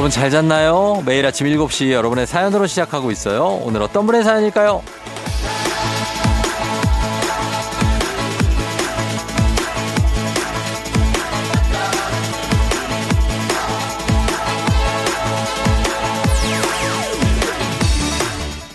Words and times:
여러분 0.00 0.10
잘 0.10 0.30
잤나요? 0.30 1.02
매일 1.04 1.26
아침 1.26 1.46
7시 1.46 1.90
여러분의 1.90 2.26
사연으로 2.26 2.66
시작하고 2.66 3.10
있어요. 3.10 3.60
오늘 3.62 3.82
어떤 3.82 4.06
분의 4.06 4.24
사연일까요? 4.24 4.82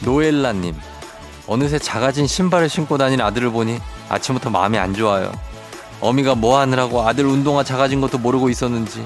노엘라님, 0.04 0.76
어느새 1.48 1.80
작아진 1.80 2.28
신발을 2.28 2.70
신고 2.70 3.00
다닌 3.00 3.20
아들을 3.20 3.50
보니 3.50 3.80
아침부터 4.10 4.52
마음이 4.52 4.78
안 4.78 4.94
좋아요. 4.94 5.32
어미가 6.02 6.36
뭐 6.36 6.60
하느라고 6.60 7.02
아들 7.02 7.26
운동화 7.26 7.64
작아진 7.64 8.00
것도 8.00 8.20
모르고 8.20 8.50
있었는지. 8.50 9.04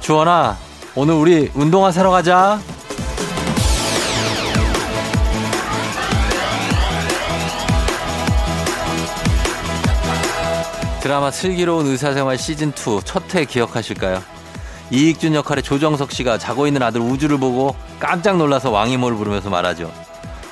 주원아, 0.00 0.58
오늘 0.96 1.14
우리 1.14 1.50
운동화 1.54 1.90
사러 1.90 2.10
가자. 2.10 2.60
드라마 11.00 11.30
슬기로운 11.30 11.86
의사생활 11.86 12.36
시즌2 12.36 13.04
첫 13.04 13.34
회 13.34 13.44
기억하실까요? 13.44 14.22
이익준 14.90 15.34
역할의 15.34 15.62
조정석 15.62 16.12
씨가 16.12 16.38
자고 16.38 16.66
있는 16.66 16.82
아들 16.82 17.00
우주를 17.00 17.38
보고 17.38 17.74
깜짝 17.98 18.36
놀라서 18.36 18.70
왕이모를 18.70 19.16
부르면서 19.16 19.50
말하죠. 19.50 19.92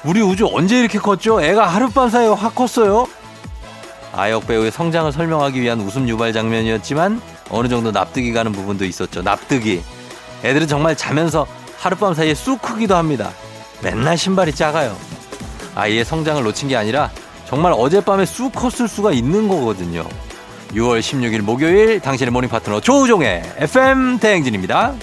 우리 0.04 0.20
우주 0.20 0.48
언제 0.52 0.80
이렇게 0.80 0.98
컸죠? 0.98 1.40
애가 1.42 1.66
하룻밤 1.68 2.10
사이에 2.10 2.28
확 2.28 2.54
컸어요. 2.54 3.06
아역 4.14 4.46
배우의 4.46 4.72
성장을 4.72 5.10
설명하기 5.12 5.60
위한 5.60 5.80
웃음 5.80 6.08
유발 6.08 6.32
장면이었지만 6.32 7.22
어느 7.50 7.68
정도 7.68 7.92
납득이 7.92 8.32
가는 8.32 8.52
부분도 8.52 8.84
있었죠. 8.84 9.22
납득이. 9.22 9.82
애들은 10.44 10.66
정말 10.66 10.96
자면서 10.96 11.46
하룻밤 11.78 12.14
사이에 12.14 12.34
쑥 12.34 12.60
크기도 12.62 12.94
합니다. 12.96 13.30
맨날 13.82 14.16
신발이 14.16 14.54
작아요. 14.54 14.96
아이의 15.74 16.04
성장을 16.04 16.42
놓친 16.42 16.68
게 16.68 16.76
아니라 16.76 17.10
정말 17.46 17.72
어젯밤에 17.72 18.24
쑥 18.26 18.52
컸을 18.52 18.88
수가 18.88 19.12
있는 19.12 19.48
거거든요. 19.48 20.06
6월 20.72 21.00
16일 21.00 21.42
목요일 21.42 22.00
당신의 22.00 22.30
morning 22.32 22.48
파트너 22.48 22.80
조우종의 22.80 23.42
FM 23.58 24.18
대행진입니다. 24.20 24.94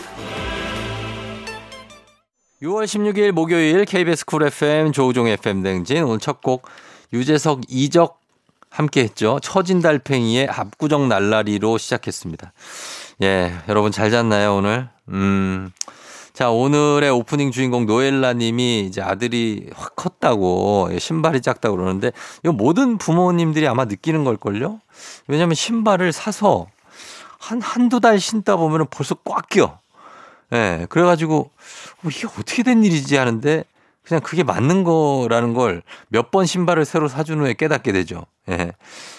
6월 2.61 2.85
16일 2.85 3.31
목요일 3.31 3.85
KBS 3.85 4.25
쿨 4.25 4.43
FM 4.43 4.91
조우종의 4.91 5.33
FM 5.33 5.63
대행진 5.63 6.03
오늘 6.03 6.19
첫 6.19 6.41
곡 6.41 6.67
유재석 7.13 7.61
이적 7.69 8.19
함께 8.69 9.01
했죠. 9.01 9.39
처진 9.41 9.81
달팽이의 9.81 10.47
압구정 10.47 11.07
날라리로 11.09 11.77
시작했습니다. 11.77 12.51
예, 13.21 13.53
여러분 13.67 13.91
잘 13.91 14.11
잤나요, 14.11 14.55
오늘? 14.55 14.87
음. 15.09 15.71
자, 16.31 16.51
오늘의 16.51 17.09
오프닝 17.09 17.51
주인공 17.51 17.85
노엘라 17.85 18.31
님이 18.31 18.85
이제 18.87 19.01
아들이 19.01 19.69
확 19.75 19.97
컸다고 19.97 20.89
신발이 20.97 21.41
작다고 21.41 21.75
그러는데 21.75 22.13
이거 22.45 22.53
모든 22.53 22.97
부모님들이 22.97 23.67
아마 23.67 23.83
느끼는 23.83 24.23
걸걸요? 24.23 24.79
왜냐면 25.27 25.55
신발을 25.55 26.13
사서 26.13 26.67
한, 27.39 27.61
한두 27.61 27.99
달 27.99 28.21
신다 28.21 28.55
보면 28.55 28.87
벌써 28.89 29.15
꽉 29.25 29.49
껴. 29.49 29.79
예, 30.53 30.57
네, 30.57 30.85
그래가지고 30.87 31.49
이게 32.05 32.25
어떻게 32.25 32.63
된 32.63 32.85
일이지 32.85 33.17
하는데 33.17 33.65
그냥 34.09 34.21
그게 34.21 34.43
맞는 34.43 34.83
거라는 34.83 35.53
걸 35.53 35.81
몇 36.11 36.31
번 36.31 36.45
신발을 36.45 36.85
새로 36.85 37.07
사준 37.07 37.39
후에 37.41 37.53
깨닫게 37.53 37.91
되죠. 37.91 38.25
예. 38.49 38.71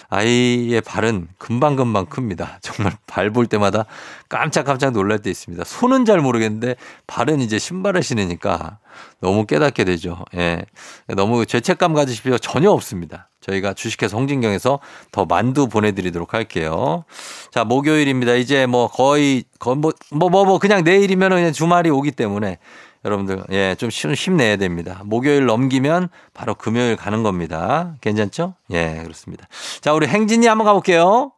아이의 0.09 0.81
발은 0.81 1.29
금방금방 1.37 2.07
큽니다. 2.07 2.59
정말 2.63 2.93
발 3.07 3.31
볼 3.31 3.47
때마다 3.47 3.85
깜짝깜짝 4.29 4.91
놀랄 4.91 5.19
때 5.19 5.29
있습니다. 5.29 5.63
손은 5.63 6.05
잘 6.05 6.19
모르겠는데 6.19 6.75
발은 7.07 7.39
이제 7.39 7.57
신발을 7.59 8.03
신으니까 8.03 8.79
너무 9.21 9.45
깨닫게 9.45 9.85
되죠. 9.85 10.25
예. 10.35 10.63
너무 11.07 11.45
죄책감 11.45 11.95
필요 12.23 12.37
전혀 12.37 12.69
없습니다. 12.71 13.29
저희가 13.41 13.73
주식회사 13.73 14.17
홍진경에서 14.17 14.79
더 15.11 15.25
만두 15.25 15.67
보내드리도록 15.67 16.33
할게요. 16.33 17.05
자, 17.51 17.63
목요일입니다. 17.63 18.35
이제 18.35 18.65
뭐 18.67 18.87
거의, 18.87 19.45
뭐, 19.65 19.75
뭐, 19.75 20.29
뭐, 20.29 20.45
뭐, 20.45 20.59
그냥 20.59 20.83
내일이면 20.83 21.29
그냥 21.31 21.51
주말이 21.51 21.89
오기 21.89 22.11
때문에 22.11 22.59
여러분들, 23.03 23.43
예, 23.51 23.75
좀 23.75 23.89
힘내야 23.89 24.57
됩니다. 24.57 25.01
목요일 25.05 25.45
넘기면 25.45 26.09
바로 26.33 26.53
금요일 26.53 26.95
가는 26.95 27.23
겁니다. 27.23 27.95
괜찮죠? 28.01 28.53
예, 28.71 28.99
그렇습니다. 29.01 29.47
자, 29.81 29.93
우리 29.93 30.07
행진이 30.07 30.45
한번 30.45 30.65
가볼게요. 30.65 31.31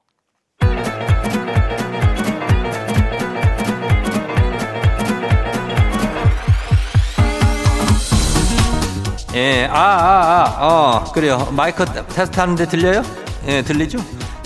예, 9.35 9.65
아, 9.65 9.79
아, 9.79 10.55
아, 10.57 10.67
어, 10.67 11.11
그래요. 11.11 11.47
마이크 11.51 11.83
테스트 11.85 12.39
하는데 12.39 12.67
들려요? 12.67 13.01
예, 13.47 13.63
들리죠? 13.63 13.97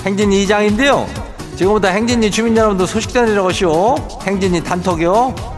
행진이 0.05 0.43
이장인데요. 0.43 1.05
지금부터 1.57 1.89
행진이 1.89 2.31
주민 2.31 2.55
여러분들 2.55 2.87
소식 2.87 3.11
전해드리고 3.11 3.51
시오. 3.51 3.95
행진이 4.25 4.63
단톡이요. 4.63 5.56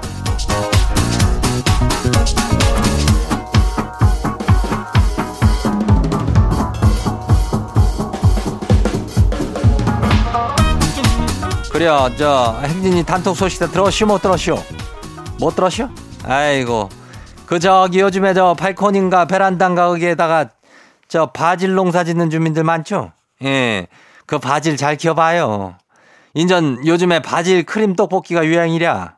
그래요. 11.80 12.12
저 12.18 12.60
행진이 12.62 13.04
단톡 13.04 13.38
소식 13.38 13.58
다 13.62 13.68
들었슈 13.68 14.06
못 14.06 14.22
들었슈? 14.22 14.62
못 15.40 15.56
들었슈? 15.56 15.88
아이고. 16.26 16.90
그 17.46 17.58
저기 17.58 18.02
요즘에 18.02 18.34
저 18.34 18.54
발코니인가 18.54 19.24
베란다인가 19.24 19.88
거기에다가 19.88 20.50
저 21.08 21.28
바질 21.28 21.76
농사 21.76 22.04
짓는 22.04 22.30
주민들 22.30 22.66
많죠? 22.66 23.14
예. 23.46 23.88
그 24.26 24.40
바질 24.40 24.76
잘 24.76 24.98
키워봐요. 24.98 25.78
인전 26.34 26.86
요즘에 26.86 27.22
바질 27.22 27.64
크림 27.64 27.96
떡볶이가 27.96 28.46
유행이랴. 28.46 29.16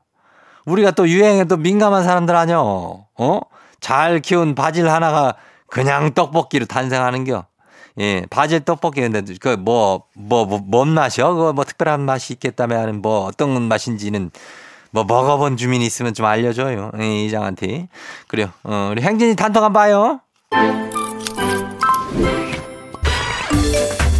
우리가 0.67 0.91
또 0.91 1.09
유행에 1.09 1.45
또 1.45 1.57
민감한 1.57 2.03
사람들 2.03 2.35
아뇨? 2.35 3.07
어? 3.17 3.39
잘 3.79 4.19
키운 4.19 4.53
바질 4.53 4.87
하나가 4.87 5.33
그냥 5.65 6.13
떡볶이로 6.13 6.67
탄생하는겨. 6.67 7.43
예, 7.99 8.25
바질 8.29 8.61
떡볶이 8.61 9.01
근데 9.01 9.21
그뭐뭐뭐뭔 9.39 10.89
맛이요? 10.89 11.35
그뭐 11.35 11.63
특별한 11.63 12.01
맛이 12.01 12.33
있겠다면 12.33 12.79
하는 12.79 13.01
뭐 13.01 13.25
어떤 13.25 13.61
맛인지는 13.63 14.31
뭐 14.91 15.03
먹어본 15.03 15.57
주민이 15.57 15.85
있으면 15.85 16.13
좀 16.13 16.25
알려줘요. 16.25 16.91
예, 16.99 17.25
이장한테. 17.25 17.87
그래요. 18.27 18.49
어, 18.63 18.89
우리 18.91 19.01
행진이 19.01 19.35
단톡 19.35 19.63
한번 19.63 19.81
봐요. 19.81 20.19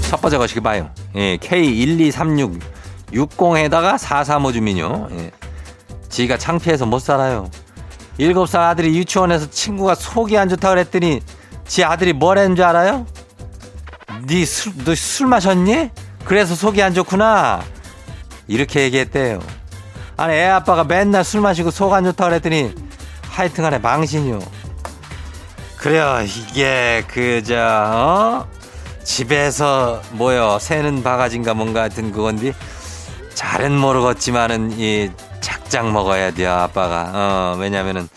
첫 0.10 0.20
번째 0.22 0.38
거시기 0.38 0.60
봐요. 0.60 0.90
예, 1.16 1.38
K1236 1.38 2.60
60에다가 3.14 3.98
435 3.98 4.52
주민요. 4.54 5.08
예. 5.12 5.32
지가 6.10 6.38
창피해서 6.38 6.86
못 6.86 7.00
살아요. 7.00 7.50
7살 8.20 8.60
아들이 8.60 8.98
유치원에서 8.98 9.50
친구가 9.50 9.96
속이 9.96 10.38
안 10.38 10.50
좋다 10.50 10.70
그랬더니 10.70 11.22
지 11.66 11.84
아들이 11.84 12.14
뭐라는 12.14 12.56
줄 12.56 12.66
알아요? 12.66 13.06
니 14.32 14.46
술, 14.46 14.72
너 14.86 14.96
술 14.96 15.28
마셨니? 15.28 15.90
그래서 16.24 16.56
속이 16.56 16.82
안 16.82 16.94
좋구나. 16.94 17.62
이렇게 18.48 18.84
얘기했대요. 18.84 19.40
아니, 20.16 20.34
애 20.36 20.46
아빠가 20.48 20.86
맨날 20.86 21.24
술 21.26 21.42
마시고 21.42 21.70
속 21.72 21.92
안 21.94 22.06
좋다 22.06 22.26
그랬더니 22.30 22.74
하여튼 23.30 23.64
간에 23.66 23.78
망신이요. 23.80 24.40
그래요. 25.76 26.20
이게, 26.24 27.04
그, 27.08 27.44
저, 27.46 27.56
어? 27.58 28.48
집에서 29.04 30.02
뭐요. 30.12 30.60
새는 30.62 31.04
바가지인가 31.04 31.54
뭔가 31.54 31.82
하여튼 31.82 32.12
그건데 32.14 32.54
잘은 33.34 33.76
모르겠지만은 33.78 34.80
이 34.80 35.10
작작 35.42 35.92
먹어야 35.92 36.32
돼요. 36.32 36.54
아빠가. 36.54 37.12
어, 37.14 37.58
왜냐면은 37.60 38.08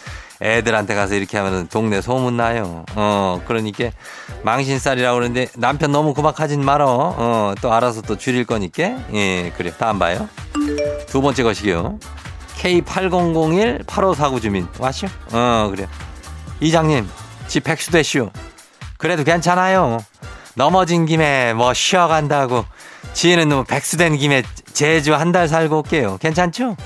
애들한테 0.44 0.94
가서 0.94 1.14
이렇게 1.14 1.38
하면 1.38 1.69
동네 1.69 2.00
소문 2.02 2.37
나요. 2.37 2.85
어, 2.94 3.41
그러니까 3.46 3.85
망신살이라고 4.43 5.14
그러는데 5.17 5.49
남편 5.56 5.91
너무 5.91 6.12
구박하진 6.12 6.62
말어. 6.64 6.87
어, 7.17 7.55
또 7.62 7.73
알아서 7.73 8.02
또 8.02 8.17
줄일 8.19 8.44
거니까. 8.44 8.96
예, 9.14 9.52
그래. 9.56 9.73
다음 9.79 9.99
봐요. 9.99 10.29
두 11.06 11.23
번째 11.23 11.43
것이요. 11.44 11.99
K8001-8549 12.58 14.43
주민. 14.43 14.69
왔슈? 14.79 15.06
어, 15.32 15.69
그래. 15.75 15.87
이장님, 16.61 17.08
집 17.49 17.64
백수 17.64 17.91
되슈. 17.91 18.31
그래도 18.99 19.25
괜찮아요. 19.25 19.99
넘어진 20.55 21.06
김에 21.06 21.55
뭐 21.55 21.73
쉬어간다고. 21.75 22.64
지혜는 23.12 23.49
뭐 23.49 23.62
백수 23.64 23.96
된 23.96 24.17
김에 24.17 24.43
제주 24.73 25.14
한 25.14 25.32
달 25.32 25.49
살고 25.49 25.79
올게요. 25.79 26.19
괜찮죠? 26.20 26.76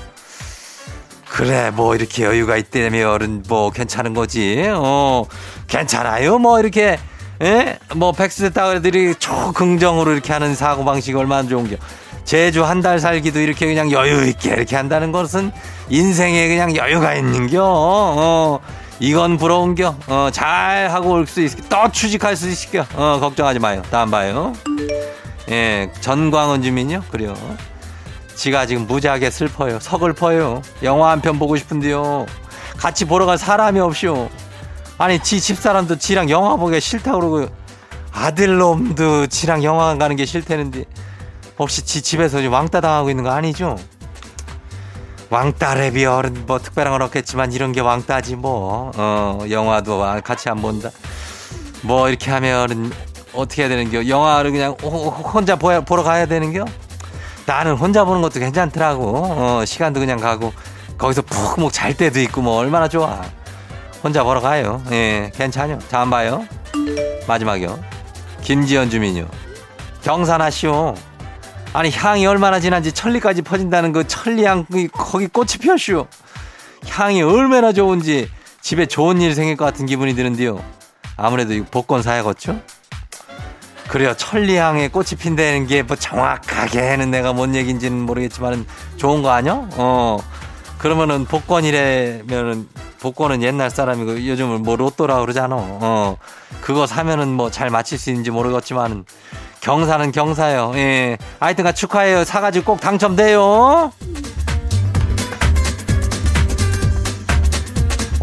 그래, 1.29 1.71
뭐 1.71 1.95
이렇게 1.95 2.23
여유가 2.25 2.57
있다면 2.57 3.43
뭐 3.47 3.71
괜찮은 3.71 4.13
거지. 4.13 4.65
어, 4.73 5.25
괜찮아요. 5.67 6.39
뭐 6.39 6.59
이렇게, 6.59 6.97
예? 7.41 7.77
뭐 7.95 8.11
됐다 8.11 8.67
그래들이 8.67 9.15
초긍정으로 9.15 10.11
이렇게 10.11 10.33
하는 10.33 10.55
사고방식 10.55 11.15
얼마나 11.15 11.47
좋은겨. 11.47 11.77
제주 12.25 12.63
한 12.63 12.81
달 12.81 12.99
살기도 12.99 13.39
이렇게 13.39 13.65
그냥 13.65 13.91
여유 13.91 14.27
있게 14.27 14.51
이렇게 14.51 14.75
한다는 14.75 15.11
것은 15.11 15.51
인생에 15.89 16.47
그냥 16.47 16.75
여유가 16.75 17.13
있는겨. 17.15 17.61
어, 17.63 18.59
이건 18.99 19.37
부러운겨. 19.37 19.95
어, 20.07 20.29
잘 20.31 20.89
하고 20.91 21.11
올 21.13 21.25
수 21.27 21.41
있게 21.41 21.61
또 21.69 21.91
취직할 21.91 22.35
수 22.35 22.49
있을겨. 22.49 22.85
어, 22.95 23.19
걱정하지 23.19 23.59
마요. 23.59 23.81
다음 23.89 24.11
봐요. 24.11 24.53
예, 25.49 25.89
전광훈 26.01 26.61
주민요. 26.61 27.03
그래요. 27.11 27.33
지가 28.39 28.65
지금 28.65 28.87
무지하게 28.87 29.29
슬퍼요. 29.31 29.79
서글퍼요. 29.81 30.61
영화 30.83 31.11
한 31.11 31.19
편 31.19 31.37
보고 31.37 31.57
싶은데요. 31.57 32.25
같이 32.77 33.03
보러 33.03 33.25
갈 33.25 33.37
사람이 33.37 33.77
없쇼. 33.81 34.29
아니, 34.97 35.19
지 35.19 35.41
집사람도 35.41 35.97
지랑 35.97 36.29
영화 36.29 36.55
보기 36.55 36.79
싫다 36.79 37.11
그러고 37.15 37.47
아들놈도 38.13 39.27
지랑 39.27 39.61
영화 39.65 39.93
가는 39.97 40.15
게 40.15 40.25
싫다는데 40.25 40.85
혹시 41.59 41.83
지 41.83 42.01
집에서 42.01 42.39
왕따 42.49 42.79
당하고 42.79 43.09
있는 43.09 43.25
거 43.25 43.31
아니죠? 43.31 43.75
왕따 45.29 45.75
랩이 45.75 46.05
어른 46.05 46.45
뭐 46.47 46.59
특별한 46.59 46.93
건 46.93 47.01
없겠지만 47.01 47.51
이런 47.51 47.73
게 47.73 47.81
왕따지 47.81 48.37
뭐. 48.37 48.91
어, 48.95 49.39
영화도 49.49 49.99
같이 50.23 50.47
안 50.49 50.61
본다. 50.61 50.91
뭐 51.81 52.07
이렇게 52.07 52.31
하면 52.31 52.91
어떻게 53.33 53.63
해야 53.63 53.69
되는겨? 53.69 54.07
영화를 54.07 54.51
그냥 54.51 54.71
혼자 54.81 55.57
보러 55.57 56.03
가야 56.03 56.25
되는겨? 56.25 56.63
나는 57.49 57.73
혼자 57.73 58.05
보는 58.05 58.21
것도 58.21 58.39
괜찮더라고. 58.39 59.23
어, 59.25 59.65
시간도 59.65 59.99
그냥 59.99 60.19
가고 60.19 60.53
거기서 60.99 61.23
푹목잘 61.23 61.97
때도 61.97 62.19
있고 62.19 62.43
뭐 62.43 62.57
얼마나 62.57 62.87
좋아. 62.87 63.23
혼자 64.03 64.23
보러 64.23 64.39
가요. 64.39 64.83
예, 64.91 65.31
괜찮요. 65.33 65.79
다음 65.89 66.11
봐요. 66.11 66.45
마지막이요. 67.27 67.79
김지연 68.43 68.91
주민요. 68.91 69.27
경산하시오. 70.03 70.93
아니 71.73 71.89
향이 71.89 72.27
얼마나 72.27 72.59
진한지 72.59 72.91
천리까지 72.91 73.41
퍼진다는 73.41 73.93
그 73.93 74.07
천리향 74.07 74.67
거기 74.93 75.25
꽃이 75.25 75.53
피었슈. 75.59 76.05
향이 76.87 77.23
얼마나 77.23 77.73
좋은지 77.73 78.29
집에 78.61 78.85
좋은 78.85 79.21
일 79.21 79.33
생길 79.33 79.57
것 79.57 79.65
같은 79.65 79.87
기분이 79.87 80.13
드는데요. 80.13 80.63
아무래도 81.17 81.55
이 81.55 81.61
복권 81.61 82.03
사야겠죠? 82.03 82.61
그래요. 83.89 84.13
천리향에 84.15 84.89
꽃이 84.89 85.09
핀다는 85.19 85.65
게 85.67 85.81
뭐 85.81 85.95
정확하게는 85.95 87.09
내가 87.09 87.33
뭔 87.33 87.55
얘기인지는 87.55 87.97
모르겠지만 88.01 88.65
좋은 88.97 89.23
거 89.23 89.29
아니야? 89.31 89.67
어. 89.73 90.19
그러면은 90.77 91.25
복권이래면은 91.25 92.67
복권은 93.01 93.41
옛날 93.43 93.69
사람이고 93.69 94.25
요즘은 94.27 94.61
뭐 94.63 94.75
로또라 94.75 95.19
그러잖아. 95.21 95.55
어. 95.57 96.17
그거 96.61 96.85
사면은 96.85 97.29
뭐 97.29 97.49
잘 97.49 97.69
맞힐 97.69 97.97
수 97.97 98.09
있는지 98.11 98.29
모르겠지만은 98.31 99.05
경사는 99.61 100.11
경사요. 100.11 100.71
예. 100.75 101.17
하여튼간 101.39 101.73
축하해요. 101.73 102.23
사가지고 102.23 102.65
꼭 102.73 102.81
당첨돼요. 102.81 103.91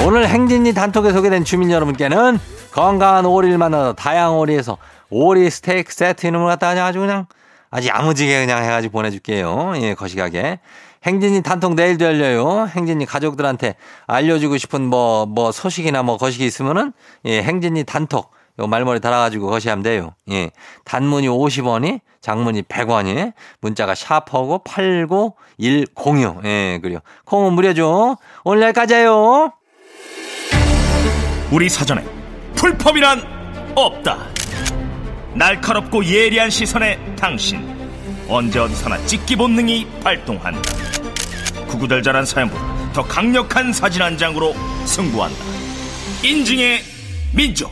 오늘 0.04 0.28
행진이 0.28 0.72
단톡에 0.74 1.12
소개된 1.12 1.44
주민 1.44 1.70
여러분께는 1.70 2.38
건강한 2.70 3.24
오리를 3.26 3.56
만나서 3.58 3.94
다양한 3.94 4.32
오리에서 4.38 4.76
오리 5.10 5.50
스테이크 5.50 5.92
세트 5.92 6.26
이름을 6.26 6.46
갖다 6.46 6.68
아주 6.68 7.00
그냥 7.00 7.26
아주 7.70 7.88
야무지게 7.88 8.46
그냥 8.46 8.64
해가지고 8.64 8.92
보내줄게요. 8.92 9.74
예, 9.76 9.94
거시하게 9.94 10.60
행진이 11.04 11.42
단톡 11.42 11.74
내일도 11.74 12.04
열려요. 12.04 12.66
행진이 12.66 13.06
가족들한테 13.06 13.76
알려주고 14.06 14.58
싶은 14.58 14.82
뭐, 14.82 15.26
뭐 15.26 15.52
소식이나 15.52 16.02
뭐 16.02 16.16
거식이 16.16 16.44
있으면은, 16.44 16.92
예, 17.24 17.42
행진이 17.42 17.84
단톡. 17.84 18.34
요 18.58 18.66
말머리 18.66 19.00
달아가지고 19.00 19.48
거시하면 19.48 19.82
돼요. 19.82 20.14
예. 20.30 20.50
단문이 20.84 21.28
50원이, 21.28 22.00
장문이 22.22 22.62
100원이, 22.62 23.34
문자가 23.60 23.94
샤퍼고 23.94 24.64
89106. 24.64 26.40
예, 26.44 26.78
그래요. 26.82 27.00
콩은 27.26 27.52
무료죠. 27.52 28.16
오늘 28.44 28.62
여기까지예요. 28.62 29.52
우리 31.52 31.68
사전에 31.68 32.02
풀펌이란 32.54 33.74
없다. 33.76 34.16
날카롭고 35.36 36.04
예리한 36.04 36.48
시선에 36.48 36.98
당신. 37.14 37.60
언제 38.28 38.58
어디서나 38.58 39.04
찍기 39.04 39.36
본능이 39.36 39.86
발동한다. 40.02 40.62
구구절절한 41.68 42.24
사연보다 42.24 42.92
더 42.94 43.02
강력한 43.02 43.72
사진 43.72 44.00
한 44.00 44.16
장으로 44.16 44.54
승부한다. 44.86 45.38
인증의 46.22 46.80
민족. 47.34 47.70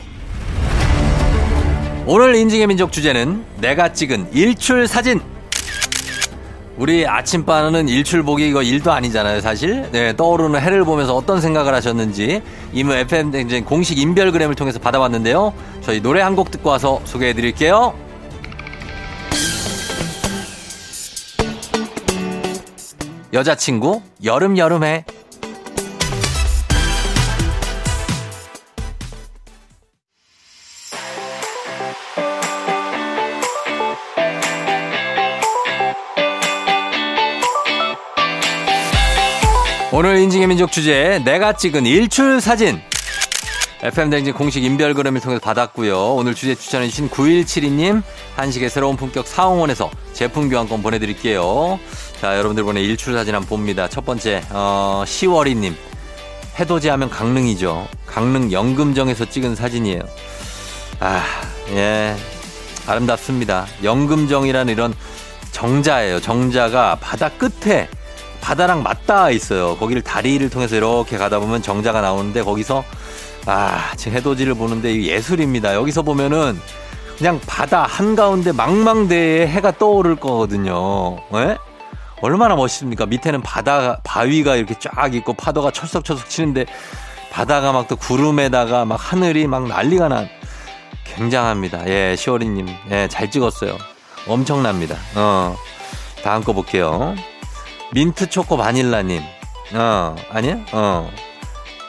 오늘 2.05 2.35
인증의 2.35 2.67
민족 2.67 2.91
주제는 2.91 3.43
내가 3.57 3.91
찍은 3.91 4.31
일출 4.31 4.87
사진. 4.87 5.19
우리 6.77 7.07
아침바는 7.07 7.87
일출 7.87 8.23
보기 8.23 8.49
이거 8.49 8.61
일도 8.61 8.91
아니잖아요, 8.91 9.39
사실. 9.39 9.89
네, 9.91 10.13
떠오르는 10.15 10.59
해를 10.59 10.83
보면서 10.83 11.15
어떤 11.15 11.39
생각을 11.39 11.73
하셨는지 11.73 12.41
이무 12.73 12.93
FM 12.93 13.31
댕진 13.31 13.63
공식 13.63 13.97
인별그램을 13.97 14.55
통해서 14.55 14.77
받아봤는데요. 14.79 15.53
저희 15.81 16.01
노래 16.01 16.21
한 16.21 16.35
곡 16.35 16.51
듣고 16.51 16.69
와서 16.69 16.99
소개해 17.05 17.33
드릴게요. 17.33 17.93
여자친구 23.33 24.01
여름 24.23 24.57
여름해 24.57 25.05
오늘 39.97 40.17
인증의 40.17 40.47
민족 40.47 40.73
주제 40.73 41.21
내가 41.23 41.53
찍은 41.53 41.85
일출 41.85 42.41
사진 42.41 42.81
FM댕진 43.81 44.33
공식 44.33 44.61
인별그램을 44.61 45.21
통해서 45.21 45.39
받았고요. 45.39 46.15
오늘 46.15 46.35
주제 46.35 46.53
추천해주신 46.53 47.09
9172님 47.09 48.03
한식의 48.35 48.69
새로운 48.69 48.97
품격 48.97 49.25
사홍원에서 49.25 49.89
제품 50.11 50.49
교환권 50.49 50.83
보내드릴게요. 50.83 51.79
자 52.19 52.37
여러분들 52.37 52.65
보내 52.65 52.81
일출 52.81 53.13
사진 53.13 53.35
한번 53.35 53.47
봅니다. 53.47 53.87
첫 53.87 54.05
번째 54.05 54.43
어, 54.49 55.05
10월이님 55.05 55.73
해돋이 56.59 56.87
하면 56.89 57.09
강릉이죠. 57.09 57.87
강릉 58.05 58.51
영금정에서 58.51 59.29
찍은 59.29 59.55
사진이에요. 59.55 60.01
아, 60.99 61.23
예. 61.69 62.17
아름답습니다. 62.85 63.65
영금정이라는 63.81 64.73
이런 64.73 64.93
정자예요. 65.53 66.19
정자가 66.19 66.97
바다 66.99 67.29
끝에 67.29 67.87
바다랑 68.45 68.83
맞닿아 68.83 69.31
있어요. 69.31 69.75
거기를 69.77 70.03
다리를 70.03 70.47
통해서 70.51 70.75
이렇게 70.75 71.17
가다 71.17 71.39
보면 71.39 71.63
정자가 71.63 72.01
나오는데 72.01 72.43
거기서 72.43 72.83
아, 73.47 73.91
지금 73.97 74.15
해돋이를 74.17 74.53
보는데 74.53 75.01
예술입니다. 75.01 75.73
여기서 75.73 76.03
보면은 76.03 76.61
그냥 77.17 77.41
바다 77.47 77.83
한가운데 77.83 78.51
망망대해 78.51 79.47
해가 79.47 79.79
떠오를 79.79 80.17
거거든요. 80.17 81.17
예? 81.33 81.57
얼마나 82.21 82.55
멋있습니까? 82.55 83.07
밑에는 83.07 83.41
바다, 83.41 83.99
바위가 84.03 84.57
이렇게 84.57 84.75
쫙 84.79 85.15
있고 85.15 85.33
파도가 85.33 85.71
철썩철썩 85.71 86.29
치는데 86.29 86.67
바다가 87.31 87.71
막 87.71 87.87
또 87.87 87.95
구름에다가 87.95 88.85
막 88.85 88.95
하늘이 88.95 89.47
막 89.47 89.67
난리가 89.67 90.07
난 90.07 90.29
굉장합니다. 91.03 91.87
예, 91.87 92.15
시오리님. 92.15 92.67
예, 92.91 93.07
잘 93.07 93.31
찍었어요. 93.31 93.75
엄청납니다. 94.27 94.97
어. 95.15 95.55
다음 96.23 96.43
거 96.43 96.53
볼게요. 96.53 97.15
민트 97.95 98.29
초코 98.29 98.57
바닐라님. 98.57 99.21
어, 99.73 100.15
아니야? 100.29 100.57
어. 100.73 101.09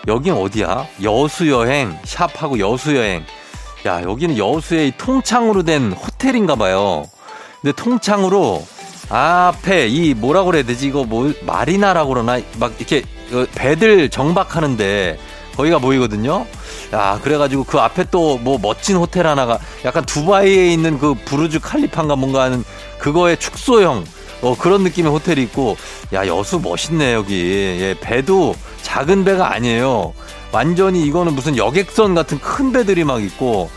여긴 0.07 0.35
어디야? 0.35 0.87
여수 1.03 1.51
여행, 1.51 1.99
샵하고 2.05 2.61
여수 2.61 2.95
여행. 2.95 3.25
야, 3.87 4.01
여기는 4.03 4.39
여수의 4.39 4.93
통창으로 4.99 5.65
된 5.65 5.91
호텔인가 5.91 6.55
봐요. 6.55 7.07
근데 7.61 7.75
통창으로 7.75 8.65
앞에 9.09 9.89
이 9.89 10.15
뭐라고 10.15 10.47
그래야 10.47 10.63
되지? 10.63 10.87
이거 10.87 11.03
뭐 11.03 11.33
마리나라고 11.43 12.11
그러나? 12.11 12.39
막 12.59 12.73
이렇게 12.79 13.03
배들 13.57 14.09
정박하는데 14.09 15.19
거기가 15.57 15.81
보이거든요. 15.81 16.47
야, 16.93 17.19
그래가지고 17.21 17.65
그 17.65 17.81
앞에 17.81 18.05
또 18.13 18.39
뭐 18.39 18.59
멋진 18.63 18.97
호텔 18.97 19.27
하나가 19.27 19.59
약간 19.85 20.05
두바이에 20.05 20.73
있는 20.73 21.01
그 21.01 21.15
부르즈 21.15 21.59
칼리파인가 21.59 22.15
뭔가 22.15 22.43
하는 22.43 22.63
그거의 22.99 23.37
축소형 23.39 24.05
어, 24.47 24.57
그런 24.57 24.85
느낌의 24.85 25.11
호텔이 25.11 25.43
있고, 25.43 25.77
야, 26.13 26.25
여수 26.27 26.61
멋있네, 26.61 27.15
여기. 27.15 27.35
예, 27.81 27.97
배도 28.01 28.55
작은 28.83 29.25
배가 29.25 29.53
아니에요. 29.53 30.13
완전히 30.53 31.05
이거는 31.05 31.35
무슨 31.35 31.57
여객선 31.57 32.15
같은 32.15 32.39
큰 32.39 32.71
배들이 32.71 33.03
막 33.03 33.23
있고, 33.25 33.69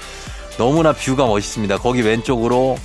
너무나 0.59 0.93
view가 0.93 1.25
멋있습니다. 1.25 1.79
거기 1.79 2.03
왼쪽으로 2.03 2.77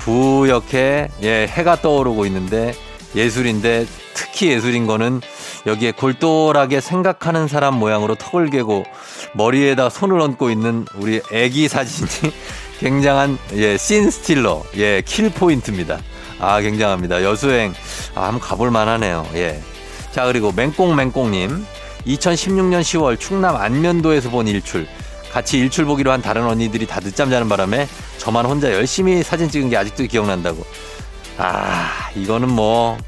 부옇게, 0.00 1.08
예, 1.22 1.46
해가 1.46 1.80
떠오르고 1.80 2.26
있는데, 2.26 2.74
예술인데, 3.14 3.86
특히 4.12 4.48
예술인 4.50 4.86
거는 4.86 5.22
여기에 5.66 5.92
골똘하게 5.92 6.82
생각하는 6.82 7.48
사람 7.48 7.78
모양으로 7.78 8.16
턱을 8.16 8.50
괴고 8.50 8.84
머리에다 9.32 9.88
손을 9.88 10.20
얹고 10.20 10.50
있는 10.50 10.84
우리 10.94 11.22
애기 11.32 11.68
사진이 11.68 12.32
굉장한 12.80 13.38
예, 13.54 13.78
scene 13.78 14.10
stealer, 14.10 14.62
예, 14.76 15.02
kill 15.06 15.30
point입니다. 15.30 16.00
아, 16.40 16.60
굉장합니다. 16.60 17.22
여수행. 17.22 17.74
아, 18.14 18.24
한번 18.24 18.40
가볼 18.40 18.70
만하네요. 18.70 19.26
예. 19.34 19.60
자, 20.12 20.24
그리고 20.26 20.52
맹꽁맹꽁님. 20.52 21.64
2016년 22.06 22.80
10월 22.80 23.20
충남 23.20 23.56
안면도에서 23.56 24.30
본 24.30 24.48
일출. 24.48 24.86
같이 25.30 25.58
일출 25.58 25.84
보기로 25.84 26.10
한 26.10 26.22
다른 26.22 26.44
언니들이 26.44 26.86
다 26.86 26.98
늦잠 27.00 27.30
자는 27.30 27.48
바람에 27.48 27.86
저만 28.18 28.46
혼자 28.46 28.72
열심히 28.72 29.22
사진 29.22 29.48
찍은 29.48 29.68
게 29.70 29.76
아직도 29.76 30.04
기억난다고. 30.04 30.64
아, 31.38 32.10
이거는 32.16 32.50
뭐, 32.50 32.98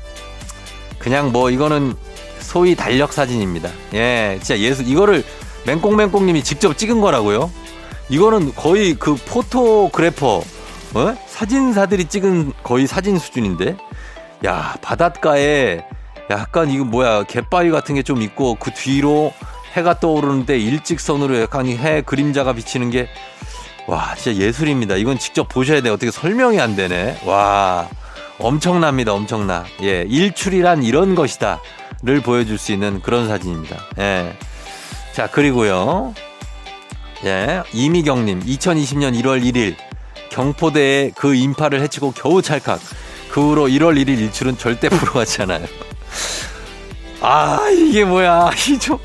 그냥 0.98 1.32
뭐, 1.32 1.50
이거는 1.50 1.94
소위 2.38 2.76
달력 2.76 3.12
사진입니다. 3.12 3.70
예, 3.94 4.38
진짜 4.42 4.58
예술, 4.58 4.86
이거를 4.86 5.24
맹꽁맹꽁님이 5.64 6.44
직접 6.44 6.76
찍은 6.76 7.00
거라고요? 7.00 7.50
이거는 8.08 8.54
거의 8.54 8.94
그 8.94 9.14
포토그래퍼, 9.14 10.42
어? 10.94 11.14
사진사들이 11.26 12.06
찍은 12.06 12.52
거의 12.62 12.86
사진 12.86 13.18
수준인데? 13.18 13.76
야, 14.44 14.76
바닷가에 14.82 15.84
약간 16.30 16.70
이거 16.70 16.84
뭐야, 16.84 17.24
갯바위 17.24 17.70
같은 17.70 17.94
게 17.94 18.02
좀 18.02 18.20
있고 18.22 18.56
그 18.56 18.70
뒤로 18.72 19.32
해가 19.74 20.00
떠오르는데 20.00 20.58
일직선으로 20.58 21.40
약간 21.40 21.66
해 21.66 22.02
그림자가 22.02 22.52
비치는 22.52 22.90
게 22.90 23.08
와, 23.86 24.14
진짜 24.14 24.40
예술입니다. 24.40 24.96
이건 24.96 25.18
직접 25.18 25.48
보셔야 25.48 25.80
돼. 25.80 25.88
어떻게 25.90 26.10
설명이 26.10 26.60
안 26.60 26.76
되네. 26.76 27.20
와, 27.24 27.88
엄청납니다. 28.38 29.12
엄청나. 29.12 29.64
예, 29.82 30.04
일출이란 30.08 30.82
이런 30.84 31.14
것이다. 31.14 31.60
를 32.04 32.20
보여줄 32.20 32.58
수 32.58 32.72
있는 32.72 33.00
그런 33.00 33.28
사진입니다. 33.28 33.76
예. 33.98 34.36
자, 35.14 35.28
그리고요. 35.28 36.14
예, 37.24 37.62
이미경님, 37.72 38.40
2020년 38.40 39.20
1월 39.22 39.40
1일 39.44 39.76
경포대에 40.32 41.12
그 41.14 41.34
인파를 41.34 41.80
해치고 41.82 42.12
겨우 42.12 42.42
찰칵. 42.42 42.80
그 43.30 43.40
후로 43.50 43.66
1월 43.68 43.96
1일 44.02 44.18
일출은 44.18 44.58
절대 44.58 44.88
가지 44.88 45.42
않아요. 45.42 45.66
아, 47.20 47.60
이게 47.70 48.04
뭐야. 48.04 48.50
이 48.68 48.78
좀. 48.78 48.98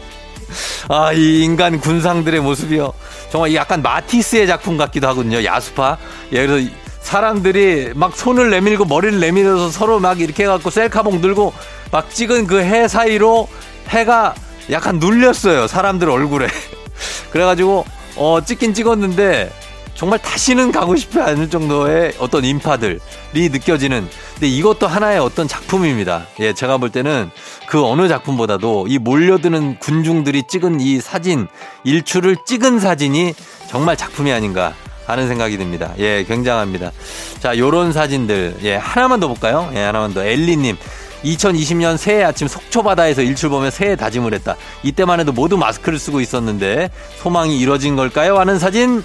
아, 0.89 1.12
이 1.13 1.43
인간 1.43 1.79
군상들의 1.79 2.39
모습이요. 2.39 2.93
정말 3.29 3.53
약간 3.53 3.81
마티스의 3.81 4.48
작품 4.48 4.77
같기도 4.77 5.07
하거든요. 5.10 5.43
야수파. 5.43 5.98
예, 6.31 6.48
그래서 6.48 6.69
사람들이 7.01 7.91
막 7.96 8.15
손을 8.15 8.50
내밀고 8.50 8.86
머리를 8.86 9.19
내밀어서 9.19 9.69
서로 9.69 10.00
막 10.00 10.19
이렇게 10.19 10.43
해갖고 10.43 10.69
셀카봉 10.69 11.22
들고 11.22 11.53
막 11.91 12.10
찍은 12.10 12.48
그 12.48 12.62
해 12.62 12.88
사이로 12.88 13.48
해가 13.89 14.34
약간 14.72 15.00
눌렸어요. 15.00 15.67
사람들 15.67 16.10
얼굴에. 16.10 16.48
그래가지고, 17.31 17.86
어, 18.15 18.39
찍긴 18.43 18.74
찍었는데 18.74 19.51
정말 19.97 20.19
다시는 20.19 20.71
가고 20.71 20.95
싶지 20.95 21.19
않을 21.19 21.49
정도의 21.49 22.13
어떤 22.19 22.45
인파들이 22.45 22.99
느껴지는 23.33 24.07
근데 24.33 24.47
이것도 24.47 24.85
하나의 24.85 25.17
어떤 25.17 25.47
작품입니다. 25.47 26.27
예, 26.39 26.53
제가 26.53 26.77
볼 26.77 26.91
때는 26.91 27.31
그 27.67 27.83
어느 27.83 28.07
작품보다도 28.07 28.85
이 28.89 28.99
몰려드는 28.99 29.79
군중들이 29.79 30.43
찍은 30.47 30.81
이 30.81 31.01
사진, 31.01 31.47
일출을 31.83 32.37
찍은 32.45 32.79
사진이 32.79 33.33
정말 33.67 33.97
작품이 33.97 34.31
아닌가 34.31 34.75
하는 35.07 35.27
생각이 35.27 35.57
듭니다. 35.57 35.93
예, 35.97 36.23
굉장합니다. 36.25 36.91
자, 37.39 37.57
요런 37.57 37.91
사진들. 37.91 38.57
예, 38.63 38.75
하나만 38.75 39.19
더 39.19 39.27
볼까요? 39.27 39.71
예, 39.73 39.79
하나만 39.79 40.13
더. 40.13 40.23
엘리 40.23 40.57
님. 40.57 40.77
2020년 41.23 41.97
새해 41.97 42.23
아침 42.23 42.47
속초바다에서 42.47 43.23
일출 43.23 43.49
보며 43.49 43.71
새해 43.71 43.95
다짐을 43.95 44.35
했다. 44.35 44.55
이때만 44.83 45.19
해도 45.19 45.31
모두 45.31 45.57
마스크를 45.57 45.97
쓰고 45.97 46.21
있었는데 46.21 46.91
소망이 47.17 47.57
이뤄진 47.59 47.95
걸까요? 47.95 48.37
하는 48.37 48.59
사진. 48.59 49.03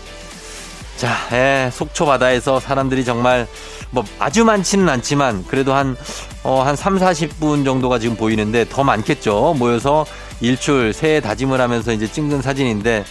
자, 0.96 1.16
예, 1.32 1.70
속초 1.72 2.06
바다에서 2.06 2.60
사람들이 2.60 3.04
정말 3.04 3.46
뭐 3.90 4.04
아주 4.18 4.44
많지는 4.44 4.88
않지만 4.88 5.44
그래도 5.48 5.74
한, 5.74 5.96
어, 6.44 6.62
한 6.62 6.76
3, 6.76 6.98
40분 6.98 7.64
정도가 7.64 7.98
지금 7.98 8.16
보이는데 8.16 8.66
더 8.68 8.84
많겠죠. 8.84 9.54
모여서 9.58 10.06
일출 10.40 10.92
새해 10.92 11.20
다짐을 11.20 11.60
하면서 11.60 11.92
이제 11.92 12.10
찍는 12.10 12.42
사진인데 12.42 13.04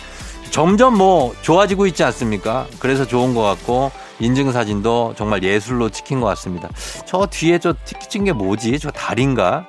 점점 0.52 0.98
뭐 0.98 1.34
좋아지고 1.42 1.88
있지 1.88 2.04
않습니까? 2.04 2.68
그래서 2.80 3.06
좋은 3.06 3.34
것 3.34 3.42
같고 3.42 3.92
인증사진도 4.20 5.16
정말 5.18 5.44
예술로 5.44 5.90
찍힌 5.90 6.20
것 6.20 6.28
같습니다. 6.28 6.70
저 7.06 7.26
뒤에 7.26 7.58
저 7.58 7.74
찍힌 7.86 8.26
게 8.26 8.34
뭐지? 8.34 8.78
저 8.80 8.92
달인가? 8.92 9.66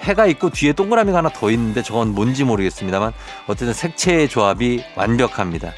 해가 0.00 0.26
있고 0.26 0.50
뒤에 0.50 0.72
동그라미가 0.72 1.18
하나 1.18 1.30
더 1.30 1.50
있는데 1.50 1.82
저건 1.82 2.08
뭔지 2.14 2.44
모르겠습니다만 2.44 3.12
어쨌든 3.46 3.72
색채의 3.72 4.28
조합이 4.28 4.84
완벽합니다. 4.96 5.72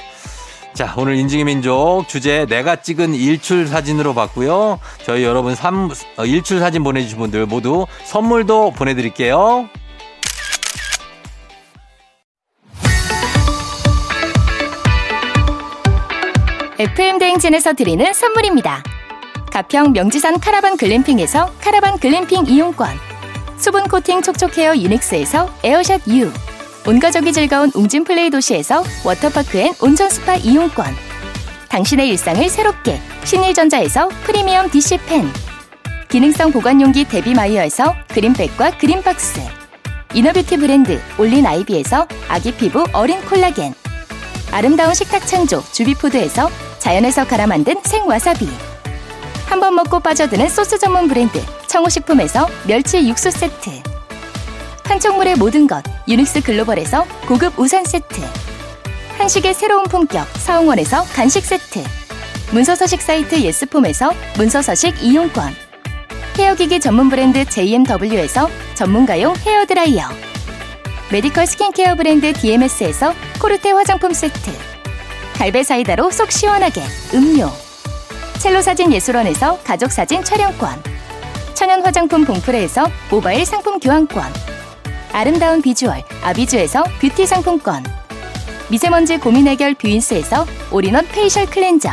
자, 0.77 0.93
오늘 0.99 1.17
인증의 1.17 1.47
민족 1.47 2.05
주제 2.07 2.45
내가 2.45 2.77
찍은 2.77 3.15
일출 3.15 3.67
사진으로 3.67 4.13
봤고요. 4.13 4.79
저희 5.07 5.25
여러분 5.25 5.55
3, 5.55 5.89
어, 6.19 6.27
일출 6.27 6.59
사진 6.59 6.85
보내주신 6.85 7.17
분들 7.17 7.47
모두 7.47 7.87
선물도 8.05 8.73
보내드릴게요. 8.73 9.71
FM 16.79 17.21
대행진에서 17.21 17.73
드리는 17.73 18.13
선물입니다. 18.13 18.83
가평 19.51 19.93
명지산 19.93 20.41
카라반 20.41 20.77
글램핑에서 20.77 21.55
카라반 21.59 21.99
글램핑 21.99 22.45
이용권. 22.49 22.91
수분 23.57 23.85
코팅 23.85 24.21
촉촉 24.21 24.59
헤어 24.59 24.77
유닉스에서 24.77 25.49
에어샷 25.65 26.03
U. 26.09 26.31
온가족이 26.87 27.33
즐거운 27.33 27.71
웅진 27.75 28.05
플레이 28.05 28.31
도시에서 28.31 28.85
워터파크 29.05 29.59
and 29.59 29.75
온천 29.81 30.09
스파 30.09 30.37
이용권. 30.37 30.87
당신의 31.69 32.09
일상을 32.11 32.49
새롭게 32.49 33.01
신일전자에서 33.25 34.09
프리미엄 34.23 34.71
DC 34.71 34.99
팬. 35.07 35.29
기능성 36.09 36.53
보관용기 36.53 37.09
데비마이어에서 37.09 37.95
그린백과 38.09 38.79
그린박스. 38.79 39.41
inner 40.15 40.35
beauty 40.35 40.59
브랜드 40.59 41.01
올린 41.19 41.45
아이비에서 41.45 42.07
아기 42.29 42.53
피부 42.55 42.85
어린 42.93 43.21
콜라겐. 43.23 43.75
아름다운 44.53 44.95
식탁 44.95 45.27
창조 45.27 45.63
주비푸드에서 45.73 46.49
자연에서 46.79 47.27
갈아 47.27 47.47
만든 47.49 47.75
생와사비. 47.83 48.49
한 49.47 49.61
번 49.61 49.75
먹고 49.75 50.01
빠져드는 50.01 50.49
소스 50.49 50.79
전문 50.79 51.09
브랜드 51.09 51.41
청호식품에서 51.67 52.47
멸치 52.67 53.09
육수 53.09 53.31
세트. 53.31 53.96
판촉물의 54.89 55.37
모든 55.37 55.67
것 55.67 55.83
유닉스 56.09 56.43
글로벌에서 56.43 57.05
고급 57.27 57.59
우산 57.59 57.85
세트 57.85 58.23
한식의 59.19 59.55
새로운 59.55 59.85
품격 59.85 60.27
사홍원에서 60.39 61.05
간식 61.05 61.45
세트 61.45 61.83
문서서식 62.53 63.03
사이트 63.03 63.41
예스폼에서 63.41 64.13
문서서식 64.37 65.03
이용권 65.03 65.53
헤어기기 66.39 66.81
전문 66.81 67.09
브랜드 67.09 67.45
JMW에서 67.45 68.49
전문가용 68.75 69.35
헤어드라이어 69.37 70.05
medical 71.11 71.47
skincare 71.47 71.95
브랜드 71.97 72.33
DMS에서 72.33 73.15
코르테 73.41 73.73
화장품 73.73 74.13
세트 74.13 74.53
갈배 75.35 75.65
사이다로 75.65 76.11
속 76.11 76.31
시원하게 76.31 76.83
음료 77.15 77.51
첼로 78.39 78.63
사진 78.63 78.93
예술원에서 78.93 79.59
가족 79.65 79.91
사진 79.91 80.23
촬영권 80.23 80.83
천연 81.55 81.85
화장품 81.85 82.25
봉프레에서 82.25 82.89
모바일 83.11 83.45
상품 83.45 83.81
교환권 83.81 84.25
아름다운 85.13 85.63
비주얼 85.63 86.03
아비주에서 86.23 86.85
뷰티 87.01 87.27
상품권. 87.27 87.85
미세먼지 88.69 89.19
고민 89.19 89.47
해결 89.47 89.75
뷰인스에서 89.75 90.47
all-in-one 90.71 91.07
facial 91.09 91.47
cleanser. 91.47 91.91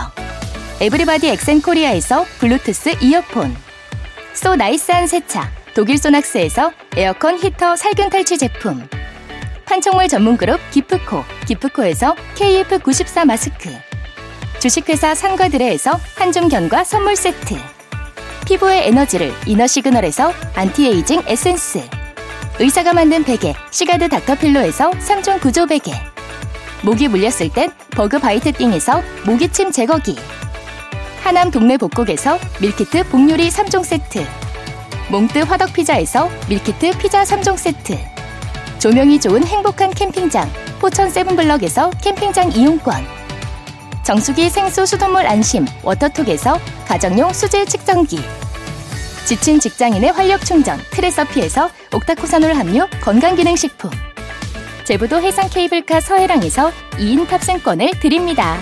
에브리바디 0.82 1.30
엑센코리아에서 1.30 2.26
블루투스 2.40 2.98
이어폰. 3.02 3.56
so 4.34 4.56
nice한 4.56 5.08
세차 5.08 5.50
독일 5.74 5.98
소낙스에서 5.98 6.72
에어컨 6.98 7.38
히터 7.38 7.76
살균 7.76 8.10
탈취 8.10 8.38
제품. 8.38 8.88
판촉물 9.66 10.08
전문 10.08 10.38
그룹 10.38 10.60
기프코 10.72 11.24
기프코에서 11.48 12.16
KF94 12.36 13.26
마스크. 13.26 13.70
주식회사 14.60 15.16
상과드레에서 15.16 16.00
한줌견과 16.16 16.84
선물 16.84 17.16
세트. 17.16 17.56
피부의 18.46 18.88
에너지를 18.88 19.34
이너 19.46 19.68
시그널에서 19.68 20.34
안티에이징 20.56 21.24
에센스 21.28 21.82
의사가 22.64 22.94
만든 22.94 23.26
베개 23.26 23.54
시가드 23.72 24.08
닥터필로에서 24.08 24.92
3종 24.92 25.42
구조 25.42 25.66
베개. 25.66 25.92
모기 26.82 27.10
물렸을 27.10 27.50
땐 27.50 27.70
버그 27.92 28.20
바이트 28.20 28.54
띵에서 28.54 29.04
모기침 29.26 29.70
제거기. 29.70 30.18
하남 31.22 31.52
동네 31.52 31.76
복국에서 31.76 32.40
밀키트 32.62 33.10
복요리 33.10 33.50
3종 33.50 33.84
세트. 33.84 34.26
몽뜨 35.10 35.40
화덕 35.40 35.74
피자에서 35.74 36.30
밀키트 36.48 37.00
피자 37.00 37.24
3종 37.24 37.58
세트. 37.58 37.98
조명이 38.80 39.20
좋은 39.20 39.46
행복한 39.46 39.94
캠핑장 39.94 40.50
포천 40.80 41.10
세븐블럭에서 41.10 41.90
캠핑장 42.02 42.54
이용권. 42.54 43.06
정수기 44.06 44.50
생수 44.50 44.86
수돗물 44.86 45.28
안심 45.28 45.66
워터톡에서 45.84 46.58
가정용 46.88 47.34
수질 47.34 47.66
측정기 47.66 48.22
지친 49.26 49.60
직장인의 49.60 50.12
활력 50.12 50.46
충전 50.46 50.78
트레서피에서 50.92 51.70
옥타코산올 51.94 52.54
함유 52.54 52.88
건강기능식품 53.02 53.90
제부도 54.84 55.22
해상 55.22 55.48
케이블카 55.50 56.02
서해랑에서 56.02 56.72
2인 56.92 57.28
탑승권을 57.28 58.00
드립니다. 58.02 58.58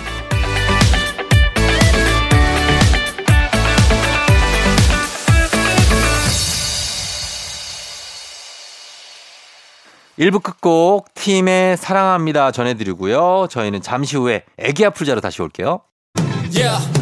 일부 10.16 10.38
끝곡 10.38 11.12
팀의 11.14 11.76
사랑합니다 11.76 12.52
전해드리고요. 12.52 13.48
저희는 13.50 13.82
잠시 13.82 14.16
후에 14.16 14.44
애기 14.58 14.84
아플 14.84 15.06
자로 15.06 15.20
다시 15.20 15.42
올게요. 15.42 15.80
Yeah. 16.54 17.01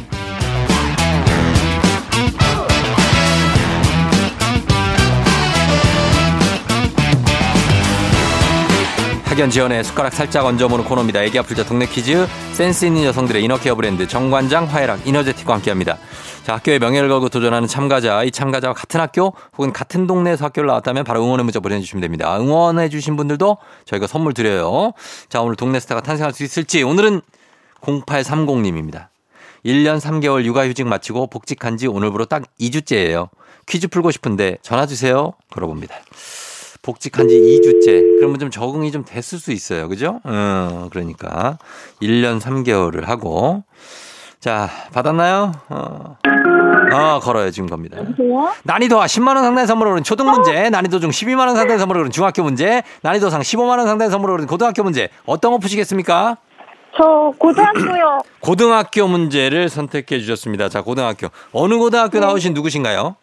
학연 9.31 9.49
지연의 9.49 9.85
숟가락 9.85 10.11
살짝 10.11 10.45
얹어보는 10.45 10.83
코너입니다. 10.83 11.23
애기 11.23 11.39
아플 11.39 11.55
자 11.55 11.63
동네 11.63 11.85
퀴즈 11.85 12.27
센스 12.51 12.83
있는 12.83 13.05
여성들의 13.05 13.41
이너케어 13.41 13.75
브랜드 13.75 14.05
정관장 14.05 14.65
화해락 14.65 15.07
이너제틱과 15.07 15.53
함께합니다. 15.53 15.97
자 16.43 16.55
학교의 16.55 16.79
명예를 16.79 17.07
걸고 17.07 17.29
도전하는 17.29 17.65
참가자 17.65 18.25
이 18.25 18.31
참가자와 18.31 18.73
같은 18.73 18.99
학교 18.99 19.33
혹은 19.57 19.71
같은 19.71 20.05
동네에서 20.05 20.43
학교를 20.43 20.67
나왔다면 20.67 21.05
바로 21.05 21.23
응원의 21.23 21.45
문자 21.45 21.61
보내주시면 21.61 22.01
됩니다. 22.01 22.37
응원해 22.41 22.89
주신 22.89 23.15
분들도 23.15 23.55
저희가 23.85 24.05
선물 24.05 24.33
드려요. 24.33 24.91
자 25.29 25.39
오늘 25.39 25.55
동네 25.55 25.79
스타가 25.79 26.01
탄생할 26.01 26.33
수 26.33 26.43
있을지 26.43 26.83
오늘은 26.83 27.21
0830님입니다. 27.79 29.07
1년 29.65 30.01
3개월 30.01 30.43
육아휴직 30.43 30.85
마치고 30.89 31.27
복직한 31.27 31.77
지 31.77 31.87
오늘부로 31.87 32.25
딱 32.25 32.43
2주째예요. 32.59 33.29
퀴즈 33.65 33.87
풀고 33.87 34.11
싶은데 34.11 34.57
전화 34.61 34.85
주세요. 34.85 35.31
걸어봅니다. 35.51 35.95
복직한 36.81 37.27
지 37.27 37.35
2주째. 37.35 38.17
그러면 38.19 38.39
좀 38.39 38.49
적응이 38.49 38.91
좀 38.91 39.05
됐을 39.05 39.39
수 39.39 39.51
있어요. 39.51 39.87
그죠? 39.87 40.19
어, 40.23 40.87
그러니까. 40.91 41.57
1년 42.01 42.39
3개월을 42.39 43.05
하고. 43.05 43.63
자, 44.39 44.69
받았나요? 44.91 45.51
어. 45.69 46.17
어, 46.93 47.19
걸어요. 47.19 47.51
지금 47.51 47.69
겁니다. 47.69 47.97
난이도와 48.63 49.05
10만 49.05 49.35
원 49.35 49.43
상당의 49.43 49.67
선물을 49.67 49.91
오른 49.91 50.03
초등 50.03 50.25
문제, 50.29 50.69
난이도 50.71 50.99
중 50.99 51.11
12만 51.11 51.45
원 51.45 51.55
상당의 51.55 51.77
선물을 51.79 52.01
오른 52.01 52.11
중학교 52.11 52.41
문제, 52.43 52.81
난이도 53.03 53.29
상 53.29 53.41
15만 53.41 53.77
원 53.77 53.85
상당의 53.85 54.09
선물을 54.09 54.33
오른 54.33 54.47
고등학교 54.47 54.81
문제. 54.83 55.09
어떤 55.25 55.51
거 55.51 55.57
푸시겠습니까? 55.59 56.37
저 56.97 57.31
고등학교요. 57.37 58.19
고등학교 58.41 59.07
문제를 59.07 59.69
선택해 59.69 60.19
주셨습니다. 60.19 60.67
자, 60.69 60.81
고등학교. 60.81 61.27
어느 61.53 61.77
고등학교 61.77 62.19
나오신 62.19 62.53
누구신가요? 62.55 63.15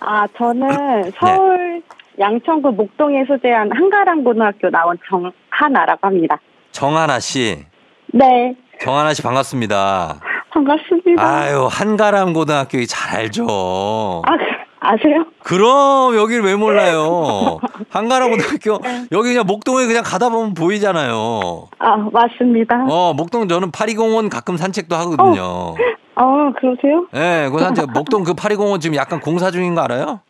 아, 0.00 0.26
저는 0.36 1.12
서울 1.18 1.82
양천구 2.18 2.72
목동에 2.72 3.24
소재한 3.26 3.70
한가람 3.72 4.24
고등학교 4.24 4.70
나온 4.70 4.96
정하나라고 5.08 6.00
합니다. 6.06 6.38
정하나 6.72 7.20
씨. 7.20 7.64
네, 8.12 8.54
정하나 8.80 9.12
씨 9.12 9.22
반갑습니다. 9.22 10.20
반갑습니다. 10.50 11.22
아유, 11.22 11.68
한가람 11.70 12.32
고등학교 12.32 12.82
잘 12.86 13.20
알죠. 13.20 14.22
아, 14.26 14.32
아세요? 14.80 15.26
그럼 15.42 16.16
여길 16.16 16.40
왜 16.42 16.54
몰라요? 16.54 17.58
한가람 17.90 18.30
고등학교 18.30 18.78
여기 19.12 19.28
그냥 19.30 19.44
목동에 19.46 19.86
그냥 19.86 20.02
가다 20.04 20.30
보면 20.30 20.54
보이잖아요. 20.54 21.68
아, 21.78 21.96
맞습니다. 22.12 22.86
어, 22.88 23.12
목동 23.14 23.48
저는 23.48 23.70
파리공원 23.70 24.30
가끔 24.30 24.56
산책도 24.56 24.96
하거든요. 24.96 25.74
아, 26.14 26.52
그러세요? 26.58 27.06
예, 27.14 27.18
네, 27.18 27.48
그 27.50 27.58
산책 27.58 27.92
목동 27.92 28.24
그 28.24 28.32
파리공원 28.32 28.80
지금 28.80 28.96
약간 28.96 29.20
공사 29.20 29.50
중인 29.50 29.74
거 29.74 29.82
알아요? 29.82 30.20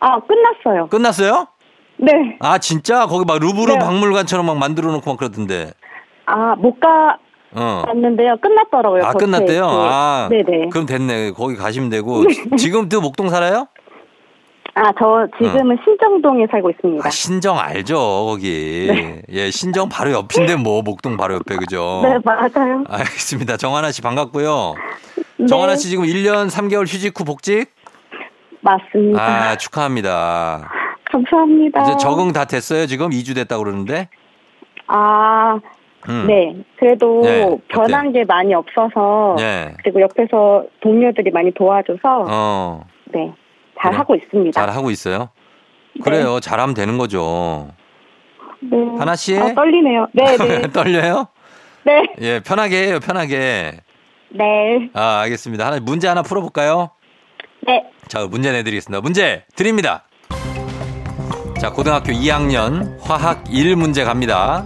아, 0.00 0.20
끝났어요. 0.20 0.86
끝났어요? 0.88 1.46
네. 1.98 2.12
아, 2.40 2.58
진짜 2.58 3.06
거기 3.06 3.24
막 3.26 3.38
루브르 3.40 3.72
네. 3.72 3.78
박물관처럼 3.78 4.46
막 4.46 4.56
만들어 4.58 4.92
놓고 4.92 5.10
막 5.10 5.18
그러던데. 5.18 5.72
아, 6.26 6.54
못 6.56 6.76
어. 7.54 7.82
갔는데요. 7.86 8.36
끝났더라고요. 8.40 9.04
아, 9.04 9.12
끝났대요? 9.14 9.62
그- 9.66 9.72
아. 9.72 10.28
네네. 10.30 10.68
그럼 10.70 10.86
됐네. 10.86 11.32
거기 11.32 11.56
가시면 11.56 11.88
되고. 11.88 12.24
지금 12.58 12.88
또 12.88 13.00
목동 13.00 13.28
살아요? 13.30 13.66
아, 14.74 14.92
저 14.96 15.26
지금은 15.42 15.76
신정동에 15.84 16.46
살고 16.52 16.70
있습니다. 16.70 17.04
아, 17.04 17.10
신정 17.10 17.58
알죠, 17.58 17.96
거기. 18.26 18.88
예, 19.28 19.50
신정 19.50 19.88
바로 19.88 20.12
옆인데 20.12 20.54
뭐, 20.54 20.82
목동 20.82 21.16
바로 21.16 21.34
옆에, 21.34 21.56
그죠? 21.56 22.00
네, 22.04 22.16
맞아요. 22.24 22.84
알겠습니다. 22.88 23.56
정하나 23.56 23.90
씨 23.90 24.02
반갑고요. 24.02 24.74
네, 25.38 25.46
정하나 25.46 25.74
씨 25.74 25.88
지금 25.88 26.04
1년 26.04 26.48
3개월 26.48 26.82
휴직 26.86 27.18
후 27.18 27.24
복직? 27.24 27.72
맞습니다. 28.60 29.22
아, 29.22 29.56
축하합니다. 29.56 30.70
감사합니다. 31.10 31.82
이제 31.82 31.96
적응 31.98 32.32
다 32.32 32.44
됐어요, 32.44 32.86
지금? 32.86 33.10
2주 33.10 33.34
됐다고 33.34 33.64
그러는데? 33.64 34.08
아, 34.86 35.58
음. 36.08 36.26
네. 36.26 36.56
그래도 36.78 37.22
네, 37.22 37.58
변한 37.68 38.12
게 38.12 38.24
많이 38.24 38.54
없어서 38.54 39.34
네. 39.38 39.74
그리고 39.82 40.00
옆에서 40.00 40.64
동료들이 40.80 41.30
많이 41.30 41.52
도와줘서 41.52 42.24
어, 42.28 42.84
네. 43.06 43.32
잘 43.80 43.90
그래. 43.90 43.98
하고 43.98 44.14
있습니다. 44.14 44.60
잘 44.60 44.74
하고 44.74 44.90
있어요? 44.90 45.30
네. 45.94 46.02
그래요. 46.02 46.40
잘하면 46.40 46.74
되는 46.74 46.98
거죠. 46.98 47.68
네. 48.60 48.76
하나 48.98 49.16
씨? 49.16 49.38
아, 49.38 49.54
떨리네요. 49.54 50.06
네, 50.12 50.36
네. 50.36 50.62
떨려요? 50.72 51.26
네. 51.84 52.02
예, 52.20 52.40
편하게 52.40 52.88
해요, 52.88 52.98
편하게. 53.00 53.72
네. 54.30 54.90
아, 54.94 55.20
알겠습니다. 55.22 55.66
하나, 55.66 55.80
문제 55.80 56.06
하나 56.08 56.22
풀어 56.22 56.40
볼까요? 56.40 56.90
네. 57.68 57.84
자, 58.08 58.26
문제 58.26 58.50
내드리겠습니다. 58.50 59.02
문제 59.02 59.44
드립니다. 59.54 60.04
자, 61.60 61.70
고등학교 61.70 62.12
2학년 62.12 62.98
화학 63.02 63.44
1 63.50 63.76
문제 63.76 64.04
갑니다. 64.04 64.64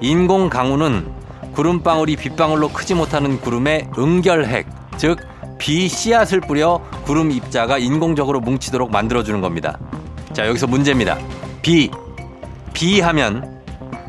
인공 0.00 0.48
강우는 0.48 1.12
구름방울이 1.54 2.14
빗방울로 2.14 2.68
크지 2.68 2.94
못하는 2.94 3.40
구름의 3.40 3.88
응결핵, 3.98 4.68
즉, 4.96 5.18
비 5.58 5.88
씨앗을 5.88 6.40
뿌려 6.40 6.80
구름 7.02 7.32
입자가 7.32 7.78
인공적으로 7.78 8.38
뭉치도록 8.38 8.92
만들어주는 8.92 9.40
겁니다. 9.40 9.80
자, 10.32 10.46
여기서 10.46 10.68
문제입니다. 10.68 11.18
비. 11.62 11.90
비 12.72 13.00
하면 13.00 13.60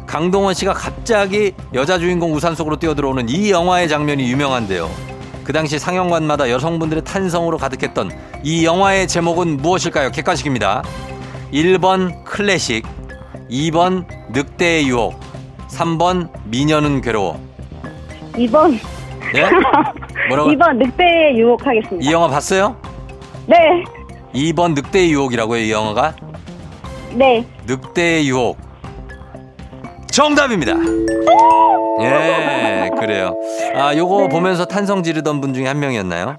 강동원 0.05 0.53
씨가 0.53 0.73
갑자기 0.73 1.53
여자 1.73 1.97
주인공 1.97 2.35
우산 2.35 2.53
속으로 2.53 2.77
뛰어들어오는 2.77 3.29
이 3.29 3.49
영화의 3.49 3.89
장면이 3.89 4.29
유명한데요. 4.29 5.10
그 5.51 5.53
당시 5.53 5.77
상영관마다 5.77 6.49
여성분들의 6.49 7.03
탄성으로 7.03 7.57
가득했던 7.57 8.09
이 8.41 8.63
영화의 8.63 9.05
제목은 9.05 9.57
무엇일까요? 9.57 10.11
객관식입니다. 10.11 10.81
1번 11.51 12.23
클래식, 12.23 12.85
2번 13.49 14.05
늑대의 14.31 14.87
유혹, 14.87 15.19
3번 15.67 16.29
미녀는 16.45 17.01
괴로워. 17.01 17.37
2번. 18.31 18.79
예? 19.35 19.49
뭐라고? 20.29 20.51
2번 20.51 20.77
늑대에 20.77 21.35
유혹 21.35 21.67
하겠습니다. 21.67 22.09
이 22.09 22.13
영화 22.13 22.29
봤어요? 22.29 22.77
네. 23.45 23.57
2번 24.33 24.73
늑대의 24.73 25.11
유혹이라고요, 25.11 25.59
이 25.59 25.69
영화가? 25.69 26.15
네. 27.11 27.45
늑대의 27.67 28.29
유혹. 28.29 28.57
정답입니다. 30.11 30.73
예, 32.01 32.89
그래요. 32.99 33.39
아, 33.75 33.95
요거 33.95 34.23
네. 34.23 34.29
보면서 34.29 34.65
탄성 34.65 35.03
지르던 35.03 35.41
분 35.41 35.53
중에 35.53 35.67
한 35.67 35.79
명이었나요? 35.79 36.37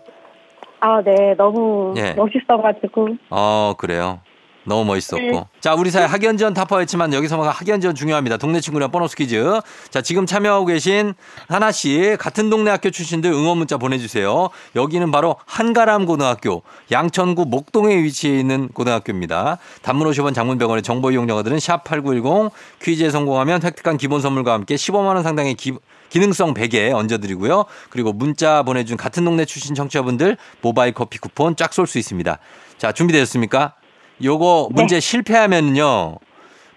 아, 0.81 1.03
네. 1.03 1.35
너무 1.37 1.95
예. 1.97 2.13
멋있어가지고. 2.15 3.09
어, 3.31 3.75
그래요. 3.79 4.21
너무 4.65 4.85
멋있었고. 4.85 5.23
네. 5.23 5.45
자, 5.61 5.75
우리 5.75 5.91
사회 5.91 6.05
학연지원 6.05 6.55
타파였지만 6.55 7.13
여기서만 7.13 7.49
학연지원 7.49 7.95
중요합니다. 7.95 8.37
동네 8.37 8.61
친구랑 8.61 8.91
보너스 8.91 9.17
퀴즈. 9.17 9.61
자, 9.91 10.03
지금 10.03 10.27
참여하고 10.27 10.67
계신 10.67 11.15
하나 11.49 11.73
씨 11.73 12.17
같은 12.19 12.51
동네 12.51 12.71
학교 12.71 12.91
출신들 12.91 13.33
응원 13.33 13.59
문자 13.59 13.77
보내주세요. 13.77 14.51
여기는 14.77 15.11
바로 15.11 15.37
한가람 15.47 16.07
고등학교 16.07 16.63
양천구 16.91 17.47
목동에 17.47 17.97
위치해 18.03 18.39
있는 18.39 18.69
고등학교입니다. 18.69 19.59
단문 19.83 20.09
50원 20.11 20.35
장문 20.35 20.59
100원의 20.59 20.85
정보 20.85 21.11
이용료가들은 21.11 21.59
샵 21.59 21.85
8910 21.85 22.53
퀴즈에 22.83 23.11
성공하면 23.11 23.63
획득한 23.63 23.97
기본 23.97 24.21
선물과 24.21 24.53
함께 24.53 24.77
15만 24.77 25.15
원 25.15 25.23
상당의 25.23 25.55
기, 25.55 25.73
기능성 26.11 26.55
베개 26.55 26.93
얹어드리고요. 26.93 27.65
그리고 27.91 28.13
문자 28.13 28.63
보내준 28.63 28.97
같은 28.97 29.25
동네 29.25 29.45
출신 29.45 29.75
청취자분들 29.75 30.37
모바일 30.61 30.93
커피 30.93 31.19
쿠폰 31.19 31.57
쫙 31.57 31.73
쏠 31.73 31.87
수 31.87 31.99
있습니다. 31.99 32.39
자, 32.79 32.93
준비되셨습니까? 32.93 33.75
요거 34.23 34.69
문제 34.73 35.01
실패하면요. 35.01 36.17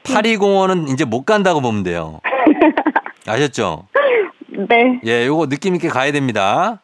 파리공원은 0.04 0.90
이제 0.90 1.06
못 1.06 1.24
간다고 1.24 1.62
보면 1.62 1.84
돼요. 1.84 2.22
아셨죠? 3.28 3.88
네. 4.70 5.00
예, 5.06 5.26
요거 5.26 5.48
느낌 5.48 5.76
있게 5.76 5.90
가야 5.90 6.12
됩니다. 6.12 6.82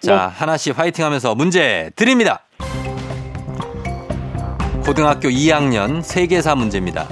자, 0.00 0.28
하나씩 0.34 0.78
화이팅 0.78 1.04
하면서 1.04 1.34
문제 1.34 1.90
드립니다. 1.94 2.44
고등학교 4.84 5.28
2학년 5.28 6.02
세계사 6.02 6.54
문제입니다. 6.54 7.06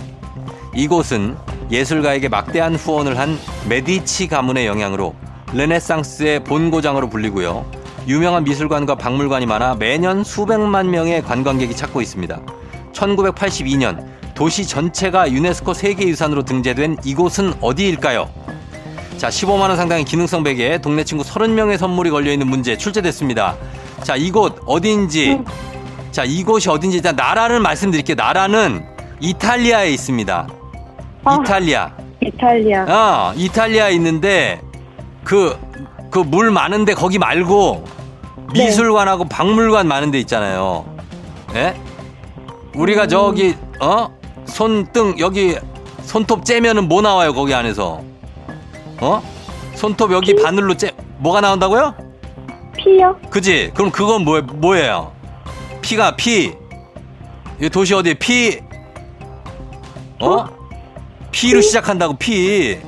이곳은 0.75 1.37
예술가에게 1.71 2.29
막대한 2.29 2.75
후원을 2.75 3.19
한 3.19 3.37
메디치 3.69 4.29
가문의 4.29 4.67
영향으로 4.67 5.15
르네상스의 5.53 6.45
본고장으로 6.45 7.09
불리고요. 7.09 7.71
유명한 8.07 8.45
미술관과 8.45 8.95
박물관이 8.95 9.45
많아 9.45 9.75
매년 9.75 10.25
수백만 10.25 10.91
명의 10.91 11.23
관광객이 11.23 11.77
찾고 11.77 12.01
있습니다. 12.01 12.41
1982년 12.99 14.05
도시 14.35 14.67
전체가 14.67 15.31
유네스코 15.31 15.75
세계유산으로 15.75 16.43
등재된 16.45 16.99
이곳은 17.05 17.55
어디일까요? 17.61 18.29
자, 19.17 19.29
15만 19.29 19.63
원 19.63 19.77
상당의 19.77 20.05
기능성 20.05 20.45
베개에 20.45 20.79
동네 20.79 21.03
친구 21.05 21.25
30명의 21.25 21.77
선물이 21.77 22.11
걸려 22.11 22.33
있는 22.33 22.47
문제 22.47 22.77
출제됐습니다. 22.77 23.57
자, 24.03 24.15
이곳 24.17 24.61
어디인지 24.67 25.41
자, 26.13 26.25
이곳이 26.25 26.71
어딘지 26.71 26.99
일단 26.99 27.17
나라를 27.17 27.59
말씀드릴게요. 27.61 28.15
나라는 28.15 28.85
이탈리아에 29.21 29.91
있습니다. 29.91 30.49
아. 31.25 31.35
이탈리아. 31.41 31.91
이탈리아. 32.21 32.85
어, 32.85 33.33
이탈리아에 33.37 33.93
있는데 33.95 34.61
그 35.25 35.57
그 36.11 36.25
물 36.25 36.51
많은데 36.51 36.95
거기 36.95 37.19
말고 37.19 37.85
네. 38.55 38.65
미술관하고 38.65 39.27
박물관 39.27 39.87
많은 39.87 40.11
데 40.11 40.19
있잖아요. 40.21 40.87
예? 41.55 41.75
우리가 42.79 43.05
음. 43.05 43.09
저기 43.09 43.57
어? 43.81 44.09
손등 44.47 45.17
여기 45.19 45.59
손톱 46.03 46.45
째면은 46.45 46.89
뭐 46.89 47.03
나와요, 47.03 47.35
거기 47.35 47.53
안에서? 47.53 48.01
어? 49.01 49.23
손톱 49.75 50.13
여기 50.13 50.35
바늘로 50.37 50.77
째 50.77 50.93
뭐가 51.19 51.41
나온다고요? 51.41 51.95
피요? 52.77 53.17
그지? 53.31 53.73
그럼 53.75 53.91
그건 53.91 54.25
뭐, 54.25 54.41
뭐예요? 54.41 55.13
피가 55.83 56.17
피. 56.17 56.55
이 57.61 57.69
도시 57.69 57.95
어디에 57.95 58.15
피? 58.15 58.61
어? 60.21 60.47
피로 61.33 61.61
시작한다고 61.61 62.17
피. 62.17 62.79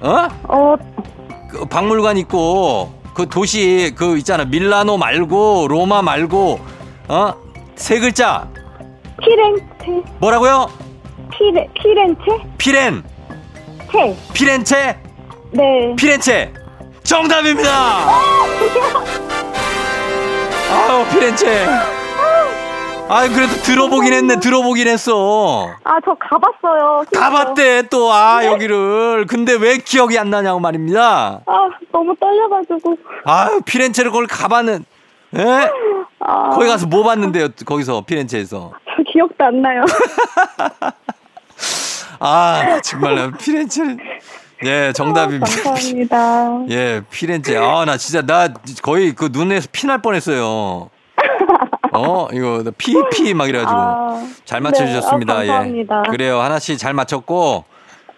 어? 0.00 0.28
어, 0.48 0.76
그 1.48 1.64
박물관 1.64 2.18
있고 2.18 2.92
그 3.14 3.28
도시 3.28 3.92
그 3.96 4.18
있잖아 4.18 4.44
밀라노 4.44 4.98
말고 4.98 5.68
로마 5.68 6.02
말고 6.02 6.60
어? 7.08 7.41
세 7.74 7.98
글자 7.98 8.48
피렌체. 9.20 10.02
뭐라고요? 10.18 10.68
피레, 11.30 11.68
피렌체? 11.74 12.22
피렌 12.58 13.02
체. 13.90 14.16
피렌체 14.32 14.96
네. 15.50 15.94
피렌체 15.96 16.52
정답입니다. 17.02 17.70
아유 20.70 21.04
피렌체. 21.12 21.66
아유 23.08 23.30
그래도 23.34 23.52
들어보긴 23.62 24.12
했네 24.14 24.40
들어보긴 24.40 24.88
했어. 24.88 25.68
아, 25.84 25.98
저 26.04 26.14
가봤어요. 26.18 27.04
진짜. 27.10 27.20
가봤대 27.28 27.88
또 27.88 28.10
아 28.12 28.44
여기를 28.46 29.26
근데 29.26 29.52
왜 29.54 29.76
기억이 29.78 30.18
안 30.18 30.30
나냐고 30.30 30.60
말입니다. 30.60 31.40
아, 31.44 31.68
너무 31.92 32.14
떨려가지고. 32.16 32.96
아유 33.24 33.60
피렌체를 33.66 34.10
그걸 34.10 34.26
가봤는 34.26 34.84
예? 35.38 35.70
아, 36.20 36.50
거기 36.50 36.68
가서 36.68 36.86
뭐 36.86 37.02
봤는데요 37.04 37.48
거기서 37.64 38.04
피렌체에서 38.04 38.72
저 38.96 39.02
기억도 39.12 39.44
안 39.44 39.62
나요. 39.62 39.82
아 42.20 42.80
정말 42.82 43.14
나 43.16 43.30
피렌체는 43.36 43.98
예 44.64 44.92
정답입니다. 44.92 45.46
감사합니다. 45.46 46.64
예 46.70 47.02
피렌체 47.10 47.56
아 47.56 47.84
나 47.84 47.96
진짜 47.96 48.22
나 48.22 48.48
거의 48.82 49.12
그 49.12 49.28
눈에서 49.32 49.68
피 49.72 49.86
날 49.86 50.00
뻔했어요. 50.00 50.90
어 51.94 52.28
이거 52.32 52.62
피피 52.78 53.34
막 53.34 53.48
이래가지고 53.48 53.78
아, 53.80 54.26
잘 54.44 54.60
맞춰주셨습니다. 54.60 55.34
네, 55.34 55.40
아, 55.50 55.52
감사합니다. 55.54 56.02
예 56.06 56.10
그래요 56.10 56.40
하나씩 56.40 56.78
잘 56.78 56.94
맞췄고 56.94 57.64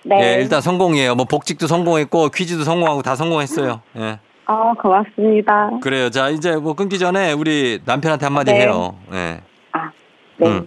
네. 0.03 0.21
예 0.37 0.43
일단 0.43 0.61
성공이에요. 0.61 1.15
뭐 1.15 1.25
복직도 1.25 1.67
성공했고 1.67 2.29
퀴즈도 2.29 2.65
성공하고 2.65 3.03
다 3.03 3.17
성공했어요. 3.17 3.81
예 3.97 4.19
아, 4.47 4.75
고맙습니다. 4.75 5.71
그래요. 5.81 6.11
자 6.11 6.29
이제 6.29 6.57
뭐 6.57 6.75
끊기 6.75 6.99
전에 6.99 7.33
우리 7.33 7.81
남편한테 7.85 8.27
한마디 8.27 8.53
네. 8.53 8.61
해요. 8.63 8.95
예 9.13 9.41
아, 9.73 9.91
네. 10.37 10.49
음. 10.49 10.67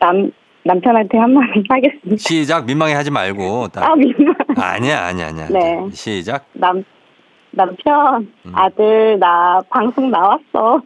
남, 0.00 0.30
남편한테 0.64 1.18
한마디 1.18 1.62
하겠습니다. 1.68 2.16
시작 2.18 2.66
민망해 2.66 2.94
하지 2.94 3.10
말고 3.10 3.68
딱 3.68 3.90
아, 3.90 3.96
민망. 3.96 4.34
아니야 4.56 5.06
아니야 5.06 5.26
아니야. 5.28 5.48
네. 5.48 5.88
시작. 5.92 6.44
남, 6.52 6.84
남편, 7.50 8.32
음. 8.46 8.52
아들, 8.54 9.18
나 9.18 9.60
방송 9.70 10.10
나왔어. 10.10 10.82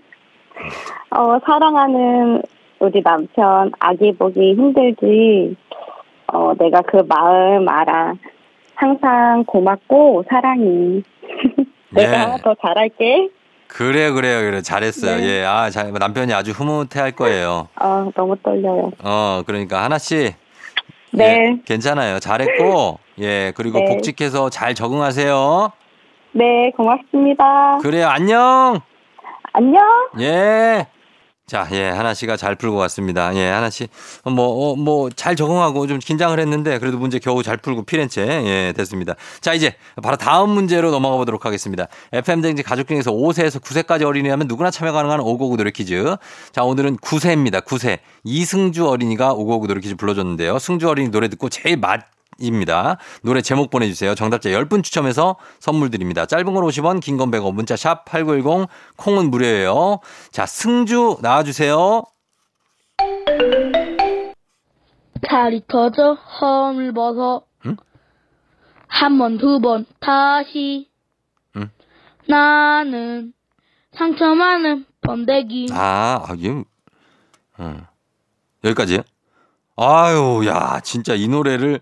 어, 1.10 1.38
사랑하는 1.44 2.42
우리 2.78 3.02
남편, 3.02 3.70
아기 3.80 4.12
보기 4.12 4.54
힘들지. 4.54 5.56
어, 6.32 6.52
내가 6.58 6.80
그 6.82 7.02
마음 7.08 7.68
알아. 7.68 8.14
항상 8.74 9.44
고맙고 9.46 10.24
사랑해. 10.28 11.02
내가 11.92 12.34
예. 12.34 12.42
더 12.42 12.54
잘할게. 12.60 13.28
그래요, 13.68 14.12
그래요, 14.12 14.40
그래. 14.42 14.60
잘했어요. 14.60 15.16
네. 15.16 15.40
예, 15.40 15.44
아, 15.44 15.70
잘, 15.70 15.92
남편이 15.92 16.32
아주 16.34 16.50
흐뭇해 16.50 17.00
할 17.00 17.12
거예요. 17.12 17.68
어, 17.80 18.10
너무 18.14 18.36
떨려요. 18.42 18.90
어, 19.02 19.42
그러니까 19.46 19.82
하나씩. 19.82 20.34
네. 21.12 21.24
예, 21.24 21.62
괜찮아요. 21.64 22.18
잘했고, 22.18 22.98
예, 23.20 23.52
그리고 23.56 23.78
네. 23.78 23.86
복직해서 23.86 24.50
잘 24.50 24.74
적응하세요. 24.74 25.72
네, 26.32 26.70
고맙습니다. 26.76 27.78
그래요, 27.82 28.08
안녕! 28.08 28.80
안녕. 29.54 29.82
예. 30.20 30.86
자, 31.52 31.68
예, 31.72 31.90
하나 31.90 32.14
씨가 32.14 32.38
잘 32.38 32.56
풀고 32.56 32.78
왔습니다. 32.78 33.36
예, 33.36 33.46
하나 33.50 33.68
씨, 33.68 33.86
뭐, 34.24 34.70
어, 34.72 34.74
뭐, 34.74 35.10
잘 35.10 35.36
적응하고 35.36 35.86
좀 35.86 35.98
긴장을 35.98 36.40
했는데, 36.40 36.78
그래도 36.78 36.96
문제 36.96 37.18
겨우 37.18 37.42
잘 37.42 37.58
풀고 37.58 37.82
피렌체, 37.82 38.22
예, 38.22 38.72
됐습니다. 38.74 39.16
자, 39.42 39.52
이제 39.52 39.74
바로 40.02 40.16
다음 40.16 40.48
문제로 40.48 40.90
넘어가 40.90 41.18
보도록 41.18 41.44
하겠습니다. 41.44 41.88
FM댕지 42.10 42.62
가족 42.62 42.88
중에서 42.88 43.12
5세에서 43.12 43.60
9세까지 43.60 44.00
어린이라면 44.06 44.48
누구나 44.48 44.70
참여 44.70 44.92
가능한 44.92 45.20
오고오구 45.20 45.58
노래 45.58 45.70
퀴즈. 45.70 46.16
자, 46.52 46.62
오늘은 46.64 46.96
9세입니다. 46.96 47.66
9세. 47.66 47.98
이승주 48.24 48.88
어린이가 48.88 49.34
오고오구 49.34 49.66
노래 49.66 49.82
퀴즈 49.82 49.96
불러줬는데요. 49.96 50.58
승주 50.58 50.88
어린이 50.88 51.10
노래 51.10 51.28
듣고 51.28 51.50
제일 51.50 51.76
맛, 51.76 52.00
입니다. 52.46 52.96
노래 53.22 53.40
제목 53.42 53.70
보내주세요. 53.70 54.14
정답자 54.14 54.50
10분 54.50 54.82
추첨해서 54.82 55.36
선물 55.60 55.90
드립니다. 55.90 56.26
짧은 56.26 56.44
건 56.52 56.64
50원, 56.64 57.00
긴 57.00 57.16
건 57.16 57.30
100원, 57.30 57.54
문자 57.54 57.76
샵 57.76 58.04
8910, 58.04 58.68
콩은 58.96 59.30
무료예요. 59.30 60.00
자, 60.30 60.44
승주 60.46 61.18
나와주세요. 61.22 62.04
달이 65.22 65.62
터져 65.68 66.14
허물 66.14 66.92
벗어 66.92 67.44
응? 67.66 67.76
한 68.88 69.18
번 69.18 69.38
두 69.38 69.60
번 69.60 69.86
다시 70.00 70.90
응? 71.56 71.70
나는 72.28 73.32
상처 73.92 74.34
많은 74.34 74.84
번데기 75.00 75.68
아, 75.72 76.24
아, 76.26 76.34
얘, 76.42 76.50
어. 77.58 77.76
여기까지요? 78.64 79.00
아유, 79.84 80.42
야, 80.46 80.80
진짜 80.84 81.14
이 81.14 81.26
노래를 81.28 81.80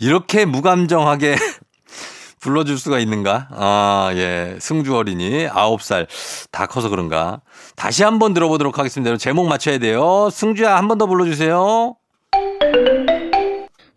이렇게 0.00 0.44
무감정하게 0.44 1.34
불러줄 2.40 2.78
수가 2.78 2.98
있는가? 2.98 3.48
아, 3.50 4.10
예. 4.14 4.56
승주 4.60 4.94
어린이, 4.96 5.46
9살. 5.48 6.06
다 6.52 6.66
커서 6.66 6.88
그런가? 6.88 7.40
다시 7.74 8.04
한번 8.04 8.34
들어보도록 8.34 8.78
하겠습니다. 8.78 9.16
제목 9.16 9.48
맞춰야 9.48 9.78
돼요. 9.78 10.28
승주야, 10.30 10.76
한 10.76 10.88
번 10.88 10.98
더 10.98 11.06
불러주세요. 11.06 11.96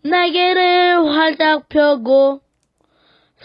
날개를 0.04 1.14
활짝 1.14 1.68
펴고 1.68 2.40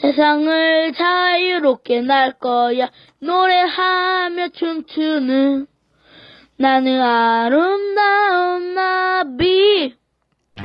세상을 0.02 0.94
자유롭게 0.98 2.02
날 2.02 2.34
거야 2.40 2.90
노래하며 3.20 4.50
춤추는 4.50 5.68
나는 6.60 7.02
아름다운 7.02 8.74
나비. 8.74 9.96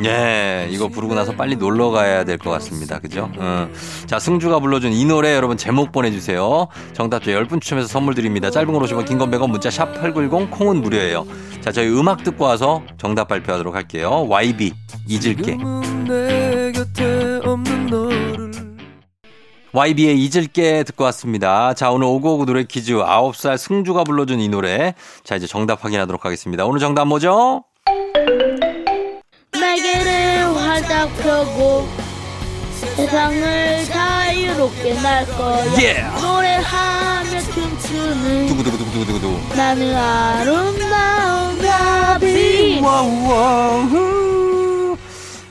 예, 0.05 0.69
이거 0.71 0.89
부르고 0.89 1.15
나서 1.15 1.33
빨리 1.33 1.55
놀러 1.57 1.91
가야 1.91 2.25
될 2.25 2.39
것 2.39 2.49
같습니다. 2.53 2.99
그죠? 2.99 3.31
어. 3.37 3.69
자, 4.07 4.19
승주가 4.19 4.59
불러준 4.59 4.91
이 4.91 5.05
노래 5.05 5.35
여러분 5.35 5.59
제목 5.59 5.93
보내주세요. 5.93 6.69
정답자 6.95 7.31
10분 7.33 7.61
추첨해서 7.61 7.89
선물 7.89 8.15
드립니다. 8.15 8.51
짧은 8.51 8.73
걸 8.73 8.83
오시면 8.83 9.05
긴건 9.05 9.31
100원 9.31 9.51
문자 9.51 9.69
샵 9.71 9.93
8910 10.01 10.51
콩은 10.51 10.81
무료예요. 10.81 11.27
자, 11.61 11.71
저희 11.73 11.89
음악 11.91 12.25
듣고 12.25 12.45
와서 12.45 12.83
정답 12.97 13.29
발표하도록 13.29 13.75
할게요. 13.75 14.27
YB, 14.31 14.73
잊을게. 15.07 15.59
YB의 19.73 20.19
잊을게 20.23 20.83
듣고 20.85 21.05
왔습니다. 21.05 21.73
자, 21.73 21.91
오늘 21.91 22.07
오고오고 22.07 22.45
노래 22.45 22.65
퀴즈 22.65 22.93
9살 22.93 23.57
승주가 23.57 24.05
불러준 24.05 24.39
이 24.41 24.49
노래. 24.49 24.95
자, 25.25 25.35
이제 25.37 25.47
정답 25.47 25.83
확인하도록 25.85 26.25
하겠습니다. 26.25 26.67
오늘 26.67 26.79
정답 26.79 27.07
뭐죠? 27.07 27.65
날개를 29.59 30.55
활짝 30.57 31.09
펴고 31.17 31.89
세상을 32.97 33.85
자유롭게 33.87 34.95
날 35.01 35.25
거야. 35.27 35.65
예! 35.81 36.03
노래하며 36.21 37.41
춤추는 37.41 38.47
두구두구두구두구두구. 38.49 39.57
나는 39.57 39.95
아름다운 39.95 41.59
나비. 41.59 42.81
wow 42.83 43.29
wow. 43.29 44.32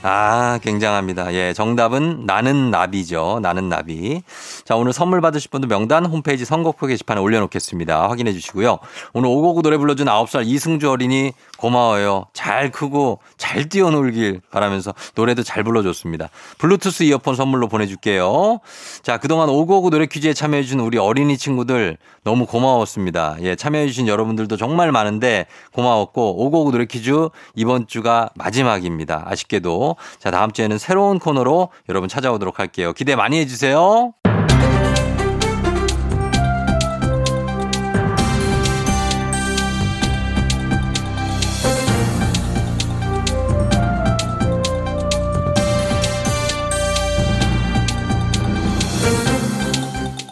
아, 0.03 0.59
굉장합니다. 0.63 1.31
예, 1.35 1.53
정답은 1.53 2.25
나는 2.25 2.71
나비죠. 2.71 3.39
나는 3.43 3.69
나비. 3.69 4.23
자, 4.65 4.75
오늘 4.75 4.93
선물 4.93 5.21
받으실 5.21 5.51
분들 5.51 5.69
명단 5.69 6.07
홈페이지 6.07 6.43
선곡표 6.43 6.87
게시판에 6.87 7.21
올려놓겠습니다. 7.21 8.09
확인해 8.09 8.33
주시고요. 8.33 8.79
오늘 9.13 9.29
오고구 9.29 9.61
노래 9.61 9.77
불러준 9.77 10.07
9살 10.07 10.47
이승주 10.47 10.89
어린이 10.89 11.33
고마워요. 11.57 12.25
잘 12.33 12.71
크고 12.71 13.19
잘 13.37 13.69
뛰어놀길 13.69 14.41
바라면서 14.49 14.95
노래도 15.13 15.43
잘 15.43 15.63
불러줬습니다. 15.63 16.29
블루투스 16.57 17.03
이어폰 17.03 17.35
선물로 17.35 17.67
보내줄게요. 17.67 18.59
자, 19.03 19.19
그동안 19.19 19.49
오고구 19.49 19.91
노래 19.91 20.07
퀴즈에 20.07 20.33
참여해주신 20.33 20.79
우리 20.79 20.97
어린이 20.97 21.37
친구들 21.37 21.97
너무 22.23 22.47
고마웠습니다. 22.47 23.37
예, 23.41 23.55
참여해주신 23.55 24.07
여러분들도 24.07 24.57
정말 24.57 24.91
많은데 24.91 25.45
고마웠고 25.73 26.43
오고구 26.43 26.71
노래 26.71 26.85
퀴즈 26.85 27.29
이번 27.55 27.85
주가 27.85 28.29
마지막입니다. 28.35 29.25
아쉽게도. 29.27 29.90
자, 30.19 30.32
다음 30.32 30.51
주에는 30.51 30.77
새로운 30.77 31.19
코너로 31.19 31.69
여러분 31.89 32.10
찾아오도록 32.10 32.60
할게요. 32.60 32.93
기대 32.93 33.15
많이 33.15 33.39
해주세요. 33.39 34.13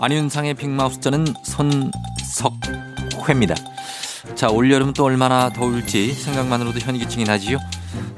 안윤상의 0.01 0.53
빅마우스전은 0.53 1.25
손석회입니다. 1.43 3.53
자, 4.33 4.49
올여름 4.49 4.93
또 4.93 5.03
얼마나 5.03 5.49
더울지 5.49 6.13
생각만으로도 6.13 6.79
현기증이 6.79 7.25
나지요. 7.25 7.57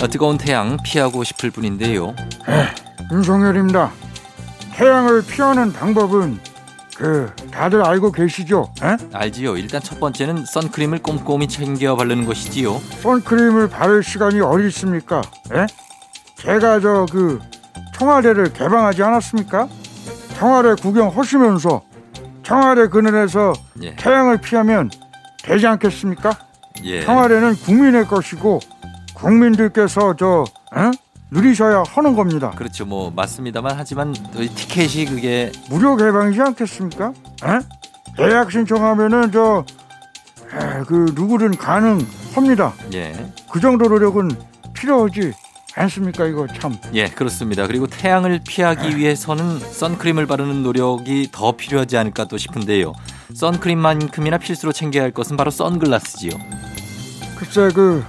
어, 0.01 0.07
뜨거운 0.07 0.37
태양 0.37 0.77
피하고 0.83 1.23
싶을 1.23 1.51
뿐인데요. 1.51 2.15
윤성열입니다. 3.11 3.91
태양을 4.73 5.23
피하는 5.25 5.71
방법은 5.71 6.39
그 6.97 7.31
다들 7.51 7.83
알고 7.83 8.11
계시죠? 8.11 8.71
에? 8.83 8.97
알지요. 9.13 9.57
일단 9.57 9.81
첫 9.81 9.99
번째는 9.99 10.45
선크림을 10.45 10.99
꼼꼼히 10.99 11.47
챙겨 11.47 11.95
바르는 11.95 12.25
것이지요. 12.25 12.79
선크림을 13.01 13.69
바를 13.69 14.03
시간이 14.03 14.39
어디 14.41 14.67
있습니까? 14.67 15.21
에? 15.53 15.67
제가 16.37 16.79
저 16.79 17.05
그 17.11 17.39
청와대를 17.93 18.53
개방하지 18.53 19.03
않았습니까? 19.03 19.67
청와대 20.39 20.73
구경하시면서 20.81 21.83
청와대 22.41 22.87
그늘에서 22.87 23.53
예. 23.83 23.95
태양을 23.95 24.41
피하면 24.41 24.89
되지 25.43 25.67
않겠습니까? 25.67 26.31
예. 26.85 27.03
청와대는 27.03 27.55
국민의 27.57 28.07
것이고 28.07 28.59
국민들께서 29.21 30.15
저 30.17 30.45
에? 30.75 30.91
누리셔야 31.31 31.83
하는 31.87 32.15
겁니다. 32.15 32.51
그렇죠. 32.51 32.85
뭐 32.85 33.11
맞습니다만 33.11 33.75
하지만 33.77 34.13
이 34.35 34.49
티켓이 34.49 35.05
그게 35.05 35.51
무료 35.69 35.95
개방이지 35.95 36.41
않겠습니까? 36.41 37.13
에? 37.45 38.23
예약 38.27 38.51
신청하면은 38.51 39.31
저 39.31 39.63
그 40.85 41.11
누구든 41.15 41.57
가능합니다. 41.57 42.73
예. 42.93 43.13
그 43.49 43.59
정도 43.59 43.87
노력은 43.87 44.31
필요하지 44.73 45.33
않습니까? 45.75 46.25
이거 46.25 46.45
참. 46.59 46.77
예, 46.93 47.07
그렇습니다. 47.07 47.65
그리고 47.67 47.87
태양을 47.87 48.41
피하기 48.45 48.97
위해서는 48.97 49.59
선크림을 49.59 50.25
바르는 50.27 50.63
노력이 50.63 51.29
더 51.31 51.53
필요하지 51.55 51.97
않을까 51.97 52.25
또 52.25 52.37
싶은데요. 52.37 52.91
선크림만큼이나 53.33 54.37
필수로 54.37 54.73
챙겨야 54.73 55.03
할 55.03 55.11
것은 55.11 55.37
바로 55.37 55.51
선글라스지요. 55.51 56.31
글쎄 57.37 57.69
그 57.73 58.03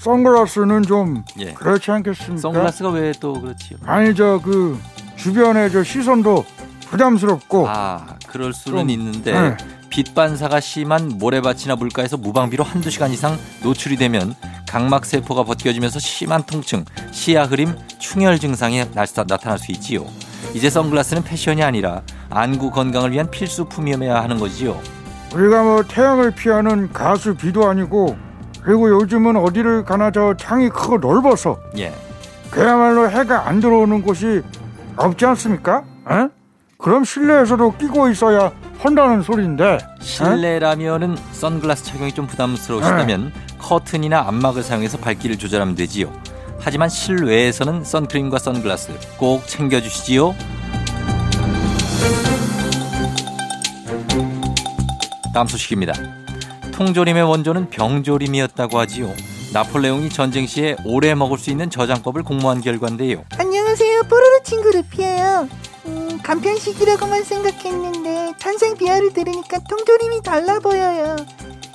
선글라스는 0.00 0.82
좀 0.82 1.24
예. 1.38 1.52
그렇지 1.52 1.90
않겠습니까? 1.90 2.40
선글라스가 2.40 2.88
왜 2.90 3.12
또 3.20 3.40
그렇지요? 3.40 3.78
아니 3.84 4.14
저 4.14 4.40
그 4.42 4.78
주변에 5.16 5.68
저 5.68 5.84
시선도 5.84 6.44
부담스럽고 6.88 7.68
아, 7.68 8.16
그럴 8.26 8.52
수는 8.54 8.78
좀, 8.78 8.90
있는데 8.90 9.32
네. 9.32 9.56
빛 9.90 10.14
반사가 10.14 10.60
심한 10.60 11.08
모래밭이나 11.18 11.76
물가에서 11.76 12.16
무방비로 12.16 12.64
한두 12.64 12.90
시간 12.90 13.10
이상 13.12 13.36
노출이 13.62 13.96
되면 13.96 14.34
각막 14.68 15.04
세포가 15.04 15.44
벗겨지면서 15.44 15.98
심한 15.98 16.42
통증, 16.44 16.84
시야 17.10 17.44
흐림, 17.44 17.76
충혈 17.98 18.38
증상이 18.38 18.78
나- 18.94 19.04
나타날 19.26 19.58
수 19.58 19.70
있지요. 19.72 20.06
이제 20.54 20.70
선글라스는 20.70 21.22
패션이 21.24 21.62
아니라 21.62 22.02
안구 22.30 22.70
건강을 22.70 23.12
위한 23.12 23.30
필수품이어야 23.30 24.22
하는 24.22 24.38
거지요. 24.38 24.80
우리가 25.34 25.62
뭐 25.62 25.82
태양을 25.82 26.30
피하는 26.32 26.92
가수 26.92 27.34
비도 27.34 27.68
아니고 27.68 28.16
그리고 28.62 28.90
요즘은 28.90 29.36
어디를 29.36 29.84
가나 29.84 30.10
저 30.10 30.34
창이 30.36 30.68
크고 30.68 30.98
넓어서 30.98 31.58
예. 31.78 31.92
그야말로 32.50 33.08
해가 33.10 33.48
안 33.48 33.60
들어오는 33.60 34.02
곳이 34.02 34.42
없지 34.96 35.24
않습니까? 35.26 35.84
에? 36.10 36.28
그럼 36.78 37.04
실내에서도 37.04 37.76
끼고 37.78 38.08
있어야 38.10 38.52
한다는 38.78 39.22
소리인데 39.22 39.74
에? 39.74 39.78
실내라면은 40.00 41.16
선글라스 41.32 41.84
착용이 41.84 42.12
좀 42.12 42.26
부담스러우시다면 42.26 43.32
커튼이나 43.58 44.26
안막을 44.26 44.62
사용해서 44.62 44.98
밝기를 44.98 45.38
조절하면 45.38 45.74
되지요. 45.74 46.12
하지만 46.58 46.88
실외에서는 46.88 47.84
선크림과 47.84 48.38
선글라스 48.38 48.92
꼭 49.16 49.46
챙겨주시지요. 49.46 50.34
다음 55.32 55.46
소식입니다. 55.46 55.94
통조림의 56.84 57.24
원조는 57.24 57.68
병조림이었다고 57.68 58.78
하지요. 58.78 59.14
나폴레옹이 59.52 60.08
전쟁 60.08 60.46
시에 60.46 60.76
오래 60.86 61.14
먹을 61.14 61.36
수 61.36 61.50
있는 61.50 61.68
저장법을 61.68 62.22
공모한 62.22 62.62
결과인데요. 62.62 63.22
안녕하세요. 63.36 64.04
뽀로로 64.04 64.42
친구 64.42 64.70
루피예요. 64.70 65.46
음, 65.84 66.18
간편식이라고만 66.22 67.22
생각했는데 67.24 68.32
탄생 68.40 68.78
비하를 68.78 69.12
들으니까 69.12 69.58
통조림이 69.68 70.22
달라 70.22 70.58
보여요. 70.58 71.16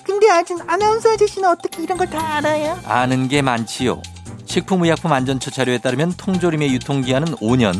근데 0.04 0.28
아직 0.32 0.58
아나운서 0.66 1.12
아저씨는 1.14 1.50
어떻게 1.50 1.84
이런 1.84 2.00
걸 2.00 2.08
다 2.10 2.38
알아요? 2.38 2.80
아는 2.86 3.28
게 3.28 3.44
많지요. 3.44 4.02
식품의약품안전처 4.46 5.52
자료에 5.52 5.78
따르면 5.78 6.14
통조림의 6.18 6.74
유통기한은 6.74 7.36
5년, 7.36 7.76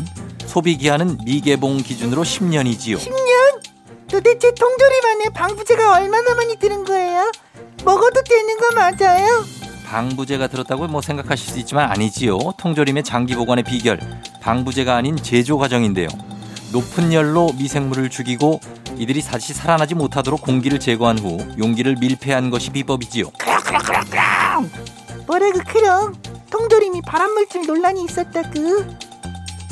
소비기한은 0.46 1.18
미개봉 1.24 1.78
기준으로 1.78 2.22
10년이지요. 2.22 2.98
10년? 2.98 3.25
도대체 4.08 4.52
통조림 4.54 5.04
안에 5.04 5.28
방부제가 5.34 5.96
얼마나 5.96 6.34
많이 6.34 6.56
들은 6.56 6.84
거예요? 6.84 7.30
먹어도 7.84 8.22
되는 8.22 8.56
거 8.58 8.74
맞아요? 8.74 9.44
방부제가 9.86 10.48
들었다고 10.48 10.86
뭐 10.88 11.00
생각하실 11.00 11.52
수 11.52 11.58
있지만 11.60 11.90
아니지요. 11.90 12.38
통조림의 12.58 13.04
장기 13.04 13.34
보관의 13.34 13.64
비결, 13.64 14.00
방부제가 14.42 14.96
아닌 14.96 15.16
제조 15.16 15.58
과정인데요. 15.58 16.08
높은 16.72 17.12
열로 17.12 17.52
미생물을 17.56 18.10
죽이고 18.10 18.60
이들이 18.96 19.22
다시 19.22 19.54
살아나지 19.54 19.94
못하도록 19.94 20.40
공기를 20.42 20.80
제거한 20.80 21.18
후 21.18 21.38
용기를 21.58 21.96
밀폐한 22.00 22.50
것이 22.50 22.70
비법이지요. 22.70 23.26
뭐라고 25.26 25.58
크롱? 25.66 26.12
통조림이 26.50 27.02
발암물질 27.02 27.66
논란이 27.66 28.04
있었다구. 28.04 28.84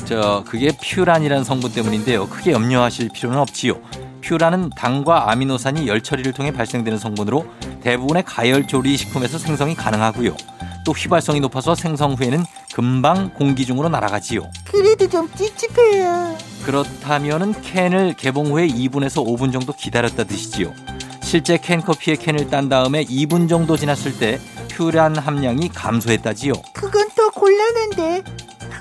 저 0.05 0.43
그게 0.47 0.71
퓨란이라는 0.81 1.43
성분 1.43 1.71
때문인데요. 1.73 2.27
크게 2.29 2.51
염려하실 2.51 3.09
필요는 3.13 3.39
없지요. 3.39 3.81
퓨란은 4.25 4.71
당과 4.75 5.31
아미노산이 5.31 5.87
열 5.87 6.01
처리를 6.01 6.33
통해 6.33 6.51
발생되는 6.51 6.97
성분으로 6.97 7.45
대부분의 7.81 8.23
가열 8.23 8.67
조리 8.67 8.97
식품에서 8.97 9.37
생성이 9.37 9.75
가능하고요. 9.75 10.35
또 10.83 10.91
휘발성이 10.91 11.39
높아서 11.39 11.75
생성 11.75 12.13
후에는 12.13 12.43
금방 12.73 13.29
공기 13.33 13.65
중으로 13.65 13.89
날아가지요. 13.89 14.49
그래도 14.65 15.07
좀 15.07 15.29
찝찝해요. 15.33 16.37
그렇다면은 16.65 17.53
캔을 17.61 18.13
개봉 18.13 18.47
후에 18.47 18.67
2분에서 18.67 19.25
5분 19.25 19.53
정도 19.53 19.73
기다렸다 19.73 20.23
드시지요. 20.23 20.73
실제 21.21 21.57
캔 21.57 21.81
커피의 21.81 22.17
캔을 22.17 22.49
딴 22.49 22.69
다음에 22.69 23.03
2분 23.05 23.47
정도 23.47 23.77
지났을 23.77 24.17
때 24.17 24.39
퓨란 24.69 25.17
함량이 25.17 25.69
감소했다지요. 25.69 26.53
그건 26.73 27.09
더 27.15 27.29
곤란한데 27.29 28.23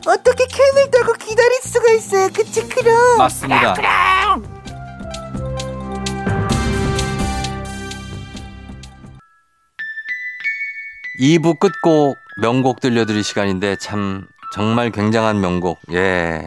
어떻게 0.07 0.47
캔을 0.47 0.91
따고 0.91 1.13
기다릴 1.15 1.61
수가 1.63 1.93
있어요 1.93 2.29
그치 2.33 2.69
그럼 2.69 3.19
맞습니다. 3.19 3.75
2부 11.21 11.59
끝곡 11.59 12.17
명곡 12.41 12.81
들려드릴 12.81 13.23
시간인데 13.23 13.77
참 13.77 14.27
정말 14.53 14.91
굉장한 14.91 15.41
명곡. 15.41 15.79
예. 15.93 16.47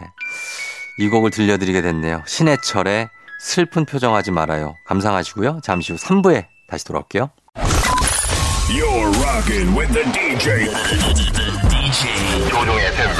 이 0.98 1.08
곡을 1.08 1.30
들려드리게 1.30 1.82
됐네요. 1.82 2.22
신해철의 2.26 3.08
슬픈 3.40 3.84
표정하지 3.84 4.30
말아요. 4.30 4.74
감상하시고요. 4.86 5.60
잠시 5.62 5.92
후 5.92 5.98
3부에 5.98 6.46
다시 6.68 6.84
돌아올게요. 6.84 7.30
You're 8.68 9.08
rocking 9.22 9.78
with 9.78 9.92
the 9.92 10.04
DJ. 10.12 10.68
DJ 11.70 12.48
조종의 12.50 12.86
FM. 12.86 13.10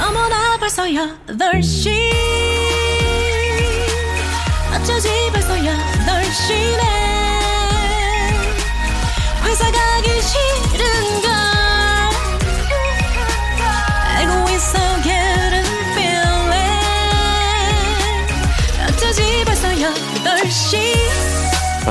어머나 0.00 0.56
벌써 0.58 0.84
8시 0.84 1.90
어쩌지 4.74 5.08
벌써 5.32 5.54
8시네 5.54 7.13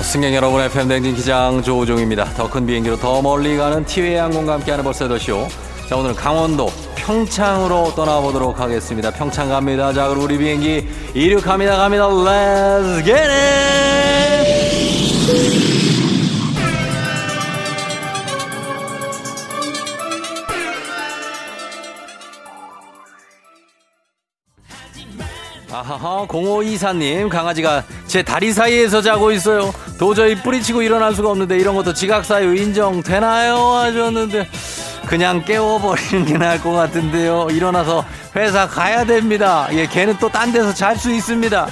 승객 0.03 0.33
여러분의 0.35 0.69
팬댕진 0.69 1.15
기장 1.15 1.63
조우종입니다. 1.63 2.25
더 2.35 2.47
큰 2.47 2.65
비행기로 2.67 2.97
더 2.97 3.21
멀리 3.21 3.57
가는 3.57 3.83
티웨이 3.85 4.15
항공과 4.15 4.53
함께하는 4.53 4.83
벌써 4.83 5.07
더쇼. 5.07 5.47
자, 5.89 5.95
오늘은 5.95 6.15
강원도 6.15 6.69
평창으로 6.95 7.95
떠나보도록 7.95 8.59
하겠습니다. 8.59 9.09
평창 9.11 9.49
갑니다. 9.49 9.91
자, 9.93 10.07
그럼 10.09 10.23
우리 10.23 10.37
비행기 10.37 10.87
이륙합니다. 11.13 11.77
갑니다. 11.77 12.07
Let's 12.07 13.03
get 13.03 13.17
it! 13.17 14.32
아하하 25.83 26.25
0524님 26.27 27.27
강아지가 27.27 27.83
제 28.07 28.23
다리 28.23 28.53
사이에서 28.53 29.01
자고 29.01 29.31
있어요. 29.31 29.73
도저히 29.99 30.33
뿌리치고 30.35 30.81
일어날 30.81 31.13
수가 31.13 31.29
없는데 31.31 31.57
이런 31.57 31.75
것도 31.75 31.93
지각사유 31.93 32.55
인정 32.55 33.03
되나요? 33.03 33.57
하셨는데 33.57 34.47
그냥 35.05 35.43
깨워버리는 35.43 36.25
게 36.25 36.37
나을 36.37 36.61
것 36.61 36.71
같은데요. 36.71 37.47
일어나서 37.51 38.05
회사 38.35 38.65
가야 38.67 39.03
됩니다. 39.05 39.67
예 39.73 39.85
걔는 39.85 40.17
또 40.19 40.29
딴 40.29 40.53
데서 40.53 40.73
잘 40.73 40.95
수 40.97 41.11
있습니다 41.11 41.67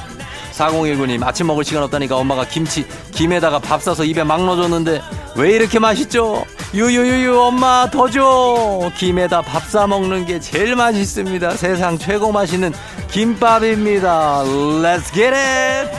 4019님 0.53 1.23
아침 1.23 1.47
먹을 1.47 1.63
시간 1.63 1.83
없다니까 1.83 2.17
엄마가 2.17 2.45
김치 2.45 2.85
김에다가 3.11 3.59
밥 3.59 3.81
싸서 3.81 4.03
입에 4.05 4.23
막 4.23 4.43
넣어줬는데 4.45 5.01
왜 5.37 5.51
이렇게 5.51 5.79
맛있죠? 5.79 6.45
유유유유 6.73 7.39
엄마 7.39 7.89
더 7.91 8.09
줘! 8.09 8.91
김에다 8.97 9.41
밥 9.41 9.63
싸 9.69 9.87
먹는 9.87 10.25
게 10.25 10.39
제일 10.39 10.75
맛있습니다. 10.75 11.51
세상 11.51 11.97
최고 11.97 12.31
맛있는 12.31 12.73
김밥입니다. 13.11 14.43
Let's 14.43 15.13
get 15.13 15.33
it! 15.33 15.89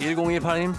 1018님 0.00 0.74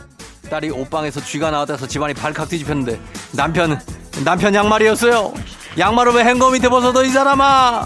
딸이 0.49 0.69
옷방에서 0.71 1.21
쥐가 1.21 1.51
나왔다서 1.51 1.87
집안이 1.87 2.13
발칵 2.13 2.49
뒤집혔는데 2.49 2.99
남편은 3.33 3.77
남편 4.25 4.53
양말이었어요 4.53 5.33
양말을 5.77 6.13
왜 6.13 6.23
행거 6.23 6.49
밑에 6.49 6.69
벗어도 6.69 7.03
이 7.03 7.09
사람아 7.09 7.85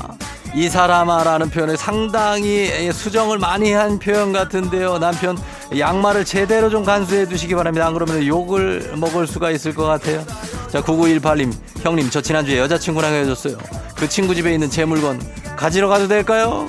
이 0.55 0.69
사람아라는 0.69 1.49
표현을 1.49 1.77
상당히 1.77 2.91
수정을 2.91 3.37
많이 3.37 3.73
한 3.73 3.99
표현 3.99 4.31
같은데요 4.31 4.99
남편 4.99 5.37
양말을 5.77 6.25
제대로 6.25 6.69
좀 6.69 6.83
간수해 6.83 7.27
두시기 7.27 7.55
바랍니다 7.55 7.87
안 7.87 7.93
그러면 7.93 8.25
욕을 8.25 8.93
먹을 8.95 9.27
수가 9.27 9.51
있을 9.51 9.73
것 9.73 9.83
같아요 9.85 10.23
자 10.69 10.81
9918님 10.81 11.53
형님 11.81 12.09
저 12.09 12.21
지난주에 12.21 12.57
여자친구랑 12.59 13.13
헤어졌어요 13.13 13.57
그 13.95 14.09
친구 14.09 14.33
집에 14.33 14.53
있는 14.53 14.69
제 14.69 14.85
물건 14.85 15.19
가지러 15.55 15.87
가도 15.87 16.07
될까요? 16.07 16.67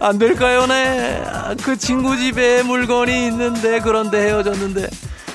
안 0.00 0.18
될까요, 0.18 0.66
네? 0.66 1.22
그 1.62 1.76
친구 1.76 2.16
집에 2.16 2.62
물건이 2.62 3.26
있는데, 3.28 3.80
그런데 3.80 4.26
헤어졌는데, 4.26 4.88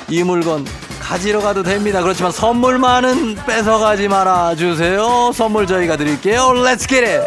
이 0.10 0.24
물건 0.24 0.66
가지러 1.10 1.42
가도 1.42 1.64
됩니다. 1.64 2.04
그렇지만 2.04 2.32
선물만은 2.32 3.34
뺏어가지 3.48 4.08
말아 4.08 4.54
주세요. 4.54 5.32
선물 5.34 5.66
저희가 5.66 5.98
드릴게요. 5.98 6.50
Let's 6.54 6.88
get 6.88 7.04
it! 7.04 7.26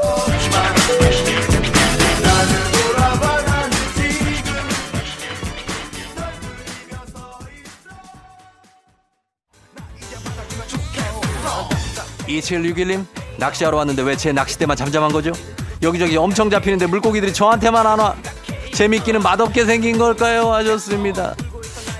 (2761님) 12.28 13.04
낚시하러 13.38 13.76
왔는데 13.78 14.02
왜 14.02 14.16
제 14.16 14.32
낚싯대만 14.32 14.76
잠잠한 14.76 15.12
거죠? 15.12 15.32
여기저기 15.82 16.16
엄청 16.16 16.48
잡히는데 16.50 16.86
물고기들이 16.86 17.32
저한테만 17.32 17.86
안 17.86 17.98
와. 17.98 18.14
재밌기는 18.74 19.20
맛없게 19.22 19.64
생긴 19.64 19.98
걸까요? 19.98 20.52
하셨습니다. 20.52 21.34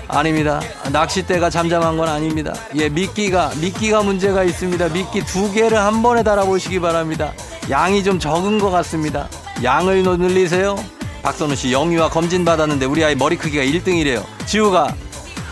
아닙니다. 0.07 0.61
낚싯대가 0.91 1.49
잠잠한 1.49 1.97
건 1.97 2.07
아닙니다. 2.07 2.53
예, 2.75 2.89
미끼가, 2.89 3.51
미끼가 3.59 4.03
문제가 4.03 4.43
있습니다. 4.43 4.89
미끼 4.89 5.25
두 5.25 5.51
개를 5.51 5.77
한 5.77 6.03
번에 6.03 6.23
달아보시기 6.23 6.79
바랍니다. 6.79 7.33
양이 7.69 8.03
좀 8.03 8.19
적은 8.19 8.59
것 8.59 8.69
같습니다. 8.69 9.27
양을 9.63 10.03
늘리세요. 10.03 10.75
박선우 11.23 11.55
씨, 11.55 11.71
영유아 11.71 12.09
검진 12.09 12.43
받았는데 12.43 12.85
우리 12.85 13.03
아이 13.03 13.15
머리 13.15 13.37
크기가 13.37 13.63
1등이래요. 13.63 14.23
지우가, 14.45 14.93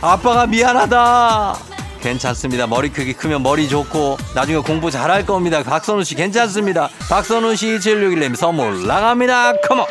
아빠가 0.02 0.46
미안하다. 0.46 1.56
괜찮습니다. 2.02 2.68
머리 2.68 2.90
크기 2.90 3.14
크면 3.14 3.44
머리 3.44 3.70
좋고 3.70 4.18
나중에 4.34 4.58
공부 4.60 4.90
잘할 4.90 5.26
겁니다. 5.26 5.64
박선우 5.64 6.04
씨 6.04 6.16
괜찮습니다. 6.16 6.90
박선우 7.10 7.56
씨 7.56 7.78
2761님 7.78 8.36
선물 8.36 8.88
나갑니다. 8.88 9.54
come 9.68 9.78
on. 9.78 9.86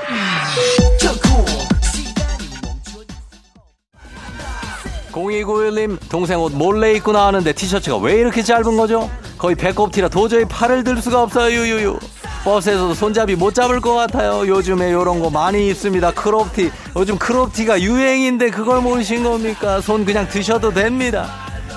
공이구일님 5.12 5.98
동생 6.08 6.40
옷 6.40 6.52
몰래 6.52 6.92
입고 6.94 7.12
나왔는데 7.12 7.52
티셔츠가 7.52 7.96
왜 7.98 8.14
이렇게 8.14 8.42
짧은 8.42 8.76
거죠? 8.76 9.10
거의 9.38 9.54
배꼽티라 9.56 10.08
도저히 10.08 10.44
팔을 10.44 10.84
들 10.84 11.00
수가 11.00 11.22
없어요 11.22 11.50
유유유. 11.54 11.98
버스에서도 12.44 12.94
손잡이 12.94 13.34
못 13.36 13.54
잡을 13.54 13.80
것 13.80 13.94
같아요. 13.94 14.46
요즘에 14.48 14.92
요런 14.92 15.20
거 15.20 15.28
많이 15.30 15.68
입습니다 15.68 16.10
크롭티. 16.10 16.70
요즘 16.96 17.18
크롭티가 17.18 17.80
유행인데 17.82 18.50
그걸 18.50 18.80
모르신 18.80 19.22
겁니까? 19.24 19.80
손 19.80 20.04
그냥 20.04 20.26
드셔도 20.28 20.70
됩니다. 20.72 21.28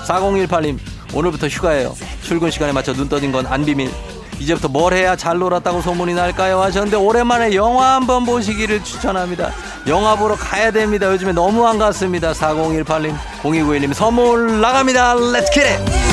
4018님 0.06 0.78
오늘부터 1.14 1.48
휴가예요. 1.48 1.94
출근 2.22 2.50
시간에 2.50 2.72
맞춰 2.72 2.92
눈 2.94 3.08
떠진 3.08 3.30
건 3.32 3.46
안 3.46 3.64
비밀 3.64 3.90
이제부터 4.38 4.68
뭘 4.68 4.92
해야 4.92 5.16
잘 5.16 5.38
놀았다고 5.38 5.80
소문이 5.80 6.14
날까요? 6.14 6.60
하셨는데 6.60 6.96
오랜만에 6.96 7.54
영화 7.54 7.94
한번 7.94 8.24
보시기를 8.24 8.82
추천합니다. 8.82 9.52
영화 9.86 10.16
보러 10.16 10.34
가야 10.34 10.70
됩니다. 10.70 11.10
요즘에 11.10 11.32
너무 11.32 11.66
안 11.66 11.78
갔습니다. 11.78 12.32
4018님 12.32 13.14
0291님 13.42 13.94
선물 13.94 14.60
나갑니다. 14.60 15.14
let's 15.14 15.50
get 15.52 15.83
it 15.83 16.04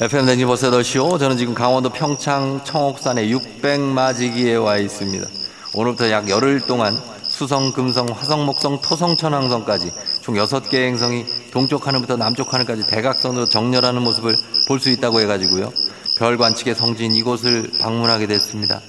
FM 0.00 0.26
댕지 0.26 0.44
버스 0.46 0.68
8시오. 0.68 1.16
저는 1.16 1.36
지금 1.36 1.54
강원도 1.54 1.88
평창 1.88 2.60
청옥산의 2.64 3.32
600마지기에 3.32 4.60
와 4.60 4.76
있습니다. 4.76 5.41
오늘부터 5.74 6.10
약 6.10 6.28
열흘 6.28 6.60
동안 6.60 6.98
수성, 7.22 7.72
금성, 7.72 8.06
화성, 8.08 8.44
목성, 8.44 8.80
토성, 8.82 9.16
천왕성까지 9.16 9.90
총 10.20 10.34
6개 10.34 10.74
행성이 10.74 11.24
동쪽 11.50 11.86
하늘부터 11.86 12.16
남쪽 12.16 12.52
하늘까지 12.52 12.86
대각선으로 12.88 13.46
정렬하는 13.46 14.02
모습을 14.02 14.34
볼 14.68 14.80
수 14.80 14.90
있다고 14.90 15.20
해가지고요. 15.20 15.72
별 16.18 16.36
관측의 16.36 16.74
성지인 16.74 17.12
이곳을 17.14 17.70
방문하게 17.80 18.26
됐습니다. 18.26 18.80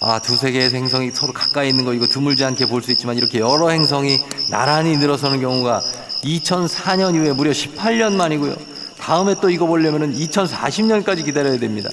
아, 0.00 0.18
두세 0.18 0.50
개의 0.50 0.70
행성이 0.70 1.10
서로 1.10 1.32
가까이 1.32 1.68
있는 1.68 1.84
거 1.84 1.92
이거 1.92 2.06
드물지 2.06 2.44
않게 2.44 2.66
볼 2.66 2.82
수 2.82 2.90
있지만 2.92 3.16
이렇게 3.16 3.38
여러 3.40 3.68
행성이 3.68 4.18
나란히 4.50 4.96
늘어서는 4.96 5.40
경우가 5.40 5.82
2004년 6.24 7.14
이후에 7.14 7.32
무려 7.32 7.50
18년 7.50 8.12
만이고요. 8.14 8.56
다음에 8.98 9.34
또 9.42 9.50
이거 9.50 9.66
보려면 9.66 10.14
2040년까지 10.14 11.24
기다려야 11.24 11.58
됩니다. 11.58 11.90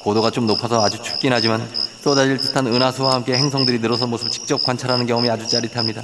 고도가 0.00 0.30
좀 0.32 0.46
높아서 0.48 0.84
아주 0.84 1.00
춥긴 1.00 1.32
하지만 1.32 1.66
쏟아질 2.02 2.36
듯한 2.38 2.66
은하수와 2.66 3.14
함께 3.14 3.34
행성들이 3.36 3.78
늘어선 3.78 4.10
모습을 4.10 4.30
직접 4.32 4.62
관찰하는 4.62 5.06
경험이 5.06 5.30
아주 5.30 5.46
짜릿합니다. 5.46 6.02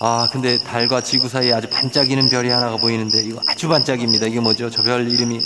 아, 0.00 0.28
근데 0.30 0.58
달과 0.58 1.00
지구 1.02 1.28
사이에 1.28 1.52
아주 1.52 1.68
반짝이는 1.68 2.30
별이 2.30 2.50
하나가 2.50 2.76
보이는데 2.76 3.22
이거 3.24 3.40
아주 3.48 3.68
반짝입니다. 3.68 4.26
이게 4.26 4.38
뭐죠? 4.40 4.70
저 4.70 4.82
별 4.82 5.10
이름이 5.10 5.40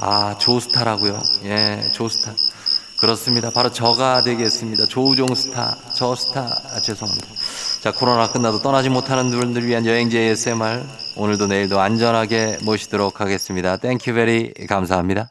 아, 0.00 0.36
조스타라고요. 0.38 1.18
예, 1.44 1.82
조스타. 1.94 2.32
그렇습니다. 2.98 3.50
바로 3.50 3.72
저가 3.72 4.22
되겠습니다. 4.22 4.84
조우종 4.86 5.34
스타, 5.34 5.74
저 5.96 6.14
스타. 6.14 6.42
아, 6.42 6.80
죄송합니다. 6.80 7.26
자, 7.80 7.92
코로나 7.92 8.30
끝나도 8.30 8.60
떠나지 8.60 8.90
못하는 8.90 9.30
분들 9.30 9.66
위한 9.66 9.86
여행지 9.86 10.18
ASMR. 10.18 10.84
오늘도 11.16 11.46
내일도 11.46 11.80
안전하게 11.80 12.58
모시도록 12.62 13.22
하겠습니다. 13.22 13.78
thank 13.78 14.12
you 14.12 14.29
very 14.29 14.52
감사합니다. 14.68 15.30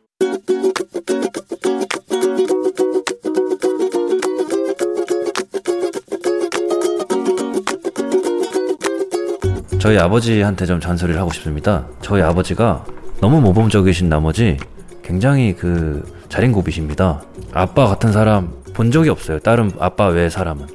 저희 9.81 9.97
아버지한테 9.97 10.65
좀 10.67 10.79
잔소리를 10.79 11.19
하고 11.19 11.31
싶습니다. 11.33 11.85
저희 12.01 12.21
아버지가 12.21 12.85
너무 13.19 13.41
모범적이신 13.41 14.09
나머지 14.09 14.57
굉장히 15.03 15.55
그 15.55 16.03
자린고비십니다. 16.29 17.23
아빠 17.51 17.87
같은 17.87 18.11
사람 18.11 18.53
본 18.73 18.91
적이 18.91 19.09
없어요. 19.09 19.39
다른 19.39 19.71
아빠 19.79 20.07
외 20.07 20.29
사람은. 20.29 20.67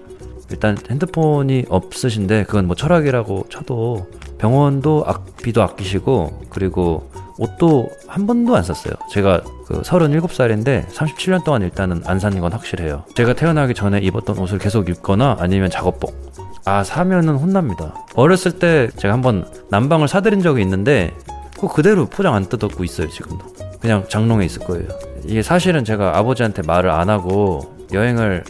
일단 0.50 0.76
핸드폰이 0.90 1.64
없으신데 1.68 2.44
그건 2.44 2.66
뭐 2.66 2.74
철학이라고 2.76 3.46
쳐도 3.48 4.08
병원도 4.38 5.04
악비도 5.06 5.62
아끼시고 5.62 6.42
그리고 6.50 7.08
옷도 7.38 7.90
한 8.08 8.26
번도 8.26 8.56
안 8.56 8.62
샀어요. 8.64 8.94
제가 9.12 9.40
그 9.66 9.82
37살인데 9.82 10.86
37년 10.88 11.44
동안 11.44 11.62
일단은 11.62 12.02
안 12.06 12.18
산 12.18 12.40
건 12.40 12.52
확실해요. 12.52 13.04
제가 13.14 13.34
태어나기 13.34 13.72
전에 13.74 13.98
입었던 14.00 14.36
옷을 14.38 14.58
계속 14.58 14.88
입거나 14.88 15.36
아니면 15.38 15.70
작업복. 15.70 16.14
아, 16.66 16.82
사면은 16.82 17.36
혼납니다. 17.36 17.94
어렸을 18.14 18.58
때 18.58 18.88
제가 18.96 19.14
한번 19.14 19.46
난방을 19.70 20.08
사드린 20.08 20.42
적이 20.42 20.62
있는데 20.62 21.14
그거 21.54 21.68
그대로 21.68 22.06
포장 22.06 22.34
안 22.34 22.46
뜯었고 22.46 22.82
있어요, 22.84 23.08
지금도. 23.08 23.46
그냥 23.80 24.04
장롱에 24.08 24.44
있을 24.44 24.64
거예요. 24.64 24.88
이게 25.24 25.42
사실은 25.42 25.84
제가 25.84 26.18
아버지한테 26.18 26.62
말을 26.62 26.90
안 26.90 27.08
하고 27.08 27.76
여행을 27.92 28.44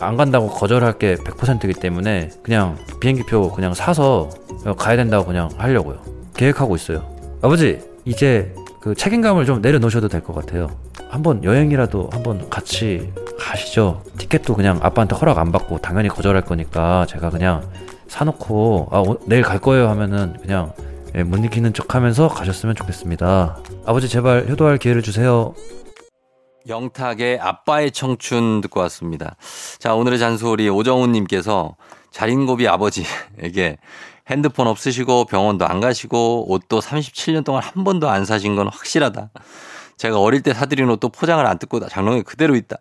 안 0.00 0.16
간다고 0.16 0.48
거절할 0.48 0.98
게 0.98 1.14
100%이기 1.14 1.74
때문에 1.74 2.30
그냥 2.42 2.76
비행기표 3.00 3.52
그냥 3.52 3.74
사서 3.74 4.30
가야 4.76 4.96
된다고 4.96 5.24
그냥 5.26 5.48
하려고요. 5.56 5.98
계획하고 6.34 6.74
있어요. 6.74 7.04
아버지, 7.42 7.80
이제 8.04 8.52
그 8.80 8.96
책임감을 8.96 9.46
좀 9.46 9.62
내려놓으셔도 9.62 10.08
될 10.08 10.20
것 10.22 10.34
같아요. 10.34 10.66
한번 11.08 11.44
여행이라도 11.44 12.10
한번 12.12 12.50
같이 12.50 13.12
가시죠. 13.42 14.02
티켓도 14.18 14.54
그냥 14.54 14.78
아빠한테 14.82 15.16
허락 15.16 15.38
안 15.38 15.50
받고 15.52 15.78
당연히 15.78 16.08
거절할 16.08 16.42
거니까 16.42 17.06
제가 17.06 17.30
그냥 17.30 17.68
사놓고 18.06 18.88
아, 18.90 19.00
오- 19.00 19.18
내일 19.26 19.42
갈 19.42 19.58
거예요 19.58 19.88
하면은 19.90 20.36
그냥 20.40 20.72
예, 21.14 21.22
못 21.24 21.44
이기는 21.44 21.74
척 21.74 21.94
하면서 21.94 22.28
가셨으면 22.28 22.74
좋겠습니다. 22.74 23.58
아버지 23.84 24.08
제발 24.08 24.46
효도할 24.48 24.78
기회를 24.78 25.02
주세요. 25.02 25.54
영탁의 26.68 27.40
아빠의 27.40 27.90
청춘 27.90 28.60
듣고 28.62 28.80
왔습니다. 28.80 29.36
자, 29.78 29.94
오늘의 29.94 30.18
잔소리 30.18 30.68
오정훈님께서 30.68 31.76
자린고비 32.12 32.68
아버지에게 32.68 33.78
핸드폰 34.30 34.68
없으시고 34.68 35.24
병원도 35.24 35.66
안 35.66 35.80
가시고 35.80 36.50
옷도 36.50 36.80
37년 36.80 37.44
동안 37.44 37.62
한 37.62 37.82
번도 37.82 38.08
안 38.08 38.24
사신 38.24 38.54
건 38.54 38.68
확실하다. 38.68 39.30
제가 39.96 40.20
어릴 40.20 40.42
때 40.42 40.54
사드린 40.54 40.88
옷도 40.88 41.08
포장을 41.08 41.44
안 41.44 41.58
뜯고 41.58 41.86
장롱에 41.88 42.22
그대로 42.22 42.54
있다. 42.54 42.76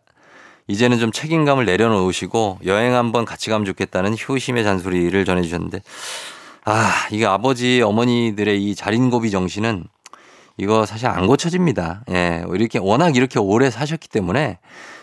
이제는 0.68 1.00
좀 1.00 1.12
책임감을 1.12 1.66
내려놓으시고 1.66 2.60
여행 2.66 2.96
한번 2.96 3.26
같이 3.26 3.50
가면 3.50 3.66
좋겠다는 3.66 4.16
효심의 4.28 4.64
잔소리를 4.64 5.26
전해주셨는데 5.26 5.82
아, 6.66 6.92
이게 7.12 7.26
아버지 7.26 7.82
어머니들의 7.82 8.64
이 8.64 8.76
자린고비 8.76 9.32
정신은 9.32 9.86
이거 10.58 10.86
사실 10.86 11.08
안 11.08 11.26
고쳐집니다. 11.26 12.04
예. 12.12 12.44
이렇게 12.54 12.78
워낙 12.78 13.16
이렇게 13.16 13.40
오래 13.40 13.72
사셨기 13.72 14.10
때문에 14.10 14.60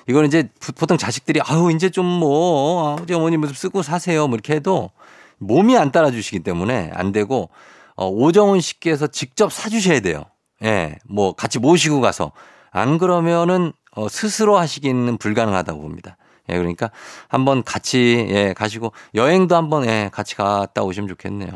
이거는 0.06 0.28
이제 0.28 0.48
부- 0.60 0.72
보통 0.72 0.96
자식들이 0.96 1.40
아유 1.44 1.70
이제 1.74 1.90
좀뭐 1.90 2.92
아버지 2.92 3.12
어머니 3.14 3.36
뭐 3.36 3.48
쓰고 3.52 3.82
사세요 3.82 4.28
뭐 4.28 4.36
이렇게 4.36 4.54
해도 4.54 4.90
몸이 5.38 5.76
안 5.76 5.90
따라주시기 5.90 6.40
때문에 6.40 6.90
안 6.94 7.12
되고 7.12 7.50
어, 7.96 8.06
오정훈 8.06 8.60
씨께서 8.60 9.08
직접 9.08 9.52
사주셔야 9.52 10.00
돼요. 10.00 10.22
예. 10.62 10.96
뭐 11.08 11.32
같이 11.32 11.58
모시고 11.58 12.00
가서 12.00 12.30
안 12.70 12.98
그러면은 12.98 13.72
어, 13.98 14.08
스스로 14.08 14.56
하시기는 14.56 15.18
불가능하다고 15.18 15.80
봅니다. 15.80 16.16
예, 16.50 16.56
그러니까 16.56 16.90
한번 17.26 17.62
같이 17.64 18.26
예, 18.30 18.54
가시고 18.54 18.92
여행도 19.14 19.56
한번 19.56 19.84
예, 19.86 20.08
같이 20.12 20.36
갔다 20.36 20.82
오시면 20.82 21.08
좋겠네요. 21.08 21.50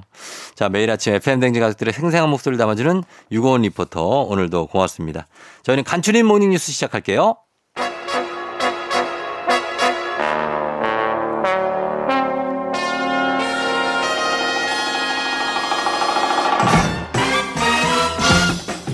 자, 0.54 0.68
매일 0.68 0.90
아침 0.90 1.14
FM 1.14 1.38
댕지 1.38 1.60
가족들의 1.60 1.94
생생한 1.94 2.28
목소리를 2.28 2.58
담아주는 2.58 3.04
유고원 3.30 3.62
리포터 3.62 4.02
오늘도 4.02 4.66
고맙습니다. 4.66 5.26
저희는 5.62 5.84
간추린 5.84 6.26
morning 6.26 6.50
뉴스 6.50 6.72
시작할게요. 6.72 7.36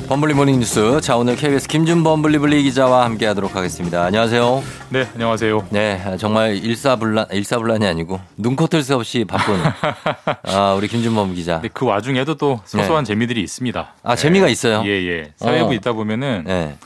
범블리 0.09 0.33
morning 0.33 0.59
뉴스. 0.59 1.03
자, 1.03 1.19
오늘 1.19 1.37
KBS 1.37 1.69
김준 1.69 2.03
범 2.03 2.23
블리블리 2.23 2.63
기자와 2.63 3.05
함께 3.05 3.27
하도록 3.27 3.55
하겠습니다. 3.55 4.05
안녕하세요. 4.05 4.63
네, 4.89 5.07
안녕하세요. 5.13 5.67
네, 5.69 6.01
정말 6.19 6.57
일사불란, 6.57 7.27
일사불란이 7.31 7.87
아니고 7.87 8.19
눈코뜰 8.39 8.83
새 8.83 8.95
없이 8.95 9.27
바쁜 9.27 9.61
아, 10.49 10.73
우리 10.73 10.89
김준범 10.89 11.35
기자. 11.35 11.61
그 11.75 11.85
와중에도 11.85 12.37
또 12.37 12.59
소소한 12.65 13.05
재미들이 13.05 13.43
있습니다. 13.43 13.81
네. 13.83 14.01
아, 14.03 14.17
재미가 14.17 14.49
있어요? 14.49 14.83
예, 14.87 14.91
예. 14.91 15.33
사회부 15.37 15.69
어. 15.69 15.73
있다 15.75 15.93
보면은 15.93 16.45
네. 16.47 16.77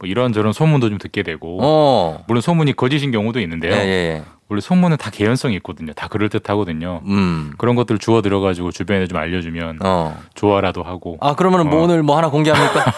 뭐 0.00 0.08
이런저런 0.08 0.52
소문도 0.52 0.88
좀 0.88 0.98
듣게 0.98 1.22
되고 1.22 1.60
어. 1.62 2.24
물론 2.26 2.40
소문이 2.40 2.72
거짓인 2.74 3.12
경우도 3.12 3.38
있는데요. 3.38 3.72
예, 3.72 3.76
예, 3.78 4.22
원래 4.48 4.60
소문은 4.60 4.98
다 4.98 5.10
개연성이 5.10 5.56
있거든요. 5.56 5.94
다 5.94 6.06
그럴 6.08 6.28
듯하거든요. 6.28 7.00
음. 7.06 7.54
그런 7.56 7.76
것들 7.76 7.98
주워 7.98 8.20
들어가지고 8.20 8.72
주변에 8.72 9.06
좀 9.06 9.16
알려주면 9.16 9.78
어. 9.82 10.20
좋아라도 10.34 10.82
하고. 10.82 11.16
아, 11.20 11.34
그러면은 11.34 11.70
뭐 11.70 11.80
어. 11.80 11.84
오늘 11.84 12.02
뭐 12.02 12.18
하나 12.18 12.28
공개합니까? 12.28 12.94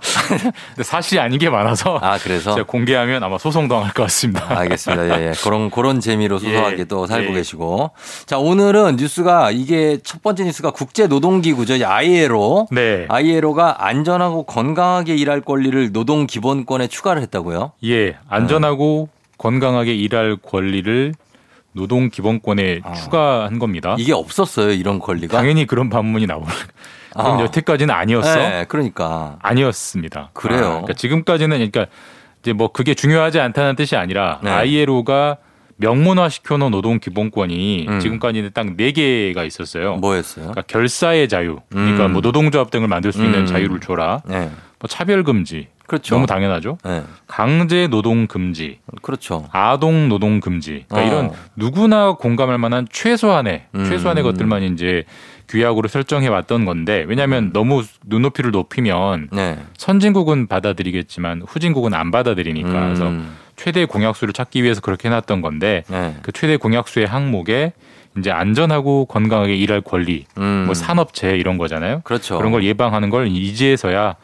근데 0.74 0.82
사실이 0.82 1.20
아닌 1.20 1.38
게 1.38 1.50
많아서 1.50 1.98
아, 2.00 2.16
그래서? 2.16 2.54
제가 2.54 2.66
공개하면 2.66 3.22
아마 3.22 3.36
소송 3.36 3.68
당할 3.68 3.92
것 3.92 4.04
같습니다. 4.04 4.46
알겠습니다. 4.58 5.20
예, 5.20 5.28
예. 5.28 5.32
그런, 5.42 5.70
그런 5.70 6.00
재미로 6.00 6.38
소소하게 6.38 6.78
예. 6.78 6.84
또 6.84 7.06
살고 7.06 7.30
예. 7.32 7.34
계시고. 7.34 7.90
자, 8.24 8.38
오늘은 8.38 8.96
뉴스가 8.96 9.50
이게 9.50 9.98
첫 10.02 10.22
번째 10.22 10.44
뉴스가 10.44 10.70
국제 10.70 11.06
노동기구죠. 11.06 11.86
ILO. 11.86 12.68
네. 12.70 13.04
ILO가 13.08 13.86
안전하고 13.86 14.44
건강하게 14.44 15.14
일할 15.16 15.42
권리를 15.42 15.92
노동 15.92 16.26
기본권에 16.26 16.88
추가를 16.88 17.20
했다고요? 17.20 17.72
예, 17.84 18.16
안전하고 18.28 19.10
건강하게 19.38 19.94
일할 19.94 20.36
권리를 20.36 21.14
노동 21.72 22.08
기본권에 22.08 22.80
추가한 23.02 23.58
겁니다. 23.58 23.90
아. 23.92 23.96
이게 23.98 24.12
없었어요, 24.12 24.72
이런 24.72 24.98
권리가? 24.98 25.36
당연히 25.36 25.66
그런 25.66 25.90
반문이. 25.90 26.26
그럼 26.26 26.44
아. 27.14 27.40
여태까지는 27.42 27.94
아니었어? 27.94 28.34
네, 28.34 28.64
그러니까. 28.68 29.36
아니었습니다. 29.42 30.30
그래요? 30.32 30.64
아, 30.64 30.68
그러니까 30.68 30.92
지금까지는 30.94 31.56
그러니까 31.56 31.86
이제 32.42 32.52
뭐 32.52 32.68
그게 32.68 32.94
중요하지 32.94 33.40
않다는 33.40 33.76
뜻이 33.76 33.96
아니라 33.96 34.40
네. 34.42 34.50
ILO가 34.50 35.38
명문화 35.78 36.30
시켜놓은 36.30 36.70
노동 36.70 36.98
기본권이 36.98 37.86
음. 37.88 38.00
지금까지는 38.00 38.50
딱 38.54 38.66
네 38.76 38.92
개가 38.92 39.44
있었어요. 39.44 39.96
뭐였어요? 39.96 40.46
그러니까 40.46 40.62
결사의 40.62 41.28
자유, 41.28 41.58
그러니까 41.68 42.06
음. 42.06 42.12
뭐 42.12 42.22
노동조합 42.22 42.70
등을 42.70 42.88
만들 42.88 43.12
수 43.12 43.22
있는 43.22 43.40
음. 43.40 43.46
자유를 43.46 43.80
줘라. 43.80 44.22
네. 44.26 44.50
뭐 44.78 44.88
차별 44.88 45.22
금지. 45.24 45.68
그렇죠. 45.86 46.14
너무 46.14 46.26
당연하죠. 46.26 46.78
네. 46.84 47.02
강제 47.26 47.86
노동 47.86 48.26
금지. 48.26 48.78
그렇죠. 49.02 49.48
아동 49.52 50.08
노동 50.08 50.40
금지. 50.40 50.84
그러니까 50.88 50.96
어. 51.00 51.04
이런 51.06 51.32
누구나 51.54 52.12
공감할 52.12 52.58
만한 52.58 52.86
최소한의 52.90 53.66
음. 53.74 53.84
최소한의 53.84 54.24
것들만 54.24 54.62
이제 54.64 55.04
규약으로 55.48 55.88
설정해 55.88 56.28
왔던 56.28 56.64
건데 56.64 57.04
왜냐하면 57.06 57.52
너무 57.52 57.84
눈높이를 58.04 58.50
높이면 58.50 59.28
음. 59.32 59.36
네. 59.36 59.58
선진국은 59.76 60.48
받아들이겠지만 60.48 61.42
후진국은 61.46 61.94
안 61.94 62.10
받아들이니까 62.10 62.68
음. 62.68 62.84
그래서 62.84 63.12
최대 63.54 63.84
공약수를 63.84 64.34
찾기 64.34 64.62
위해서 64.62 64.80
그렇게 64.80 65.08
해놨던 65.08 65.40
건데 65.40 65.84
네. 65.88 66.16
그 66.22 66.32
최대 66.32 66.56
공약수의 66.56 67.06
항목에 67.06 67.72
이제 68.18 68.30
안전하고 68.30 69.04
건강하게 69.04 69.56
일할 69.56 69.82
권리, 69.82 70.24
뭐 70.34 70.72
산업재해 70.72 71.36
이런 71.36 71.58
거잖아요. 71.58 71.96
음. 71.96 72.00
그렇죠. 72.02 72.38
그런 72.38 72.50
걸 72.50 72.64
예방하는 72.64 73.10
걸 73.10 73.28
이제서야 73.28 74.14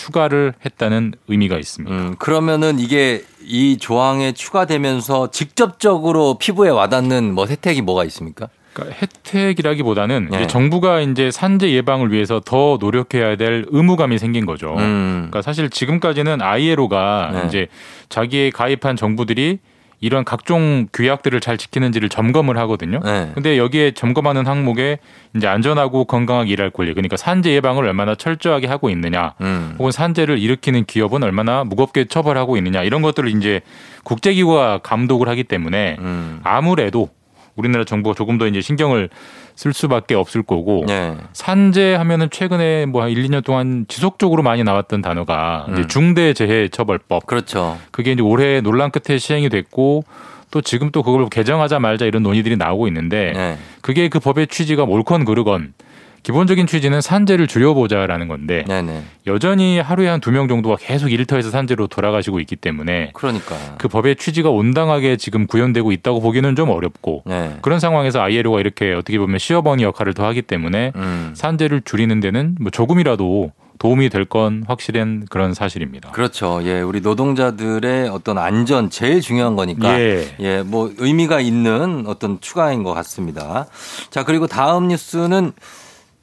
추가를 0.00 0.54
했다는 0.64 1.12
의미가 1.28 1.58
있습니다. 1.58 1.94
음, 1.94 2.16
그러면은 2.18 2.78
이게 2.78 3.22
이 3.44 3.76
조항에 3.78 4.32
추가되면서 4.32 5.30
직접적으로 5.30 6.38
피부에 6.38 6.70
와닿는 6.70 7.34
뭐 7.34 7.46
혜택이 7.46 7.82
뭐가 7.82 8.04
있습니까? 8.04 8.48
그러니까 8.72 8.96
혜택이라기보다는 9.02 10.28
네. 10.30 10.38
이제 10.38 10.46
정부가 10.46 11.00
이제 11.00 11.30
산재 11.30 11.72
예방을 11.72 12.12
위해서 12.12 12.40
더 12.42 12.78
노력해야 12.80 13.36
될 13.36 13.66
의무감이 13.68 14.18
생긴 14.18 14.46
거죠. 14.46 14.74
음. 14.78 15.28
그러니까 15.28 15.42
사실 15.42 15.68
지금까지는 15.68 16.40
ILO가 16.40 17.30
네. 17.34 17.46
이제 17.46 17.66
자기의 18.08 18.52
가입한 18.52 18.96
정부들이 18.96 19.58
이런 20.00 20.24
각종 20.24 20.88
규약들을 20.92 21.38
잘 21.40 21.58
지키는지를 21.58 22.08
점검을 22.08 22.56
하거든요. 22.58 23.00
네. 23.04 23.30
근데 23.34 23.58
여기에 23.58 23.92
점검하는 23.92 24.46
항목에 24.46 24.98
이제 25.36 25.46
안전하고 25.46 26.06
건강하게 26.06 26.50
일할 26.50 26.70
권리, 26.70 26.94
그러니까 26.94 27.18
산재 27.18 27.52
예방을 27.52 27.84
얼마나 27.84 28.14
철저하게 28.14 28.66
하고 28.66 28.88
있느냐, 28.90 29.34
음. 29.42 29.74
혹은 29.78 29.92
산재를 29.92 30.38
일으키는 30.38 30.86
기업은 30.86 31.22
얼마나 31.22 31.64
무겁게 31.64 32.06
처벌하고 32.06 32.56
있느냐 32.56 32.82
이런 32.82 33.02
것들을 33.02 33.28
이제 33.36 33.60
국제기구가 34.04 34.78
감독을 34.78 35.28
하기 35.28 35.44
때문에 35.44 35.96
음. 35.98 36.40
아무래도 36.44 37.10
우리나라 37.56 37.84
정부가 37.84 38.14
조금 38.14 38.38
더 38.38 38.46
이제 38.46 38.60
신경을 38.62 39.10
쓸 39.60 39.74
수밖에 39.74 40.14
없을 40.14 40.42
거고 40.42 40.84
네. 40.86 41.18
산재 41.34 41.94
하면은 41.96 42.30
최근에 42.30 42.86
뭐 42.86 43.02
한 43.02 43.10
1, 43.10 43.22
2년 43.24 43.44
동안 43.44 43.84
지속적으로 43.88 44.42
많이 44.42 44.64
나왔던 44.64 45.02
단어가 45.02 45.66
음. 45.68 45.86
중대재해처벌법. 45.86 47.26
그렇죠. 47.26 47.76
그게 47.90 48.12
이제 48.12 48.22
올해 48.22 48.62
논란 48.62 48.90
끝에 48.90 49.18
시행이 49.18 49.50
됐고 49.50 50.04
또 50.50 50.62
지금 50.62 50.90
또 50.92 51.02
그걸 51.02 51.28
개정하자 51.28 51.78
말자 51.78 52.06
이런 52.06 52.22
논의들이 52.22 52.56
나오고 52.56 52.88
있는데 52.88 53.32
네. 53.36 53.58
그게 53.82 54.08
그 54.08 54.18
법의 54.18 54.46
취지가 54.46 54.84
옳건 54.84 55.26
그르건 55.26 55.74
기본적인 56.22 56.66
취지는 56.66 57.00
산재를 57.00 57.46
줄여보자라는 57.46 58.28
건데 58.28 58.64
네네. 58.68 59.02
여전히 59.26 59.78
하루에 59.78 60.08
한 60.08 60.20
두 60.20 60.30
명 60.30 60.48
정도가 60.48 60.76
계속 60.78 61.10
일터에서 61.10 61.50
산재로 61.50 61.86
돌아가시고 61.86 62.40
있기 62.40 62.56
때문에 62.56 63.10
그러니까. 63.14 63.56
그 63.78 63.88
법의 63.88 64.16
취지가 64.16 64.50
온당하게 64.50 65.16
지금 65.16 65.46
구현되고 65.46 65.92
있다고 65.92 66.20
보기는 66.20 66.54
좀 66.56 66.68
어렵고 66.70 67.22
네. 67.26 67.56
그런 67.62 67.80
상황에서 67.80 68.20
ILO가 68.20 68.60
이렇게 68.60 68.92
어떻게 68.92 69.18
보면 69.18 69.38
시어머니 69.38 69.82
역할을 69.82 70.14
더 70.14 70.26
하기 70.26 70.42
때문에 70.42 70.92
음. 70.96 71.32
산재를 71.34 71.82
줄이는 71.84 72.20
데는 72.20 72.56
뭐 72.60 72.70
조금이라도 72.70 73.52
도움이 73.78 74.10
될 74.10 74.26
건 74.26 74.62
확실한 74.68 75.24
그런 75.30 75.54
사실입니다. 75.54 76.10
그렇죠. 76.10 76.60
예, 76.64 76.82
우리 76.82 77.00
노동자들의 77.00 78.10
어떤 78.10 78.36
안전 78.36 78.90
제일 78.90 79.22
중요한 79.22 79.56
거니까 79.56 79.98
예. 79.98 80.28
예, 80.40 80.62
뭐 80.62 80.92
의미가 80.98 81.40
있는 81.40 82.04
어떤 82.06 82.38
추가인 82.42 82.82
것 82.82 82.92
같습니다. 82.92 83.66
자, 84.10 84.22
그리고 84.22 84.46
다음 84.46 84.88
뉴스는 84.88 85.52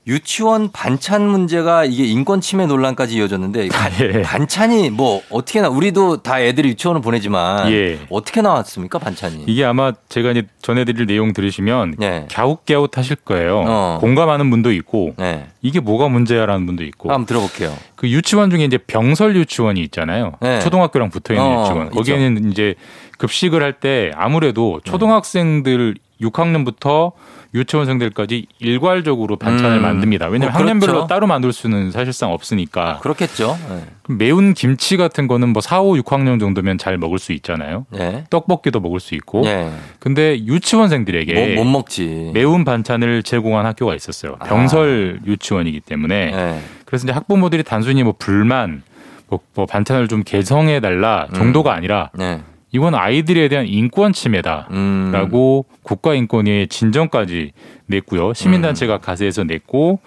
유치원 0.08 0.72
반찬 0.72 1.28
문제가 1.28 1.84
이게 1.84 2.06
인권 2.06 2.40
침해 2.40 2.66
논란까지 2.66 3.18
이어졌는데 3.18 3.68
반- 3.68 3.92
예. 4.00 4.22
반찬이 4.22 4.90
뭐 4.90 5.22
어떻게 5.30 5.60
나 5.60 5.68
우리도 5.68 6.24
다 6.24 6.40
애들이 6.42 6.70
유치원을 6.70 7.02
보내지만 7.02 7.70
예. 7.74 8.00
어떻게 8.10 8.42
나왔습니까 8.42 9.00
반찬이? 9.00 9.44
이게 9.48 9.66
아마 9.66 9.92
제가 10.08 10.32
이제 10.32 10.48
전해드릴 10.62 11.08
내용 11.08 11.34
들으시면 11.34 11.96
네. 11.98 12.26
갸웃갸웃 12.32 12.98
하실 12.98 13.18
거예요. 13.18 13.64
어. 13.68 13.98
공감하는 14.00 14.50
분도 14.50 14.72
있고 14.72 15.14
네. 15.18 15.48
이게 15.62 15.82
뭐가 15.82 16.08
문제야라는 16.08 16.66
분도 16.66 16.86
있고 16.86 17.10
한번 17.12 17.26
들어볼게요. 17.26 17.76
그 17.96 18.08
유치원 18.10 18.50
중에 18.50 18.64
이제 18.64 18.78
병설 18.78 19.36
유치원이 19.36 19.82
있잖아요. 19.82 20.34
네. 20.42 20.60
초등학교랑 20.62 21.10
붙어 21.10 21.34
있는 21.34 21.46
어, 21.46 21.62
유치원. 21.64 21.88
있죠. 21.88 21.96
거기에는 21.98 22.50
이제 22.52 22.76
급식을 23.18 23.62
할 23.62 23.74
때 23.74 24.12
아무래도 24.16 24.80
네. 24.86 24.90
초등학생들 24.90 25.96
6학년부터 26.22 27.14
유치원생들까지 27.54 28.48
일괄적으로 28.60 29.38
반찬을 29.38 29.78
음. 29.78 29.82
만듭니다. 29.82 30.28
왜냐하면 30.28 30.54
뭐 30.54 30.62
학년별로 30.62 30.92
그렇죠. 30.92 31.08
따로 31.08 31.28
만들 31.28 31.54
수는 31.54 31.92
사실상 31.92 32.32
없으니까. 32.32 33.00
그렇겠죠. 33.02 33.58
네. 33.70 33.84
매운 34.10 34.54
김치 34.54 34.98
같은 34.98 35.28
거는 35.28 35.50
뭐 35.50 35.62
4, 35.62 35.82
5, 35.82 35.94
6학년 35.96 36.40
정도면 36.40 36.78
잘 36.78 36.98
먹을 36.98 37.20
수 37.20 37.34
있잖아요. 37.34 37.86
네. 37.92 38.26
떡볶이도 38.30 38.80
먹을 38.80 39.00
수 39.00 39.16
있고. 39.16 39.42
네. 39.42 39.72
근데 40.00 40.38
유치원생들에게 40.46 41.56
뭐, 41.56 41.64
못 41.64 41.72
먹지. 41.72 42.32
매운 42.34 42.64
반찬을 42.66 43.24
제공한 43.24 43.66
학교가 43.66 43.96
있었어요. 43.96 44.36
병설 44.46 45.22
유치원이기 45.26 45.82
때문에. 45.82 46.34
아. 46.34 46.36
네. 46.36 46.62
그래서 46.86 47.06
이제 47.06 47.12
학부모들이 47.12 47.64
단순히 47.64 48.04
뭐 48.04 48.14
불만, 48.18 48.82
뭐, 49.28 49.40
뭐 49.54 49.66
반찬을 49.66 50.08
좀 50.08 50.24
개성해 50.24 50.80
달라 50.80 51.28
정도가 51.34 51.74
아니라 51.74 52.10
네. 52.14 52.42
이건 52.72 52.96
아이들에 52.96 53.48
대한 53.48 53.66
인권 53.68 54.14
침해다라고 54.14 55.66
음. 55.70 55.78
국가인권위에 55.84 56.68
진정까지 56.68 57.54
냈고요. 57.86 58.30
음. 58.30 58.34
시민단체가 58.34 58.98
가세해서 58.98 59.44
냈고 59.44 60.00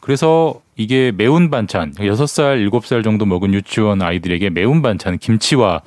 그래서 0.00 0.60
이게 0.76 1.12
매운 1.14 1.50
반찬 1.50 1.92
6살, 1.94 2.68
7살 2.70 3.04
정도 3.04 3.24
먹은 3.24 3.54
유치원 3.54 4.02
아이들에게 4.02 4.50
매운 4.50 4.82
반찬 4.82 5.18
김치와 5.18 5.82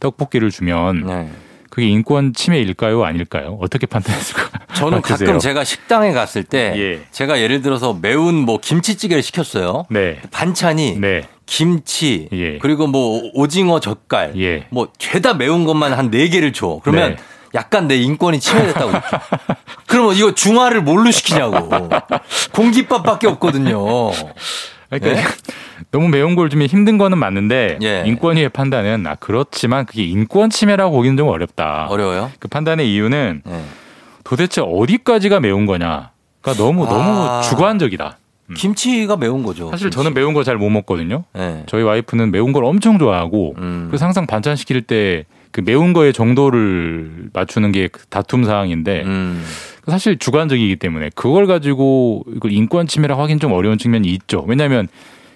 떡볶이를 0.00 0.50
주면 0.50 1.06
네. 1.06 1.30
그게 1.70 1.88
인권 1.88 2.32
침해일까요, 2.32 3.02
아닐까요? 3.04 3.58
어떻게 3.60 3.86
판단했을까? 3.86 4.48
저는 4.76 5.02
같으세요? 5.02 5.26
가끔 5.26 5.40
제가 5.40 5.64
식당에 5.64 6.12
갔을 6.12 6.44
때 6.44 6.72
예. 6.76 7.02
제가 7.10 7.40
예를 7.40 7.62
들어서 7.62 7.98
매운 8.00 8.36
뭐 8.36 8.58
김치찌개를 8.60 9.24
시켰어요. 9.24 9.84
네. 9.90 10.20
반찬이 10.30 11.00
네. 11.00 11.26
김치 11.46 12.28
예. 12.32 12.58
그리고 12.58 12.86
뭐 12.86 13.22
오징어 13.34 13.80
젓갈 13.80 14.32
예. 14.36 14.66
뭐 14.70 14.88
죄다 14.98 15.34
매운 15.34 15.64
것만 15.64 15.92
한 15.92 16.10
네 16.10 16.28
개를 16.28 16.52
줘. 16.52 16.80
그러면 16.82 17.10
네. 17.10 17.16
약간 17.54 17.86
내 17.86 17.96
인권이 17.96 18.40
침해됐다고 18.40 18.90
느껴. 18.92 19.02
그러면 19.86 20.14
이거 20.16 20.34
중화를 20.34 20.82
뭘로 20.82 21.10
시키냐고. 21.10 21.68
공깃밥밖에 22.52 23.26
없거든요. 23.28 24.10
그러니까 24.90 25.12
네? 25.22 25.22
너무 25.90 26.08
매운 26.08 26.34
걸 26.36 26.50
주면 26.50 26.66
힘든 26.68 26.98
거는 26.98 27.18
맞는데 27.18 27.78
예. 27.82 28.02
인권위의 28.06 28.48
판단은 28.50 29.06
아 29.06 29.14
그렇지만 29.16 29.86
그게 29.86 30.04
인권 30.04 30.50
침해라고 30.50 30.92
보기는 30.96 31.16
좀 31.16 31.28
어렵다. 31.28 31.86
어려워요? 31.90 32.30
그 32.38 32.48
판단의 32.48 32.92
이유는 32.92 33.42
네. 33.44 33.64
도대체 34.24 34.60
어디까지가 34.64 35.40
매운 35.40 35.66
거냐가 35.66 36.10
너무 36.56 36.86
아. 36.86 36.88
너무 36.90 37.42
주관적이다. 37.48 38.18
김치가 38.54 39.16
매운 39.16 39.42
거죠. 39.42 39.70
사실 39.70 39.86
김치. 39.86 39.96
저는 39.96 40.12
매운 40.14 40.34
거 40.34 40.42
잘 40.44 40.58
못 40.58 40.68
먹거든요. 40.70 41.24
네. 41.32 41.62
저희 41.66 41.82
와이프는 41.82 42.30
매운 42.30 42.52
걸 42.52 42.64
엄청 42.64 42.98
좋아하고 42.98 43.54
음. 43.58 43.86
그래서 43.88 44.04
항상 44.04 44.26
반찬 44.26 44.56
시킬 44.56 44.82
때 44.82 45.24
그 45.50 45.60
매운 45.60 45.92
거의 45.92 46.12
정도를 46.12 47.28
맞추는 47.32 47.70
게 47.70 47.88
다툼 48.10 48.42
사항인데 48.42 49.04
음. 49.04 49.44
사실 49.86 50.18
주관적이기 50.18 50.74
때문에 50.76 51.10
그걸 51.14 51.46
가지고 51.46 52.24
이걸 52.34 52.50
인권 52.50 52.88
침해라고 52.88 53.22
하긴 53.22 53.38
좀 53.38 53.52
어려운 53.52 53.78
측면이 53.78 54.08
있죠. 54.08 54.44
왜냐하면 54.48 54.88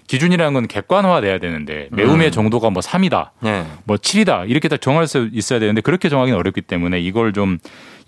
기준이라는 0.09 0.55
건 0.55 0.67
객관화돼야 0.67 1.39
되는데 1.39 1.89
매움의 1.93 2.29
음. 2.29 2.33
정도가 2.33 2.71
뭐 2.71 2.81
3이다, 2.81 3.31
네. 3.41 3.65
뭐 3.85 3.97
7이다 3.97 4.49
이렇게 4.51 4.69
딱 4.69 4.81
정할 4.81 5.07
수 5.07 5.29
있어야 5.33 5.61
되는데 5.61 5.83
그렇게 5.83 6.09
정하기는 6.09 6.37
어렵기 6.37 6.63
때문에 6.63 6.99
이걸 6.99 7.33
좀 7.33 7.59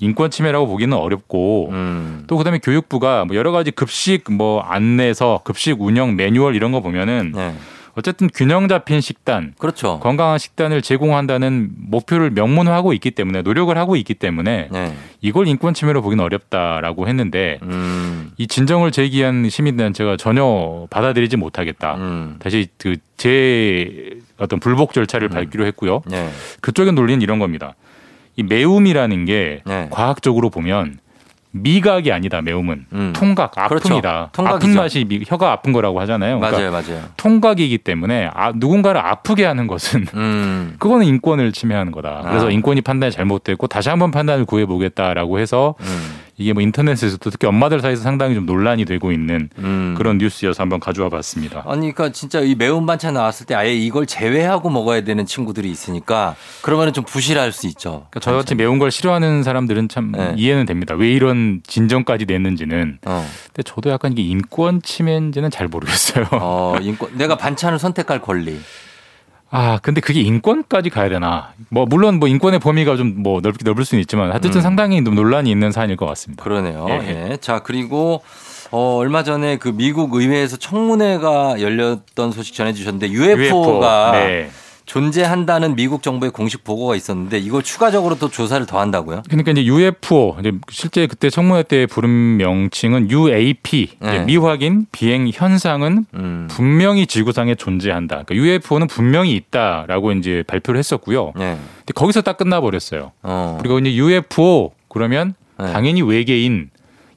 인권 0.00 0.30
침해라고 0.30 0.66
보기는 0.66 0.96
어렵고 0.96 1.68
음. 1.70 2.24
또 2.26 2.38
그다음에 2.38 2.58
교육부가 2.58 3.26
뭐 3.26 3.36
여러 3.36 3.52
가지 3.52 3.70
급식 3.70 4.32
뭐 4.32 4.60
안내서 4.60 5.42
급식 5.44 5.80
운영 5.80 6.16
매뉴얼 6.16 6.56
이런 6.56 6.72
거 6.72 6.80
보면은 6.80 7.32
네. 7.36 7.54
어쨌든 7.96 8.28
균형 8.32 8.68
잡힌 8.68 9.00
식단 9.00 9.54
그렇죠. 9.58 9.98
건강한 10.00 10.38
식단을 10.38 10.82
제공한다는 10.82 11.70
목표를 11.76 12.30
명문화하고 12.30 12.92
있기 12.94 13.10
때문에 13.10 13.42
노력을 13.42 13.76
하고 13.76 13.96
있기 13.96 14.14
때문에 14.14 14.68
네. 14.70 14.94
이걸 15.20 15.48
인권 15.48 15.74
침해로 15.74 16.02
보기는 16.02 16.22
어렵다라고 16.24 17.08
했는데 17.08 17.58
음. 17.62 18.30
이 18.36 18.46
진정을 18.46 18.92
제기한 18.92 19.48
시민단체가 19.48 20.16
전혀 20.16 20.86
받아들이지 20.90 21.36
못하겠다. 21.36 21.94
음. 21.96 22.36
다시 22.38 22.68
그 22.78 22.96
제 23.20 24.18
어떤 24.38 24.60
불복 24.60 24.94
절차를 24.94 25.28
밟기로 25.28 25.66
했고요. 25.66 26.00
네. 26.06 26.30
그쪽의 26.62 26.94
논리는 26.94 27.20
이런 27.20 27.38
겁니다. 27.38 27.74
이 28.34 28.42
매움이라는 28.42 29.26
게 29.26 29.60
네. 29.66 29.88
과학적으로 29.90 30.48
보면 30.48 30.98
미각이 31.52 32.12
아니다. 32.12 32.40
매움은 32.40 32.86
음. 32.92 33.12
통각, 33.14 33.50
그렇죠. 33.52 33.88
아픔이다. 33.88 34.30
통각이죠. 34.32 34.56
아픈 34.56 34.74
맛이 34.76 35.04
미- 35.04 35.24
혀가 35.26 35.50
아픈 35.50 35.72
거라고 35.72 36.00
하잖아요. 36.00 36.38
그러니까 36.38 36.58
맞아요, 36.70 36.70
맞아요. 36.70 37.02
통각이기 37.16 37.78
때문에 37.78 38.30
아, 38.32 38.52
누군가를 38.54 39.00
아프게 39.00 39.44
하는 39.44 39.66
것은 39.66 40.06
음. 40.14 40.76
그거는 40.78 41.06
인권을 41.06 41.52
침해하는 41.52 41.90
거다. 41.92 42.22
그래서 42.28 42.46
아. 42.48 42.50
인권이 42.50 42.82
판단이 42.82 43.10
잘못됐고 43.12 43.66
다시 43.66 43.88
한번 43.88 44.10
판단을 44.12 44.44
구해 44.44 44.64
보겠다라고 44.66 45.38
해서 45.40 45.74
음. 45.80 46.14
이게 46.40 46.54
뭐 46.54 46.62
인터넷에서도 46.62 47.28
특히 47.30 47.46
엄마들 47.46 47.80
사이에서 47.80 48.02
상당히 48.02 48.34
좀 48.34 48.46
논란이 48.46 48.86
되고 48.86 49.12
있는 49.12 49.50
음. 49.58 49.94
그런 49.96 50.16
뉴스여서 50.16 50.62
한번 50.62 50.80
가져와 50.80 51.10
봤습니다. 51.10 51.62
아니, 51.66 51.92
그러니까 51.92 52.12
진짜 52.12 52.40
이 52.40 52.54
매운 52.54 52.86
반찬 52.86 53.12
나왔을 53.12 53.44
때 53.44 53.54
아예 53.54 53.74
이걸 53.74 54.06
제외하고 54.06 54.70
먹어야 54.70 55.02
되는 55.02 55.26
친구들이 55.26 55.70
있으니까 55.70 56.34
그러면은 56.62 56.94
좀 56.94 57.04
부실할 57.04 57.52
수 57.52 57.66
있죠. 57.66 58.06
그러니까 58.10 58.20
저같이 58.20 58.54
매운 58.54 58.78
걸 58.78 58.90
싫어하는 58.90 59.42
사람들은 59.42 59.90
참 59.90 60.12
네. 60.12 60.34
이해는 60.38 60.64
됩니다. 60.64 60.94
왜 60.94 61.10
이런 61.10 61.60
진정까지 61.66 62.24
냈는지는. 62.24 62.98
어. 63.04 63.28
근데 63.48 63.62
저도 63.62 63.90
약간 63.90 64.12
이게 64.12 64.22
인권 64.22 64.80
침해인지는 64.80 65.50
잘 65.50 65.68
모르겠어요. 65.68 66.26
어, 66.32 66.76
인권. 66.80 67.10
내가 67.18 67.36
반찬을 67.36 67.78
선택할 67.78 68.22
권리. 68.22 68.58
아, 69.52 69.78
근데 69.82 70.00
그게 70.00 70.20
인권까지 70.20 70.90
가야 70.90 71.08
되나? 71.08 71.52
뭐 71.70 71.84
물론 71.86 72.18
뭐 72.20 72.28
인권의 72.28 72.60
범위가 72.60 72.96
좀 72.96 73.10
뭐 73.22 73.40
넓게 73.40 73.64
넓을 73.64 73.84
수는 73.84 74.00
있지만 74.02 74.30
하여튼 74.30 74.50
음. 74.54 74.60
상당히 74.60 75.02
좀 75.04 75.14
논란이 75.14 75.50
있는 75.50 75.72
사안일 75.72 75.96
것 75.96 76.06
같습니다. 76.06 76.42
그러네요. 76.44 76.86
예. 76.88 77.30
예. 77.32 77.36
자, 77.38 77.58
그리고 77.60 78.22
어, 78.70 78.96
얼마 78.96 79.24
전에 79.24 79.56
그 79.56 79.68
미국 79.74 80.14
의회에서 80.14 80.56
청문회가 80.56 81.60
열렸던 81.60 82.30
소식 82.32 82.54
전해 82.54 82.72
주셨는데 82.72 83.10
UFO가 83.10 84.12
네. 84.12 84.50
존재한다는 84.90 85.76
미국 85.76 86.02
정부의 86.02 86.32
공식 86.32 86.64
보고가 86.64 86.96
있었는데 86.96 87.38
이걸 87.38 87.62
추가적으로 87.62 88.18
또 88.18 88.28
조사를 88.28 88.66
더 88.66 88.80
한다고요? 88.80 89.22
그러니까 89.28 89.52
이제 89.52 89.64
UFO 89.64 90.36
이제 90.40 90.50
실제 90.68 91.06
그때 91.06 91.30
청문회 91.30 91.62
때 91.62 91.86
부른 91.86 92.38
명칭은 92.38 93.08
UAP 93.08 93.90
네. 94.00 94.24
미확인 94.24 94.86
비행 94.90 95.30
현상은 95.32 96.06
음. 96.14 96.48
분명히 96.50 97.06
지구상에 97.06 97.54
존재한다. 97.54 98.24
그러니까 98.24 98.34
UFO는 98.34 98.88
분명히 98.88 99.36
있다라고 99.36 100.10
이제 100.10 100.42
발표를 100.48 100.80
했었고요. 100.80 101.34
네. 101.36 101.56
근데 101.78 101.92
거기서 101.94 102.22
딱 102.22 102.36
끝나버렸어요. 102.36 103.12
어. 103.22 103.58
그리고 103.60 103.78
이제 103.78 103.94
UFO 103.94 104.72
그러면 104.88 105.34
네. 105.56 105.72
당연히 105.72 106.02
외계인 106.02 106.70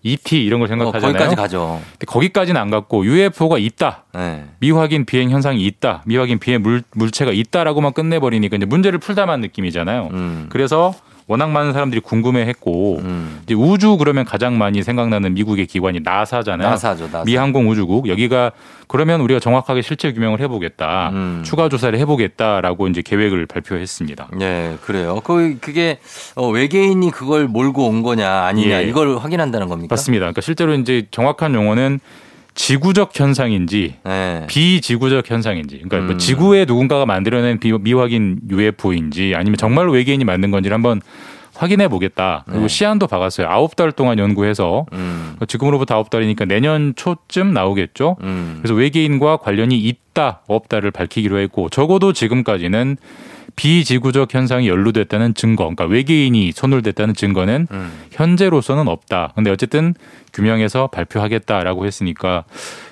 ET 0.04 0.43
이런 0.43 0.60
걸 0.60 0.68
어, 0.68 0.70
생각하잖아요. 0.70 1.14
거기까지 1.14 1.36
가죠. 1.36 1.82
근데 1.93 2.06
거기까지는 2.06 2.60
안 2.60 2.70
갔고 2.70 3.06
UFO가 3.06 3.58
있다. 3.58 4.04
네. 4.14 4.45
미확인 4.60 5.06
비행 5.06 5.30
현상이 5.30 5.66
있다. 5.66 6.04
미확인 6.06 6.39
비행 6.39 6.62
물, 6.62 6.84
물체가 6.91 7.32
있다라고만 7.32 7.93
끝내버리니까 7.93 8.58
이제 8.58 8.66
문제를 8.66 8.99
풀다만 8.99 9.39
느낌이잖아요. 9.41 10.10
음. 10.12 10.45
그래서 10.49 10.93
워낙 11.28 11.49
많은 11.51 11.74
사람들이 11.74 12.01
궁금해했고 12.01 12.99
음. 12.99 13.39
이제 13.43 13.53
우주 13.53 13.97
그러면 13.97 14.26
가장 14.26 14.57
많이 14.57 14.84
생각나는 14.84 15.34
미국의 15.34 15.67
기관이 15.67 15.99
나사잖아요. 16.03 16.69
나사죠, 16.69 17.05
나사. 17.05 17.24
미항공 17.26 17.69
우주국 17.69 18.07
여기가 18.07 18.51
그러면 18.88 19.21
우리가 19.21 19.39
정확하게 19.39 19.82
실체 19.82 20.11
규명을 20.11 20.39
해보겠다. 20.41 21.09
음. 21.13 21.41
추가 21.45 21.69
조사를 21.69 21.97
해보겠다라고 21.99 22.88
이제 22.88 23.01
계획을 23.01 23.45
발표했습니다. 23.45 24.28
네, 24.38 24.78
그래요. 24.84 25.21
그, 25.24 25.57
그게 25.59 25.99
어, 26.36 26.49
외계인이 26.49 27.09
그걸 27.11 27.47
몰고 27.47 27.88
온 27.88 28.03
거냐 28.03 28.30
아니냐 28.30 28.84
예. 28.84 28.88
이걸 28.88 29.17
확인한다는 29.17 29.67
겁니까? 29.69 29.93
맞습니다. 29.93 30.24
그러니까 30.24 30.41
실제로 30.41 30.74
이제 30.74 31.07
정확한 31.11 31.53
용어는 31.55 31.99
지구적 32.56 33.12
현상인지 33.20 33.95
네. 34.04 34.43
비지구적 34.47 35.30
현상인지, 35.30 35.78
그러니까 35.78 35.97
뭐 36.01 36.12
음. 36.14 36.18
지구에 36.18 36.66
누군가가 36.66 37.06
만들어낸 37.06 37.60
비- 37.60 37.72
미확인 37.72 38.39
UFO인지 38.49 39.34
아니면 39.36 39.58
정말로 39.58 39.91
외계인이 39.93 40.24
만든 40.24 40.51
건지를 40.51 40.76
한번 40.76 41.01
확인해 41.56 41.88
보겠다. 41.88 42.43
그리고 42.47 42.62
네. 42.62 42.68
시한도 42.68 43.08
박았어요. 43.08 43.47
아홉 43.47 43.76
달 43.76 43.91
동안 43.91 44.18
연구해서 44.20 44.86
음. 44.93 45.36
지금으로부터 45.47 45.95
아홉 45.95 46.10
달이니까 46.10 46.45
내년 46.45 46.93
초쯤 46.95 47.54
나오겠죠. 47.54 48.18
음. 48.22 48.56
그래서 48.62 48.74
외계인과 48.74 49.38
관련이 49.38 49.78
있다 49.78 50.41
없다를 50.47 50.91
밝히기로 50.91 51.39
했고 51.39 51.70
적어도 51.70 52.12
지금까지는 52.14 52.97
비지구적 53.56 54.34
현상이 54.34 54.68
연루됐다는 54.68 55.34
증거, 55.36 55.64
그러니까 55.66 55.86
외계인이 55.86 56.51
손을 56.54 56.82
댔다는 56.82 57.14
증거는 57.14 57.68
음. 57.72 57.91
현재로서는 58.12 58.88
없다. 58.88 59.32
근데 59.36 59.51
어쨌든 59.51 59.93
규명해서 60.34 60.88
발표하겠다라고 60.88 61.86
했으니까 61.86 62.43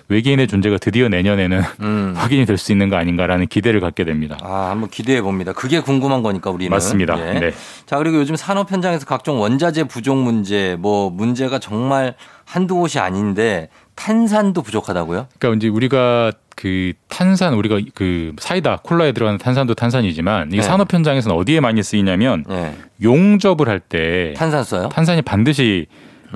외계인의 0.10 0.48
존재가 0.48 0.78
드디어 0.78 1.08
내년에는 1.08 1.62
음. 1.82 2.14
확인이 2.16 2.46
될 2.46 2.58
수 2.58 2.72
있는 2.72 2.90
거 2.90 2.98
아닌가라는 2.98 3.48
기대를 3.48 3.80
갖게 3.80 4.04
됩니다. 4.04 4.38
아, 4.42 4.70
한번 4.70 4.90
기대해 4.90 5.22
봅니다. 5.22 5.54
그게 5.54 5.80
궁금한 5.80 6.22
거니까 6.22 6.52
우리는. 6.52 6.70
맞습니다. 6.70 7.18
예. 7.36 7.40
네. 7.40 7.52
자, 7.86 7.98
그리고 7.98 8.18
요즘 8.18 8.36
산업 8.36 8.72
현장에서 8.72 9.06
각종 9.06 9.40
원자재 9.42 9.86
부족 9.86 10.18
문제, 10.18 10.76
뭐 10.80 11.10
문제가 11.10 11.58
정말 11.60 12.14
한두 12.46 12.76
곳이 12.76 13.00
아닌데 13.00 13.70
탄산도 13.96 14.62
부족하다고요? 14.62 15.28
그러니까 15.40 15.58
이제 15.58 15.68
우리가 15.68 16.32
그 16.56 16.94
탄산 17.08 17.54
우리가 17.54 17.80
그 17.94 18.34
사이다 18.40 18.80
콜라에 18.84 19.12
들어가는 19.14 19.38
탄산도 19.40 19.74
탄산이지만 19.74 20.52
이 20.54 20.58
네. 20.58 20.62
산업 20.62 20.94
현장에서는 20.94 21.36
어디에 21.36 21.60
많이 21.60 21.82
쓰이냐면 21.84 22.44
네. 22.48 22.76
용접을 23.02 23.68
할 23.68 23.80
때 23.80 24.34
탄산 24.38 24.64
써요? 24.64 24.90
탄산이 24.90 25.22
반드시 25.24 25.88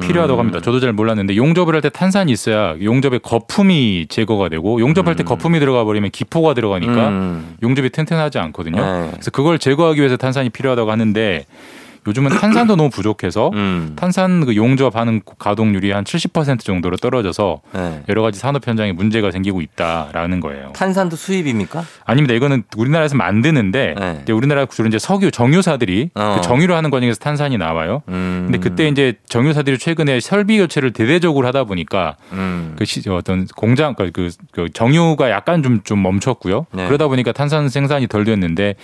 필요하다고 0.02 0.38
음. 0.38 0.40
합니다. 0.40 0.60
저도 0.62 0.80
잘 0.82 0.92
몰랐는데 0.94 1.38
용접을 1.38 1.74
할 1.74 1.82
때 1.82 1.90
탄산이 1.90 2.32
있어야 2.32 2.76
용접의 2.84 3.20
거품이 3.24 4.08
제거가 4.10 4.50
되고 4.50 4.82
용접할 4.82 5.16
때 5.16 5.24
거품이 5.24 5.60
들어가 5.60 5.84
버리면 5.86 6.12
기포가 6.12 6.54
들어가니까 6.54 7.08
음. 7.10 7.56
용접이 7.64 7.90
튼튼하지 7.92 8.38
않거든요. 8.40 8.82
네. 8.82 9.10
그래서 9.14 9.32
그걸 9.32 9.58
제거하기 9.60 10.00
위해서 10.00 10.18
탄산이 10.18 10.50
필요하다고 10.50 10.92
하는데 10.92 11.46
요즘은 12.08 12.32
탄산도 12.32 12.76
너무 12.78 12.90
부족해서 12.90 13.50
음. 13.54 13.94
탄산 13.96 14.46
그 14.46 14.56
용접하는 14.56 15.22
가동률이 15.40 15.92
한 15.92 16.04
70% 16.04 16.60
정도로 16.60 16.98
떨어져서 16.98 17.62
네. 17.74 18.04
여러 18.10 18.22
가지 18.22 18.40
산업 18.40 18.68
현장에 18.68 18.92
문제가 18.92 19.32
생기고 19.32 19.62
있다라는 19.62 20.40
거예요. 20.40 20.72
탄산도 20.74 21.16
수입입니까? 21.16 21.84
아닙니다. 22.06 22.34
이거는 22.34 22.64
우리나라에서 22.78 23.16
만드는데 23.16 23.96
네. 24.26 24.32
우리나라 24.32 24.66
주로 24.66 24.88
이제 24.88 25.00
석유 25.00 25.32
정유사들이 25.32 26.12
어. 26.16 26.36
그 26.38 26.48
정유를 26.48 26.76
하는 26.76 26.90
과정에서 26.90 27.20
탄산이 27.20 27.58
나와요. 27.58 28.04
음. 28.10 28.44
근데 28.46 28.60
그때 28.60 28.88
이제 28.88 29.16
정유사들이 29.28 29.78
최근에 29.78 30.20
설비 30.20 30.58
교체를 30.58 30.94
대대적으로 30.94 31.48
하다 31.48 31.66
보니까 31.66 32.18
음. 32.32 32.76
그 32.78 32.86
시, 32.86 33.08
어떤 33.10 33.48
공장 33.56 33.96
그, 33.96 34.12
그, 34.12 34.30
그 34.52 34.70
정유가 34.72 35.30
약간 35.30 35.64
좀좀 35.64 36.02
멈췄고요. 36.02 36.68
네. 36.72 36.86
그러다 36.88 37.08
보니까 37.08 37.32
탄산 37.32 37.70
생산이 37.70 38.08
덜 38.08 38.26
됐는데 38.26 38.76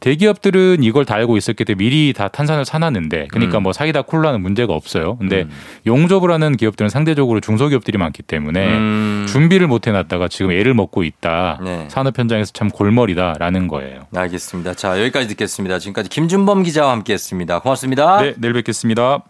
대기업들은 0.00 0.82
이걸 0.82 1.04
다 1.04 1.14
알고 1.14 1.36
있었기 1.36 1.64
때문에 1.64 1.84
미리 1.84 2.12
다 2.12 2.28
탄산을 2.28 2.64
사놨는데 2.64 3.28
그러니까 3.30 3.58
음. 3.58 3.64
뭐 3.64 3.72
사이다 3.72 4.02
콜라는 4.02 4.40
문제가 4.40 4.74
없어요. 4.74 5.16
근데 5.18 5.42
음. 5.42 5.50
용접을 5.86 6.30
하는 6.30 6.56
기업들은 6.56 6.88
상대적으로 6.88 7.40
중소기업들이 7.40 7.98
많기 7.98 8.22
때문에 8.22 8.68
음. 8.68 9.26
준비를 9.28 9.66
못 9.66 9.86
해놨다가 9.86 10.28
지금 10.28 10.52
애를 10.52 10.74
먹고 10.74 11.04
있다. 11.04 11.60
네. 11.62 11.86
산업 11.88 12.18
현장에서 12.18 12.52
참 12.52 12.68
골머리다라는 12.68 13.68
거예요. 13.68 14.06
알겠습니다. 14.14 14.74
자, 14.74 15.00
여기까지 15.00 15.28
듣겠습니다. 15.28 15.78
지금까지 15.78 16.08
김준범 16.08 16.62
기자와 16.62 16.92
함께 16.92 17.12
했습니다. 17.12 17.58
고맙습니다. 17.60 18.22
네, 18.22 18.34
내일 18.38 18.54
뵙겠습니다. 18.54 19.24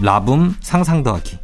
라붐 0.00 0.56
상상 0.60 1.02
더하기. 1.02 1.43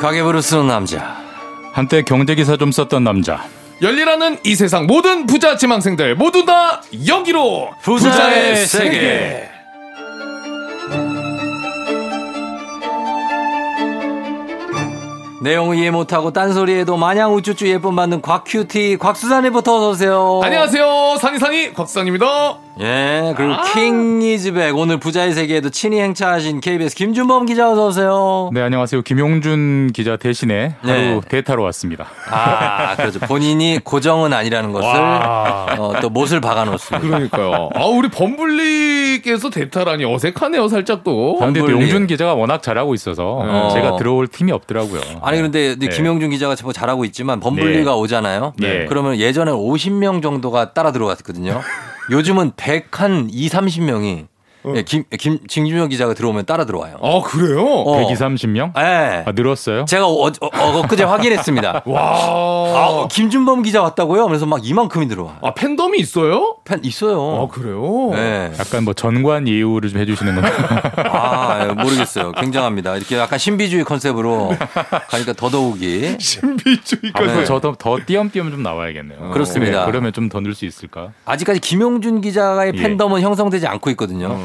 가계부를 0.00 0.40
쓰는 0.40 0.66
남자. 0.66 1.18
한때 1.72 2.02
경제기사 2.02 2.56
좀 2.56 2.72
썼던 2.72 3.04
남자. 3.04 3.44
열리라는 3.82 4.38
이 4.44 4.54
세상 4.54 4.86
모든 4.86 5.26
부자 5.26 5.56
지망생들 5.56 6.16
모두 6.16 6.44
다 6.44 6.82
여기로 7.06 7.70
부자의 7.82 8.66
세계. 8.66 9.48
내용 15.42 15.74
이해 15.74 15.90
못하고 15.90 16.32
딴소리해도 16.32 16.98
마냥 16.98 17.34
우쭈쭈 17.34 17.66
예쁨 17.68 17.96
받는 17.96 18.20
곽큐티 18.20 18.98
곽수산이부터 18.98 19.74
어서오세요. 19.76 20.40
안녕하세요 20.44 21.16
산이산이 21.18 21.72
곽수산입니다 21.72 22.58
예, 22.80 23.34
그리고 23.36 23.52
아. 23.54 23.62
킹이즈백 23.74 24.74
오늘 24.76 24.98
부자의 24.98 25.32
세계에도 25.34 25.68
친히 25.68 26.00
행차하신 26.00 26.60
KBS 26.60 26.94
김준범 26.96 27.44
기자 27.44 27.70
어서오세요. 27.70 28.48
네, 28.54 28.62
안녕하세요. 28.62 29.02
김용준 29.02 29.90
기자 29.92 30.16
대신에 30.16 30.76
하루 30.80 30.92
네. 30.94 31.20
데이터로 31.28 31.62
왔습니다. 31.64 32.06
아, 32.30 32.96
그렇죠. 32.96 33.18
본인이 33.20 33.80
고정은 33.84 34.32
아니라는 34.32 34.72
것을 34.72 34.88
와. 34.88 35.66
어, 35.78 35.92
또 36.00 36.08
못을 36.08 36.40
박아놓습니다. 36.40 37.06
그러니까요 37.06 37.68
아 37.74 37.84
우리 37.84 38.08
범블리께서 38.08 39.50
대타라니 39.50 40.04
어색하네요 40.06 40.68
살짝 40.68 41.04
또 41.04 41.36
범블리. 41.38 41.72
용준 41.72 42.06
기자가 42.06 42.32
워낙 42.34 42.62
잘하고 42.62 42.94
있어서 42.94 43.40
어. 43.42 43.70
제가 43.74 43.96
들어올 43.96 44.26
팀이 44.26 44.52
없더라고요. 44.52 45.00
아니 45.30 45.38
그런데 45.38 45.76
네. 45.76 45.88
김영준 45.88 46.30
기자가 46.30 46.56
뭐 46.62 46.72
잘하고 46.72 47.04
있지만 47.04 47.38
범블리가 47.40 47.90
네. 47.92 47.96
오잖아요. 47.96 48.54
네. 48.58 48.86
그러면 48.86 49.18
예전에 49.18 49.52
50명 49.52 50.22
정도가 50.22 50.72
따라 50.74 50.90
들어갔거든요. 50.92 51.60
요즘은 52.10 52.52
100 52.56 53.00
한 53.00 53.28
2, 53.30 53.48
30명이 53.48 54.26
예, 54.74 54.82
김, 54.82 55.04
김, 55.18 55.38
김준영 55.48 55.88
기자가 55.88 56.14
들어오면 56.14 56.44
따라 56.46 56.64
들어와요. 56.66 56.96
아 57.02 57.20
그래요? 57.24 57.64
어. 57.64 57.96
120, 57.96 58.16
30명? 58.18 58.72
예. 58.78 59.24
아, 59.26 59.32
늘었어요? 59.32 59.84
제가 59.86 60.06
어, 60.06 60.26
어, 60.26 60.30
어, 60.52 60.82
그제 60.86 61.04
확인했습니다. 61.04 61.82
와 61.86 62.00
아, 62.00 62.86
어, 62.90 63.08
김준범 63.10 63.62
기자 63.62 63.82
왔다고요? 63.82 64.26
그래서 64.26 64.46
막 64.46 64.60
이만큼이 64.66 65.08
들어와. 65.08 65.36
아 65.42 65.54
팬덤이 65.54 65.98
있어요? 65.98 66.56
팬 66.64 66.80
있어요. 66.84 67.42
아 67.42 67.48
그래요? 67.54 68.10
네. 68.12 68.52
약간 68.58 68.84
뭐 68.84 68.92
전관 68.94 69.48
예우를 69.48 69.90
좀 69.90 70.00
해주시는 70.00 70.34
건가요? 70.34 70.80
아, 71.10 71.66
예, 71.68 71.72
모르겠어요. 71.72 72.32
굉장합니다. 72.32 72.96
이렇게 72.96 73.16
약간 73.18 73.38
신비주의 73.38 73.84
컨셉으로 73.84 74.54
가니까 75.08 75.32
더더욱이. 75.32 76.16
신비주의 76.20 77.12
아, 77.14 77.22
네. 77.22 77.44
저더 77.44 77.76
더 77.78 77.98
띄엄띄엄 78.04 78.50
좀 78.50 78.62
나와야겠네요. 78.62 79.30
그렇습니다. 79.30 79.80
네, 79.80 79.86
그러면 79.86 80.12
좀 80.12 80.28
더 80.28 80.40
늘 80.40 80.54
수 80.54 80.64
있을까? 80.64 81.10
아직까지 81.24 81.60
김용준 81.60 82.20
기자의 82.20 82.72
예. 82.74 82.82
팬덤은 82.82 83.20
형성되지 83.20 83.66
않고 83.66 83.90
있거든요. 83.90 84.38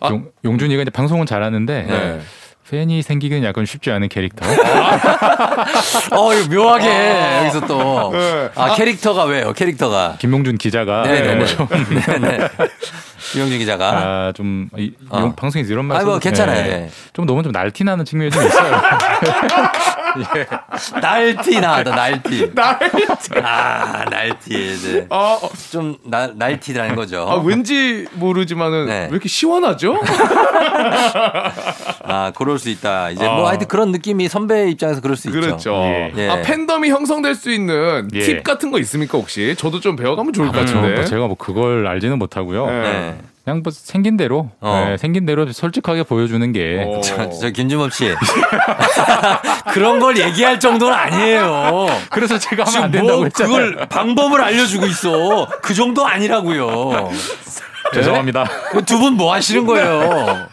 아. 0.00 0.08
용, 0.10 0.26
용준이가 0.44 0.82
이제 0.82 0.90
방송은 0.90 1.26
잘하는데 1.26 1.82
네. 1.88 2.20
팬이 2.70 3.02
생기기는 3.02 3.44
약간 3.44 3.64
쉽지 3.64 3.90
않은 3.90 4.08
캐릭터. 4.08 4.44
어, 6.12 6.34
이거 6.34 6.54
묘하게 6.54 6.86
아. 6.86 7.38
여기서 7.46 7.66
또. 7.66 8.10
네. 8.12 8.50
아, 8.54 8.74
캐릭터가 8.74 9.24
왜요? 9.24 9.52
캐릭터가. 9.54 10.16
김용준 10.18 10.58
기자가 10.58 11.02
네네네. 11.02 11.46
좀 11.46 11.66
네네. 11.68 12.48
김용준 13.32 13.58
기자가. 13.58 13.88
아, 13.90 14.32
좀 14.34 14.68
이, 14.76 14.92
어. 15.08 15.34
방송에서 15.34 15.72
이런 15.72 15.86
말씀 15.86 16.06
아이, 16.06 16.10
뭐 16.10 16.18
괜찮아요. 16.18 16.70
예. 16.70 16.90
좀 17.14 17.24
너무 17.26 17.42
좀 17.42 17.52
날티나는 17.52 18.04
측면이 18.04 18.30
좀 18.30 18.46
있어요. 18.46 18.76
날티 21.00 21.60
나왔다, 21.60 21.94
날티. 21.94 22.50
날티. 22.54 23.06
아, 23.42 24.04
날티. 24.10 24.78
네. 24.82 25.06
아, 25.10 25.38
좀 25.70 25.96
날, 26.04 26.32
날티라는 26.36 26.96
거죠. 26.96 27.26
아 27.28 27.36
왠지 27.36 28.06
모르지만은 28.14 28.86
네. 28.86 29.00
왜 29.02 29.08
이렇게 29.10 29.28
시원하죠? 29.28 30.00
아, 32.04 32.32
그럴 32.36 32.58
수 32.58 32.68
있다. 32.70 33.10
이제 33.10 33.26
아. 33.26 33.34
뭐 33.34 33.48
하여튼 33.48 33.68
그런 33.68 33.92
느낌이 33.92 34.28
선배 34.28 34.70
입장에서 34.70 35.00
그럴 35.00 35.16
수 35.16 35.30
그렇죠. 35.30 35.54
있죠. 35.56 35.74
예. 36.16 36.28
아 36.28 36.42
팬덤이 36.42 36.88
형성될 36.90 37.34
수 37.34 37.50
있는 37.50 38.08
예. 38.14 38.20
팁 38.20 38.42
같은 38.42 38.70
거 38.70 38.78
있습니까 38.80 39.18
혹시? 39.18 39.54
저도 39.56 39.80
좀 39.80 39.96
배워가면 39.96 40.32
좋을 40.32 40.48
것 40.48 40.60
같은데. 40.60 40.94
뭐 40.94 41.04
제가 41.04 41.26
뭐 41.26 41.36
그걸 41.36 41.86
알지는 41.86 42.18
못하고요. 42.18 42.66
네. 42.66 43.18
그냥 43.48 43.62
뭐 43.62 43.72
생긴 43.72 44.18
대로 44.18 44.50
어. 44.60 44.84
네, 44.90 44.98
생긴 44.98 45.24
대로 45.24 45.50
솔직하게 45.50 46.02
보여주는 46.02 46.52
게 46.52 46.84
어. 46.86 47.00
저, 47.00 47.30
저 47.30 47.48
김주범 47.48 47.88
씨. 47.88 48.14
그런 49.72 49.98
걸 50.00 50.18
얘기할 50.18 50.60
정도는 50.60 50.94
아니에요. 50.94 51.86
그래서 52.10 52.38
제가 52.38 52.64
하면 52.64 52.82
안 52.84 52.90
된다고 52.90 53.20
뭐 53.20 53.24
했잖아요. 53.24 53.56
그걸 53.56 53.86
방법을 53.88 54.42
알려주고 54.42 54.84
있어. 54.86 55.48
그 55.62 55.72
정도 55.72 56.06
아니라고요. 56.06 57.10
죄송합니다. 57.94 58.44
두 58.86 58.98
분 58.98 59.14
뭐 59.14 59.32
하시는 59.32 59.64
거예요? 59.66 60.46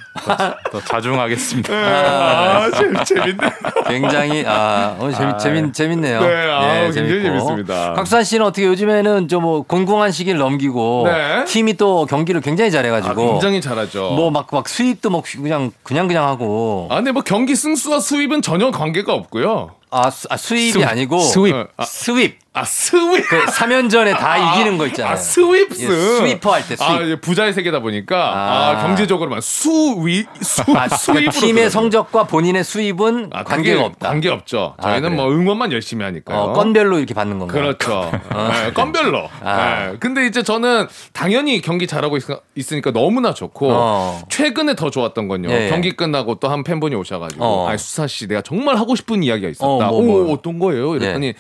더 0.72 0.80
자중하겠습니다. 0.82 1.74
아, 1.74 2.72
재밌, 2.72 3.04
재밌네. 3.06 3.50
굉장히 3.88 4.44
아 4.48 4.96
오늘 5.00 5.14
재밌 5.14 5.34
아, 5.34 5.38
재밌 5.38 5.74
재밌네요. 5.74 6.22
네, 6.22 6.48
아, 6.50 6.82
굉장히 6.86 6.92
재밌고. 7.10 7.24
재밌습니다. 7.24 7.94
각수한 7.94 8.24
씨는 8.24 8.46
어떻게 8.46 8.66
요즘에는 8.68 9.28
좀 9.28 9.46
뭐 9.46 9.62
곤궁한 9.64 10.12
시기를 10.12 10.40
넘기고 10.40 11.04
네. 11.08 11.44
팀이 11.46 11.76
또 11.78 12.06
경기를 12.08 12.40
굉장히 12.42 12.70
아, 12.70 12.72
잘해가지고 12.72 13.32
굉장히 13.34 13.62
잘하죠. 13.62 14.12
뭐 14.12 14.32
막 14.32 14.48
막 14.52 14.68
수입도 14.70 15.10
막 15.10 15.24
그냥 15.26 15.72
그냥 15.84 16.08
그냥 16.08 16.26
하고 16.28 16.88
아, 16.90 16.96
근데 16.96 17.12
뭐 17.12 17.22
경기 17.22 17.56
승수와 17.56 18.00
수입은 18.00 18.42
전혀 18.42 18.72
관계가 18.72 19.14
없고요. 19.14 19.72
아, 19.92 20.10
수, 20.10 20.28
아 20.32 20.38
수입이 20.38 20.72
수- 20.72 20.86
아니고 20.86 21.20
수입. 21.20 21.54
어, 21.54 21.68
아, 21.78 21.84
sweep 21.84 22.34
아 22.56 22.64
sweep. 22.64 23.22
그 23.28 23.46
3연전에 23.46 24.18
다 24.18 24.38
이기는 24.56 24.78
거 24.78 24.88
있잖아요. 24.88 25.14
아, 25.14 25.16
sweeps. 25.18 25.82
예, 25.82 25.88
스위퍼 25.88 26.54
할 26.54 26.64
때 26.66 26.76
sweep. 26.76 26.82
아, 26.84 27.02
이제 27.02 27.20
부자의 27.20 27.52
세계다 27.54 27.82
보니까 27.82 28.18
아, 28.34 28.70
아. 28.72 28.82
경제적으로만 28.88 29.42
수위 29.42 30.26
수 30.42 30.62
아, 30.74 30.88
그러니까 30.88 31.32
팀의. 31.32 31.70
성적과 31.70 32.24
본인의 32.28 32.64
수입은 32.64 33.30
아, 33.34 33.44
관계가 33.44 33.84
없다. 33.86 34.08
관계 34.10 34.30
없죠. 34.30 34.74
아, 34.78 34.84
저희는 34.84 35.10
그래요? 35.12 35.22
뭐 35.28 35.32
응원만 35.36 35.74
열심히 35.74 36.06
하니까요. 36.06 36.38
어, 36.40 36.54
건별로 36.54 36.98
이렇게 36.98 37.14
받는 37.14 37.40
건가요? 37.40 37.62
그렇죠. 37.62 38.10
네, 38.12 38.72
건별로. 38.74 39.30
아. 39.44 39.90
네. 39.92 39.98
근데 40.00 40.26
이제 40.26 40.42
저는 40.42 40.88
당연히 41.12 41.60
경기 41.62 41.88
잘하고 41.88 42.18
있, 42.56 42.72
으니까 42.72 42.92
너무나 42.92 43.34
좋고 43.34 43.68
어. 43.72 44.22
최근에 44.30 44.76
더 44.76 44.90
좋았던 44.90 45.28
건요. 45.28 45.50
예, 45.52 45.66
예. 45.66 45.70
경기 45.70 45.92
끝나고 45.96 46.36
또 46.36 46.46
한 46.46 46.64
팬분이 46.64 46.96
오셔가지고 46.96 47.44
어. 47.44 47.70
아 47.70 47.76
수사 47.76 48.06
씨 48.08 48.28
내가 48.28 48.42
정말 48.42 48.78
하고 48.78 48.96
싶은 48.96 49.24
이야기가 49.24 49.50
있었다. 49.50 49.66
어, 49.68 49.78
뭐, 49.90 49.98
오 50.00 50.04
뭐요? 50.04 50.32
어떤 50.32 50.60
거예요? 50.60 50.96
이랬더니 50.96 51.34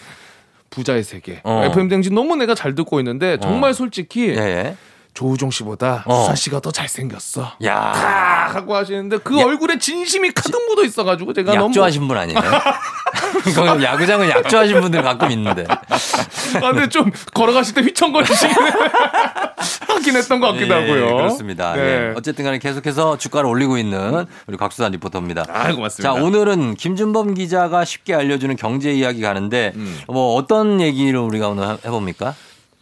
부자의 0.76 1.04
세계. 1.04 1.40
어. 1.44 1.64
FM 1.72 1.88
댕진 1.88 2.14
너무 2.14 2.36
내가 2.36 2.54
잘 2.54 2.76
듣고 2.76 3.00
있는데 3.00 3.38
정말 3.40 3.74
솔직히 3.74 4.28
예, 4.30 4.38
예. 4.38 4.76
조우종 5.16 5.49
씨보다 5.49 6.03
어. 6.05 6.22
수사 6.24 6.36
씨가 6.36 6.59
더 6.59 6.72
잘생겼어. 6.72 7.53
야. 7.63 7.91
다 7.93 8.49
하고 8.53 8.76
하시는데 8.76 9.18
그 9.20 9.39
야. 9.39 9.45
얼굴에 9.45 9.80
진심이 9.80 10.30
가득 10.32 10.61
묻어 10.68 10.84
있어가지고 10.84 11.34
제가 11.34 11.53
너무 11.55 11.68
약조하신 11.70 12.07
분 12.07 12.18
아니에요? 12.18 12.38
그거 13.45 13.82
야구장은 13.82 14.30
약조하신 14.30 14.82
분들 14.82 15.01
가끔 15.01 15.32
있는데. 15.32 15.66
아, 15.70 16.72
근데 16.72 16.89
좀 16.89 17.11
걸어가실 17.34 17.76
때 17.76 17.82
휘청거리시긴 17.82 18.49
하긴 19.88 20.16
했던 20.18 20.39
것 20.41 20.47
같기도 20.51 20.74
예, 20.76 20.80
하고요. 20.82 21.16
그렇습니다. 21.16 21.74
네. 21.76 21.82
예. 21.82 22.13
어쨌든 22.18 22.43
간에 22.43 22.59
계속해서 22.59 23.18
주가를 23.18 23.49
올리고 23.49 23.78
있는 23.78 24.26
우리 24.47 24.57
곽수산 24.57 24.91
리포터입니다. 24.91 25.45
아, 25.49 25.74
고맙습니다. 25.74 26.13
자, 26.13 26.22
오늘은 26.22 26.76
김준범 26.76 27.36
기자가 27.36 27.86
쉽게 27.86 28.13
알려주는 28.16 28.53
경제 28.57 28.91
이야기 28.91 29.22
가는데 29.22 29.72
음. 29.76 29.97
뭐 30.07 30.36
어떤 30.36 30.82
얘기를 30.82 31.20
우리가 31.20 31.47
오늘 31.49 31.70
해- 31.70 31.78
해봅니까? 31.86 32.36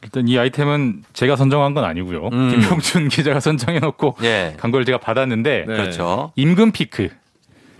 일단 0.03 0.27
이 0.27 0.37
아이템은 0.37 1.03
제가 1.13 1.35
선정한 1.35 1.73
건 1.73 1.83
아니고요. 1.85 2.29
음. 2.33 2.49
김용준 2.49 3.07
기자가 3.09 3.39
선정해놓고 3.39 4.15
예. 4.23 4.53
간걸 4.57 4.85
제가 4.85 4.97
받았는데 4.97 5.65
네. 5.67 5.75
그렇죠. 5.75 6.31
임금 6.35 6.71
피크. 6.71 7.09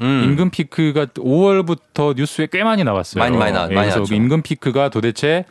음. 0.02 0.22
임금 0.26 0.50
피크가 0.50 1.06
5월부터 1.08 2.16
뉴스에 2.16 2.48
꽤 2.52 2.64
많이 2.64 2.84
나왔어요. 2.84 3.24
많이, 3.24 3.38
많이 3.38 3.52
나- 3.54 3.68
예, 3.70 3.76
많이 3.76 3.90
그래서. 3.92 4.04
그 4.10 4.16
임금 4.16 4.42
피크가 4.42 4.90
도대체 4.90 5.46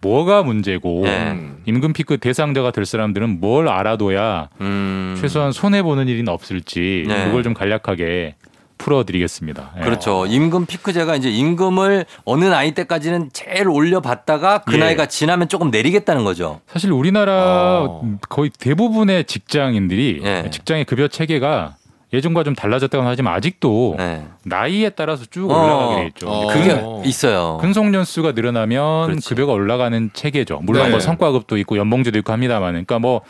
뭐가 0.00 0.42
문제고 0.42 1.04
예. 1.06 1.36
임금 1.66 1.92
피크 1.92 2.18
대상자가 2.18 2.70
될 2.70 2.84
사람들은 2.84 3.40
뭘 3.40 3.68
알아둬야 3.68 4.48
음. 4.60 5.16
최소한 5.20 5.50
손해 5.52 5.82
보는 5.82 6.06
일은 6.08 6.28
없을지 6.28 7.04
네. 7.08 7.24
그걸 7.26 7.42
좀 7.42 7.54
간략하게 7.54 8.36
풀어드리겠습니다. 8.78 9.72
예. 9.78 9.80
그렇죠. 9.80 10.26
임금 10.26 10.66
피크제가 10.66 11.16
이제 11.16 11.28
임금을 11.28 12.06
어느 12.24 12.44
나이 12.44 12.72
때까지는 12.72 13.30
제일 13.32 13.68
올려봤다가 13.68 14.62
그 14.62 14.74
예. 14.74 14.78
나이가 14.78 15.06
지나면 15.06 15.48
조금 15.48 15.70
내리겠다는 15.70 16.24
거죠. 16.24 16.60
사실 16.66 16.92
우리나라 16.92 17.82
어. 17.84 18.18
거의 18.28 18.50
대부분의 18.58 19.24
직장인들이 19.24 20.20
예. 20.24 20.50
직장의 20.50 20.84
급여 20.84 21.08
체계가 21.08 21.74
예전과 22.12 22.42
좀 22.42 22.54
달라졌다고 22.54 23.04
하지만 23.06 23.34
아직도 23.34 23.96
네. 23.98 24.24
나이에 24.44 24.90
따라서 24.90 25.24
쭉 25.30 25.50
어. 25.50 25.54
올라가게 25.54 26.00
돼 26.00 26.06
있죠. 26.08 26.28
어. 26.28 26.46
그게 26.46 26.70
어. 26.72 27.02
있어요. 27.04 27.58
근속 27.60 27.92
연수가 27.92 28.32
늘어나면 28.32 29.08
그렇지. 29.08 29.28
급여가 29.28 29.52
올라가는 29.52 30.10
체계죠. 30.14 30.60
물론 30.62 30.84
네. 30.84 30.90
뭐 30.90 31.00
성과급도 31.00 31.58
있고 31.58 31.76
연봉제도 31.76 32.18
있고 32.20 32.32
합니다만, 32.32 32.72
그러니까 32.72 32.98
뭐 32.98 33.20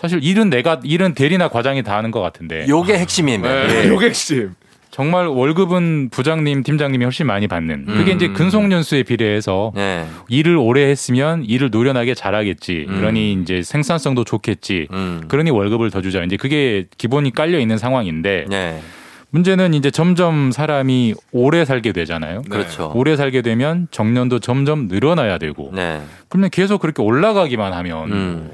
사실 0.00 0.22
일은 0.22 0.50
내가 0.50 0.80
일은 0.82 1.14
대리나 1.14 1.48
과장이 1.48 1.82
다 1.84 1.96
하는 1.96 2.10
것 2.10 2.20
같은데 2.20 2.66
요게 2.68 2.98
핵심이면. 2.98 3.68
네. 3.68 3.84
예. 3.84 3.88
요게 3.94 4.06
핵심. 4.06 4.54
정말 4.94 5.26
월급은 5.26 6.10
부장님, 6.10 6.62
팀장님이 6.62 7.04
훨씬 7.04 7.26
많이 7.26 7.48
받는. 7.48 7.86
그게 7.86 8.12
음. 8.12 8.16
이제 8.16 8.28
근속 8.28 8.70
연수에 8.70 9.02
비례해서 9.02 9.72
예. 9.76 10.04
일을 10.28 10.56
오래 10.56 10.88
했으면 10.88 11.42
일을 11.44 11.70
노련하게 11.70 12.14
잘하겠지. 12.14 12.86
음. 12.88 12.94
그러니 12.94 13.32
이제 13.32 13.60
생산성도 13.60 14.22
좋겠지. 14.22 14.86
음. 14.92 15.22
그러니 15.26 15.50
월급을 15.50 15.90
더 15.90 16.00
주자. 16.00 16.22
이제 16.22 16.36
그게 16.36 16.86
기본이 16.96 17.32
깔려 17.32 17.58
있는 17.58 17.76
상황인데 17.76 18.46
예. 18.52 18.80
문제는 19.30 19.74
이제 19.74 19.90
점점 19.90 20.52
사람이 20.52 21.14
오래 21.32 21.64
살게 21.64 21.90
되잖아요. 21.90 22.42
그렇죠. 22.48 22.92
오래 22.94 23.16
살게 23.16 23.42
되면 23.42 23.88
정년도 23.90 24.38
점점 24.38 24.86
늘어나야 24.86 25.38
되고 25.38 25.72
네. 25.74 26.02
그러면 26.28 26.50
계속 26.50 26.80
그렇게 26.80 27.02
올라가기만 27.02 27.72
하면 27.72 28.12
음. 28.12 28.50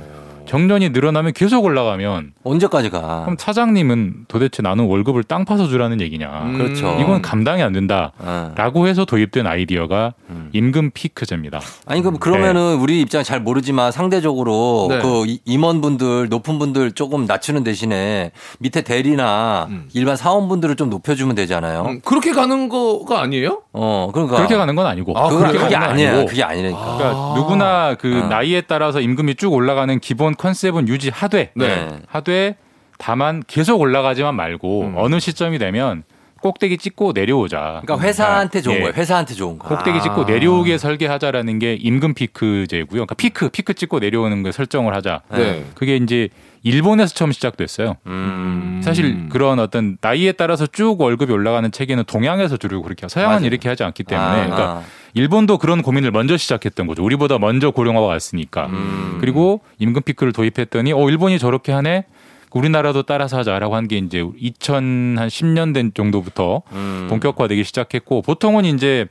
정년이 0.51 0.88
늘어나면 0.88 1.32
계속 1.32 1.64
올라가면 1.64 2.32
언제까지 2.42 2.90
가? 2.90 3.20
그럼 3.22 3.36
사장님은 3.38 4.24
도대체 4.26 4.62
나는 4.62 4.86
월급을 4.86 5.22
땅 5.22 5.44
파서 5.44 5.68
주라는 5.68 6.01
얘기냐. 6.01 6.26
음. 6.42 6.59
그렇죠. 6.59 6.96
이건 7.01 7.22
감당이 7.22 7.62
안 7.62 7.72
된다. 7.72 8.11
어. 8.18 8.51
라고 8.57 8.88
해서 8.88 9.05
도입된 9.05 9.46
아이디어가 9.46 10.14
음. 10.28 10.48
임금 10.53 10.90
피크제입니다. 10.92 11.61
아니 11.86 12.03
그럼 12.03 12.18
그러면은 12.18 12.78
우리 12.80 13.01
입장 13.01 13.22
잘 13.22 13.38
모르지만 13.38 13.92
상대적으로 13.92 14.88
네. 14.90 14.98
그 15.01 15.24
이- 15.28 15.38
임원분들 15.44 16.28
높은 16.30 16.59
분들 16.59 16.92
조금 16.92 17.26
낮추는 17.26 17.62
대신에 17.62 18.32
밑에 18.59 18.82
대리나 18.82 19.68
음. 19.70 19.88
일반 19.94 20.16
사원분들을 20.16 20.74
좀 20.74 20.90
높여주면 20.90 21.36
되잖아요. 21.36 21.82
음, 21.86 22.01
그렇게 22.05 22.32
가는 22.32 22.68
거가 22.68 23.22
아니에요? 23.22 23.62
어 23.72 24.11
그러니까 24.12 24.34
그렇게 24.38 24.57
가는 24.57 24.74
건 24.74 24.84
아니고. 24.86 25.16
아, 25.16 25.28
그게 25.28 25.76
아니야. 25.76 25.90
아니고. 26.14 26.26
그게 26.26 26.42
아니니까. 26.42 26.76
그러니까 26.96 27.09
아. 27.11 27.34
누구나 27.36 27.94
그 27.94 28.22
어. 28.24 28.26
나이에 28.26 28.62
따라서 28.62 29.01
임금이 29.01 29.36
쭉 29.36 29.53
올라가는 29.53 29.96
기본 30.01 30.34
컨셉은 30.41 30.88
유지하되 30.88 31.53
네. 31.55 31.88
하되 32.07 32.57
다만 32.99 33.43
계속 33.47 33.78
올라가지만 33.80 34.34
말고 34.34 34.82
음. 34.82 34.95
어느 34.97 35.20
시점이 35.20 35.59
되면 35.59 36.03
꼭대기 36.41 36.78
찍고 36.78 37.12
내려오자. 37.12 37.82
그러니까 37.84 38.07
회사한테 38.07 38.61
좋은 38.62 38.76
예. 38.76 38.80
거예요. 38.80 38.95
회사한테 38.97 39.34
좋은 39.34 39.59
거. 39.59 39.68
꼭대기 39.68 39.99
아. 39.99 40.01
찍고 40.01 40.24
내려오게 40.24 40.78
설계하자라는 40.78 41.59
게 41.59 41.74
임금 41.74 42.14
피크제고요. 42.14 42.88
그러니까 42.88 43.14
피크 43.14 43.51
피크 43.51 43.74
찍고 43.74 43.99
내려오는 43.99 44.43
걸 44.43 44.53
설정을 44.53 44.95
하자. 44.95 45.22
네. 45.30 45.64
그게 45.74 45.97
이제 45.97 46.28
일본에서 46.62 47.14
처음 47.14 47.32
시작됐어요. 47.32 47.97
음. 48.07 48.80
사실 48.84 49.28
그런 49.30 49.59
어떤 49.59 49.97
나이에 50.01 50.32
따라서 50.32 50.66
쭉 50.66 51.01
월급이 51.01 51.32
올라가는 51.32 51.70
체계는 51.70 52.05
동양에서 52.05 52.57
주로 52.59 52.82
그렇게. 52.82 53.09
서양은 53.09 53.36
맞아요. 53.36 53.47
이렇게 53.47 53.68
하지 53.68 53.82
않기 53.82 54.05
때문에 54.05 54.28
아, 54.28 54.34
그러니까 54.34 54.62
아. 54.62 54.82
일본도 55.14 55.59
그런 55.59 55.82
고민을 55.82 56.11
먼저 56.11 56.36
시작했던 56.36 56.86
거죠. 56.86 57.03
우리보다 57.03 57.38
먼저 57.38 57.70
고령화가 57.70 58.07
왔으니까. 58.07 58.66
음. 58.66 59.18
그리고 59.20 59.61
임금 59.78 60.03
피크를 60.03 60.32
도입했더니 60.32 60.93
어 60.93 61.09
일본이 61.09 61.38
저렇게 61.38 61.72
하네. 61.72 62.05
우리나라도 62.53 63.03
따라서 63.05 63.38
하자라고 63.38 63.76
한 63.76 63.86
게 63.88 63.98
이제 63.98 64.22
2010년 64.22 65.74
된 65.74 65.92
정도부터 65.94 66.62
음. 66.72 67.07
본격화되기 67.11 67.64
시작했고 67.64 68.22
보통은 68.22 68.64
이제 68.64 69.07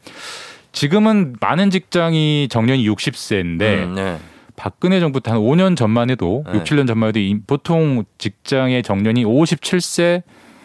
지금은 0.71 1.35
많은 1.39 1.71
직장이 1.71 2.47
정년이 2.49 2.87
60세인데 2.87 3.61
음, 3.61 3.95
네. 3.95 4.17
박근혜 4.55 4.99
정부 4.99 5.19
때 5.21 5.31
한 5.31 5.39
5년 5.39 5.75
전만 5.75 6.09
해도 6.09 6.43
네. 6.51 6.59
6, 6.59 6.63
7년 6.65 6.87
전만 6.87 7.09
해도 7.09 7.19
이- 7.19 7.39
보통 7.47 8.03
직장의 8.17 8.83
정년이 8.83 9.25
57세 9.25 10.21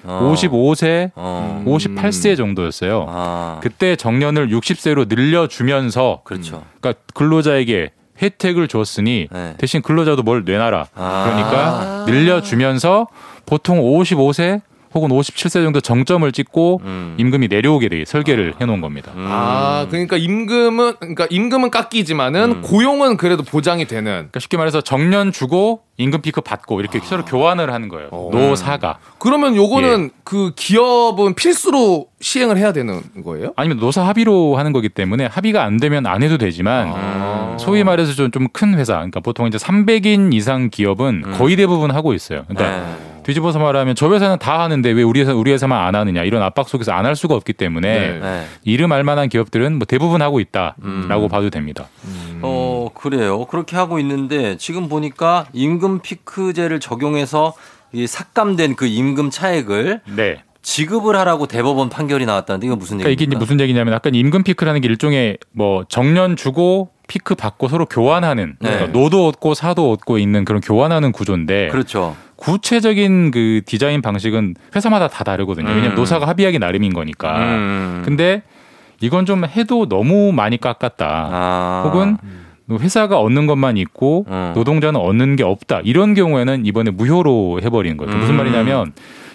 어. 0.06 0.32
55세, 0.34 1.12
어. 1.14 1.62
58세 1.66 2.36
정도였어요. 2.36 3.06
아. 3.08 3.58
그때 3.62 3.96
정년을 3.96 4.48
60세로 4.50 5.08
늘려주면서 5.08 6.20
그렇죠. 6.24 6.62
그러니까 6.80 7.02
근로자에게 7.14 7.90
혜택을 8.20 8.68
줬으니 8.68 9.28
네. 9.30 9.54
대신 9.58 9.82
근로자도 9.82 10.22
뭘 10.22 10.44
내놔라. 10.44 10.88
아. 10.94 11.24
그러니까 11.24 12.04
늘려주면서 12.06 13.08
보통 13.46 13.80
55세 13.80 14.60
혹은 14.94 15.08
57세 15.10 15.62
정도 15.64 15.80
정점을 15.80 16.30
찍고 16.30 16.80
음. 16.84 17.14
임금이 17.18 17.48
내려오게 17.48 17.88
돼 17.88 18.04
설계를 18.04 18.54
해놓은 18.60 18.80
겁니다. 18.80 19.12
아, 19.16 19.86
그러니까 19.90 20.16
임금은 20.16 20.94
그러니까 21.00 21.26
임금은 21.30 21.70
깎이지만은 21.70 22.50
음. 22.50 22.62
고용은 22.62 23.16
그래도 23.16 23.42
보장이 23.42 23.86
되는. 23.86 24.04
그러니까 24.12 24.40
쉽게 24.40 24.56
말해서 24.56 24.80
정년 24.80 25.32
주고 25.32 25.80
임금 25.96 26.22
피크 26.22 26.40
받고 26.40 26.80
이렇게 26.80 26.98
서로 27.00 27.24
교환을 27.24 27.72
하는 27.72 27.88
거예요. 27.88 28.08
노사가. 28.10 28.98
그러면 29.18 29.54
요거는 29.54 30.10
예. 30.12 30.20
그 30.24 30.52
기업은 30.56 31.34
필수로 31.34 32.08
시행을 32.20 32.56
해야 32.56 32.72
되는 32.72 33.00
거예요? 33.24 33.52
아니면 33.56 33.78
노사 33.78 34.02
합의로 34.02 34.56
하는 34.56 34.72
거기 34.72 34.88
때문에 34.88 35.26
합의가 35.26 35.62
안 35.62 35.76
되면 35.76 36.06
안 36.06 36.22
해도 36.22 36.38
되지만 36.38 36.92
아. 36.92 37.56
소위 37.60 37.84
말해서 37.84 38.12
좀좀큰 38.14 38.74
회사, 38.78 38.94
그러니까 38.94 39.20
보통 39.20 39.46
이제 39.46 39.58
300인 39.58 40.34
이상 40.34 40.70
기업은 40.70 41.32
거의 41.32 41.56
대부분 41.56 41.90
하고 41.92 42.12
있어요. 42.12 42.44
그러니까 42.48 42.76
네. 42.76 43.03
뒤집어서 43.24 43.58
말하면 43.58 43.94
저 43.94 44.12
회사는 44.12 44.38
다 44.38 44.60
하는데 44.60 44.90
왜 44.90 45.02
우리 45.02 45.20
회사 45.20 45.32
우리 45.34 45.50
회사만 45.52 45.86
안 45.86 45.94
하느냐 45.94 46.22
이런 46.24 46.42
압박 46.42 46.68
속에서 46.68 46.92
안 46.92 47.04
할 47.04 47.16
수가 47.16 47.34
없기 47.34 47.52
때문에 47.52 48.18
네. 48.18 48.46
이름 48.64 48.90
알만한 48.92 49.28
기업들은 49.28 49.76
뭐 49.76 49.84
대부분 49.86 50.22
하고 50.22 50.40
있다라고 50.40 50.74
음. 50.84 51.28
봐도 51.30 51.50
됩니다. 51.50 51.88
어, 52.40 52.88
그래요. 52.94 53.44
그렇게 53.44 53.76
하고 53.76 53.98
있는데 53.98 54.56
지금 54.56 54.88
보니까 54.88 55.46
임금 55.52 56.00
피크제를 56.00 56.80
적용해서 56.80 57.52
이 57.92 58.06
삭감된 58.06 58.76
그 58.76 58.86
임금 58.86 59.30
차액을 59.30 60.00
네. 60.16 60.42
지급을 60.64 61.14
하라고 61.14 61.46
대법원 61.46 61.90
판결이 61.90 62.24
나왔다는데 62.24 62.66
이건 62.66 62.78
무슨 62.78 62.96
그러니까 62.96 63.10
이게 63.10 63.22
얘기입니까? 63.22 63.38
무슨 63.38 63.60
얘기냐면 63.60 63.92
아까 63.92 64.10
임금 64.12 64.42
피크라는 64.42 64.80
게 64.80 64.88
일종의 64.88 65.36
뭐 65.52 65.84
정년 65.88 66.36
주고 66.36 66.88
피크 67.06 67.34
받고 67.34 67.68
서로 67.68 67.84
교환하는 67.84 68.56
네. 68.60 68.70
그러니까 68.70 68.98
노도 68.98 69.28
얻고 69.28 69.52
사도 69.52 69.92
얻고 69.92 70.18
있는 70.18 70.46
그런 70.46 70.62
교환하는 70.62 71.12
구조인데 71.12 71.68
그렇죠. 71.68 72.16
구체적인 72.36 73.30
그 73.30 73.60
디자인 73.66 74.00
방식은 74.00 74.54
회사마다 74.74 75.08
다 75.08 75.22
다르거든요. 75.22 75.68
왜냐면 75.68 75.90
음. 75.92 75.94
노사가 75.96 76.26
합의하기 76.26 76.58
나름인 76.58 76.94
거니까. 76.94 77.38
음. 77.38 78.02
근데 78.04 78.42
이건 79.00 79.26
좀 79.26 79.44
해도 79.44 79.86
너무 79.86 80.32
많이 80.32 80.58
깎았다. 80.58 81.06
아. 81.06 81.82
혹은 81.84 82.16
회사가 82.70 83.20
얻는 83.20 83.46
것만 83.46 83.76
있고 83.76 84.24
음. 84.28 84.52
노동자는 84.54 84.98
얻는 84.98 85.36
게 85.36 85.44
없다. 85.44 85.82
이런 85.84 86.14
경우에는 86.14 86.64
이번에 86.64 86.90
무효로 86.90 87.60
해버리는 87.62 87.98
거예요. 87.98 88.16
무슨 88.16 88.34
음. 88.34 88.36
말이냐면 88.38 88.92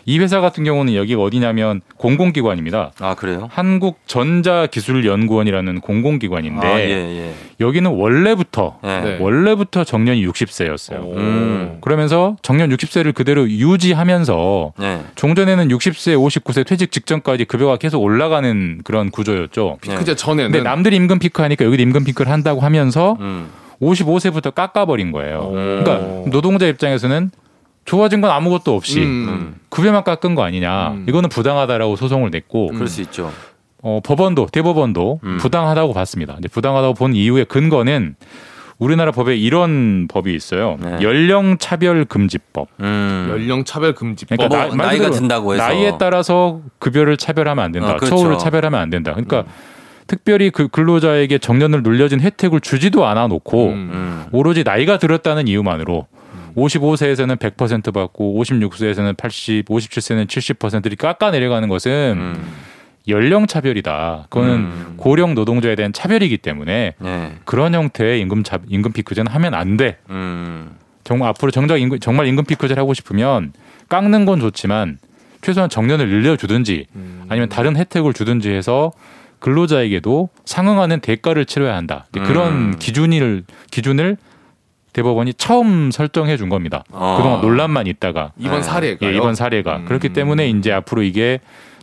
이 0.09 0.17
회사 0.17 0.41
같은 0.41 0.63
경우는 0.63 0.95
여기가 0.95 1.21
어디냐면 1.21 1.81
공공기관입니다. 1.97 2.93
아, 2.99 3.13
그래요? 3.13 3.47
한국전자기술연구원이라는 3.51 5.81
공공기관인데 5.81 6.67
아, 6.67 6.79
예, 6.79 6.89
예. 6.89 7.31
여기는 7.59 7.91
원래부터 7.91 8.79
네. 8.81 9.01
네. 9.01 9.17
원래부터 9.19 9.83
정년이 9.83 10.25
60세였어요. 10.25 11.15
음. 11.15 11.77
그러면서 11.81 12.37
정년 12.41 12.71
60세를 12.71 13.13
그대로 13.13 13.47
유지하면서 13.47 14.73
네. 14.79 15.01
종전에는 15.13 15.67
60세, 15.67 16.17
59세 16.17 16.65
퇴직 16.65 16.91
직전까지 16.91 17.45
급여가 17.45 17.77
계속 17.77 18.01
올라가는 18.01 18.81
그런 18.83 19.11
구조였죠. 19.11 19.77
그제 19.79 20.15
전에는 20.15 20.51
근데 20.51 20.67
남들이 20.67 20.95
임금 20.95 21.19
피크하니까 21.19 21.65
여기도 21.65 21.83
임금 21.83 22.05
피크를 22.05 22.31
한다고 22.31 22.61
하면서 22.61 23.15
음. 23.19 23.49
55세부터 23.79 24.55
깎아버린 24.55 25.11
거예요. 25.11 25.39
오. 25.39 25.51
그러니까 25.51 25.99
노동자 26.31 26.65
입장에서는 26.65 27.29
좋아진 27.89 28.21
건 28.21 28.29
아무것도 28.29 28.75
없이 28.75 29.01
음. 29.01 29.55
급여만 29.69 30.03
깎은 30.03 30.35
거 30.35 30.43
아니냐. 30.43 30.89
음. 30.91 31.05
이거는 31.09 31.27
부당하다라고 31.29 31.95
소송을 31.95 32.29
냈고 32.29 32.67
그럴 32.67 32.87
수 32.87 33.01
있죠. 33.01 33.31
어, 33.81 33.99
법원도 34.03 34.49
대법원도 34.51 35.21
음. 35.23 35.37
부당하다고 35.39 35.93
봤습니다. 35.93 36.35
이제 36.37 36.47
부당하다고 36.47 36.93
본 36.93 37.15
이유의 37.15 37.45
근거는 37.45 38.15
우리나라 38.77 39.11
법에 39.11 39.35
이런 39.35 40.07
법이 40.07 40.35
있어요. 40.35 40.77
네. 40.79 40.99
연령 41.01 41.57
차별 41.57 42.05
금지법. 42.05 42.67
음. 42.79 43.27
연령 43.31 43.63
차별 43.63 43.95
금지법. 43.95 44.37
그러니까 44.37 44.67
뭐말 44.67 44.77
나이가 44.77 45.05
그대로 45.05 45.13
든다고 45.15 45.55
해서. 45.55 45.67
나이에 45.67 45.93
따라서 45.99 46.61
급여를 46.77 47.17
차별하면 47.17 47.65
안 47.65 47.71
된다. 47.71 47.93
어, 47.93 47.95
그렇죠. 47.95 48.15
처우를 48.15 48.37
차별하면 48.37 48.79
안 48.79 48.91
된다. 48.91 49.13
그러니까 49.13 49.45
특별히 50.05 50.51
그 50.51 50.67
근로자에게 50.67 51.39
정년을 51.39 51.81
눌려진 51.81 52.21
혜택을 52.21 52.59
주지도 52.59 53.07
않아 53.07 53.25
놓고 53.25 53.65
음. 53.69 53.89
음. 53.91 54.25
오로지 54.31 54.63
나이가 54.63 54.99
들었다는 54.99 55.47
이유만으로 55.47 56.05
55세에서는 56.55 57.37
100% 57.37 57.93
받고 57.93 58.41
56세에서는 58.43 59.17
80, 59.17 59.65
57세는 59.67 60.27
70%를 60.27 60.95
깎아 60.97 61.31
내려가는 61.31 61.67
것은 61.69 62.15
음. 62.17 62.51
연령 63.07 63.47
차별이다. 63.47 64.27
그거는 64.29 64.53
음. 64.53 64.93
고령 64.97 65.33
노동자에 65.33 65.75
대한 65.75 65.93
차별이기 65.93 66.37
때문에 66.37 66.93
네. 66.99 67.33
그런 67.45 67.73
형태의 67.73 68.21
임금 68.21 68.43
차, 68.43 68.59
임금 68.67 68.93
피크제는 68.93 69.31
하면 69.31 69.53
안 69.53 69.77
돼. 69.77 69.97
음. 70.09 70.75
정말 71.03 71.29
앞으로 71.29 71.51
정작 71.51 71.77
임금, 71.79 71.99
정말 71.99 72.27
임금 72.27 72.45
피크제를 72.45 72.79
하고 72.79 72.93
싶으면 72.93 73.53
깎는 73.87 74.25
건 74.25 74.39
좋지만 74.39 74.99
최소한 75.41 75.69
정년을 75.69 76.09
늘려주든지 76.09 76.85
아니면 77.29 77.49
다른 77.49 77.77
혜택을 77.77 78.13
주든지 78.13 78.49
해서 78.51 78.91
근로자에게도 79.39 80.29
상응하는 80.45 80.99
대가를 80.99 81.45
치러야 81.45 81.75
한다. 81.75 82.05
그런 82.11 82.53
음. 82.53 82.75
기준을 82.77 83.45
기준을 83.71 84.17
대법원이 84.99 85.33
처음 85.35 85.91
설정해 85.91 86.35
준 86.37 86.49
겁니다. 86.49 86.83
아. 86.91 87.15
그동안 87.17 87.41
논란만 87.41 87.87
있다가 87.87 88.33
이번 88.37 88.57
네. 88.57 88.63
사례가요. 88.63 89.11
예, 89.11 89.15
이번 89.15 89.35
사례가 89.35 89.77
음. 89.77 89.85
그렇기 89.85 90.09
때문에 90.09 90.49
이제 90.49 90.71
앞으로 90.71 91.03
이게 91.03 91.39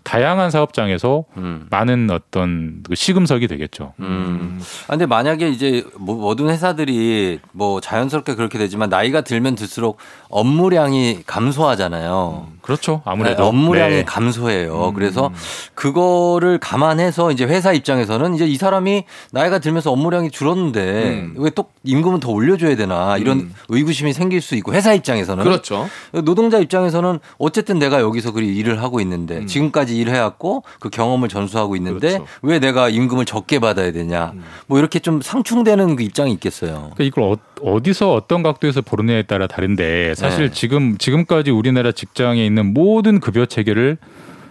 다양한 0.07 0.53
사업장에서 0.53 1.25
음. 1.37 1.67
많은 1.69 2.11
어떤 2.13 2.85
그 2.85 2.95
시금석이 2.95 3.49
되겠죠. 3.49 3.93
음. 3.99 4.61
아, 4.87 4.93
근데 4.93 5.05
만약에 5.05 5.49
이제 5.49 5.85
뭐 5.99 6.15
모든 6.15 6.49
회사들이 6.49 7.41
뭐 7.51 7.81
자연스럽게 7.81 8.37
그렇게 8.37 8.57
되지만 8.57 8.89
나이가 8.89 9.23
들면 9.23 9.57
들수록 9.57 9.99
업무량이 10.29 11.23
감소하잖아요. 11.27 12.47
그렇죠. 12.63 13.03
아무래도 13.05 13.43
네, 13.43 13.49
업무량이 13.49 13.95
네. 13.95 14.05
감소해요. 14.05 14.93
그래서 14.95 15.33
그거를 15.75 16.59
감안해서 16.59 17.33
이제 17.33 17.45
회사 17.45 17.73
입장에서는 17.73 18.37
이제 18.37 18.47
이 18.47 18.57
사람이 18.57 19.05
나이가 19.33 19.59
들면서 19.59 19.91
업무량이 19.91 20.31
줄었는데 20.31 21.21
음. 21.21 21.35
왜또 21.37 21.67
임금은 21.83 22.21
더 22.21 22.31
올려줘야 22.31 22.77
되나 22.77 23.17
이런 23.19 23.41
음. 23.41 23.55
의구심이 23.71 24.13
생길 24.13 24.41
수 24.41 24.55
있고 24.55 24.73
회사 24.73 24.95
입장에서는 24.95 25.43
그렇죠. 25.43 25.89
노동자 26.13 26.59
입장에서는 26.59 27.19
어쨌든 27.39 27.81
내가 27.81 28.01
여기서 28.01 28.31
그리 28.31 28.55
일을 28.57 28.83
하고 28.83 29.01
있는데 29.01 29.47
지금까지 29.47 29.96
일해왔고 29.99 30.63
그 30.81 30.91
경험을 30.91 31.29
전수하고 31.29 31.77
있는데 31.77 32.09
음. 32.09 32.19
그렇죠. 32.19 32.23
음. 32.25 32.49
왜 32.49 32.59
내가 32.59 32.89
임금을 32.89 33.25
적게 33.25 33.59
받아야 33.59 33.93
되냐 33.93 34.33
뭐 34.67 34.79
이렇게 34.79 34.99
좀 34.99 35.21
상충되는 35.21 35.97
그 35.97 36.03
입장이 36.03 36.33
있겠어요. 36.33 36.93
그러니까 36.95 37.05
이걸 37.05 37.37
어, 37.63 37.79
디서 37.83 38.13
어떤 38.13 38.43
각도에서 38.43 38.83
보느냐에 38.83 39.23
따라 39.23 39.47
다른데 39.47 40.15
사실 40.15 40.49
네. 40.49 40.53
지금 40.53 40.99
지금까지 40.99 41.51
우리나라 41.51 41.93
직장에 41.93 42.45
있는 42.45 42.73
모든 42.73 43.21
급여 43.21 43.47
체계를 43.47 43.99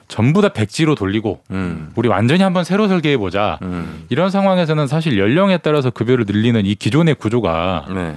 전부 0.07 0.41
다 0.41 0.49
백지로 0.49 0.95
돌리고 0.95 1.41
음. 1.51 1.91
우리 1.95 2.07
완전히 2.07 2.43
한번 2.43 2.63
새로 2.63 2.87
설계해 2.87 3.17
보자. 3.17 3.57
음. 3.63 4.05
이런 4.09 4.29
상황에서는 4.29 4.87
사실 4.87 5.17
연령에 5.17 5.57
따라서 5.57 5.89
급여를 5.89 6.25
늘리는 6.27 6.65
이 6.65 6.75
기존의 6.75 7.15
구조가 7.15 7.85
네. 7.93 8.15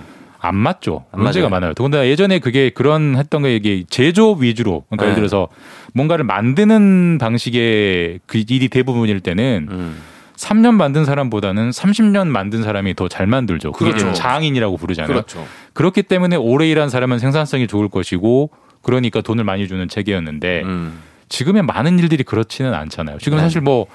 안 0.49 0.57
맞죠. 0.57 1.05
안 1.13 1.23
문제가 1.23 1.49
맞아요. 1.49 1.61
많아요. 1.61 1.75
더군다나 1.75 2.07
예전에 2.07 2.39
그게 2.39 2.71
그런 2.71 3.17
했던 3.17 3.43
게 3.43 3.55
이게 3.57 3.85
제조업 3.89 4.41
위주로 4.43 4.85
그러니까 4.89 5.05
네. 5.05 5.11
예를 5.11 5.15
들어서 5.17 5.49
뭔가를 5.95 6.25
만드는 6.25 7.19
방식의 7.21 8.21
그 8.27 8.39
일이 8.49 8.69
대부분일 8.69 9.21
때는 9.21 9.69
음. 9.71 9.97
3년 10.37 10.75
만든 10.75 11.05
사람보다는 11.05 11.71
30년 11.71 12.29
만든 12.29 12.63
사람이 12.63 12.95
더 12.95 13.09
잘 13.09 13.27
만들죠. 13.27 13.73
그게 13.73 13.91
그렇죠. 13.91 14.13
장인이라고 14.13 14.77
부르잖아요. 14.77 15.09
그렇죠. 15.13 15.45
그렇기 15.73 16.05
때문에 16.05 16.37
오래 16.37 16.69
일한 16.69 16.89
사람은 16.91 17.19
생산성이 17.19 17.67
좋을 17.67 17.89
것이고 17.89 18.51
그러니까 18.83 19.21
돈을 19.21 19.43
많이 19.45 19.67
주는 19.67 19.89
체계였는데 19.89 20.63
음. 20.65 20.99
지금의 21.29 21.63
많은 21.65 21.99
일들이 21.99 22.23
그렇지는 22.23 22.73
않잖아요. 22.75 23.19
지금 23.19 23.39
네. 23.39 23.43
사실 23.43 23.61
뭐 23.61 23.87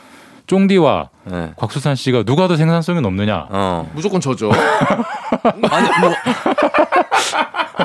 쫑디와 0.48 1.10
네. 1.32 1.54
곽수산 1.56 1.96
씨가 1.96 2.24
누가 2.24 2.50
더 2.50 2.58
생산성이 2.58 3.00
높느냐? 3.00 3.48
어. 3.50 3.90
무조건 3.96 4.20
저죠. 4.20 4.52
아니 5.44 5.90
뭐. 6.00 6.14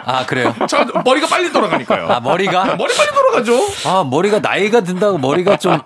아 0.04 0.24
그래요? 0.26 0.54
저 0.68 0.84
머리가 1.04 1.26
빨리 1.26 1.52
돌아가니까요. 1.52 2.08
아 2.08 2.20
머리가 2.20 2.76
머리 2.76 2.94
빨리 2.96 3.10
돌아가죠. 3.10 3.58
아 3.88 4.04
머리가 4.04 4.38
나이가 4.40 4.80
든다고 4.80 5.18
머리가 5.18 5.56
좀 5.56 5.78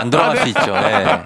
안 0.00 0.10
돌아갈 0.10 0.36
수 0.38 0.48
있죠. 0.48 0.72
네. 0.74 1.22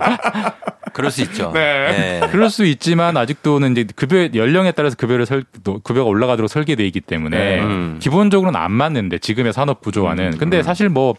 그럴 0.93 1.11
수 1.11 1.22
있죠. 1.22 1.51
네. 1.53 2.20
그럴 2.31 2.51
수 2.51 2.64
있지만 2.64 3.16
아직도는 3.16 3.72
이제 3.72 3.87
급여 3.97 4.29
연령에 4.35 4.72
따라서 4.72 4.97
급여를 4.97 5.27
설 5.27 5.45
급여가 5.83 6.09
올라가도록 6.09 6.49
설계돼 6.51 6.87
있기 6.87 7.01
때문에 7.01 7.61
음. 7.61 7.99
기본적으로는 8.01 8.59
안 8.59 8.70
맞는데 8.72 9.18
지금의 9.18 9.53
산업 9.53 9.81
구조와는 9.81 10.39
근데 10.39 10.62
사실 10.62 10.89
뭐 10.89 11.14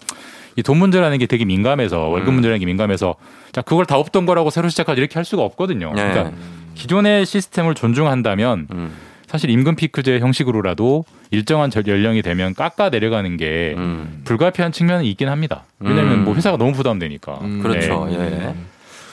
이돈 0.56 0.78
문제라는 0.78 1.18
게 1.18 1.26
되게 1.26 1.44
민감해서 1.44 2.00
월급 2.08 2.30
음. 2.30 2.34
문제라는 2.36 2.60
게 2.60 2.66
민감해서 2.66 3.16
자 3.52 3.62
그걸 3.62 3.86
다 3.86 3.98
없던 3.98 4.26
거라고 4.26 4.50
새로 4.50 4.70
시작하지 4.70 5.00
이렇게 5.02 5.16
할 5.16 5.26
수가 5.26 5.44
없거든요. 5.44 5.92
네. 5.94 6.10
그러니까 6.10 6.32
기존의 6.76 7.26
시스템을 7.26 7.74
존중한다면 7.76 8.68
음. 8.72 8.92
사실 9.28 9.50
임금 9.50 9.76
피크제 9.76 10.20
형식으로라도 10.20 11.04
일정한 11.32 11.72
절- 11.72 11.88
연령이 11.88 12.22
되면 12.22 12.54
깎아 12.54 12.90
내려가는 12.90 13.38
게 13.38 13.74
음. 13.78 14.22
불가피한 14.24 14.72
측면은 14.72 15.04
있긴 15.06 15.30
합니다. 15.30 15.64
왜냐하면 15.80 16.20
음. 16.20 16.24
뭐 16.26 16.36
회사가 16.36 16.58
너무 16.58 16.74
부담되니까. 16.74 17.40
그렇죠. 17.62 18.06
네. 18.06 18.20
예. 18.20 18.56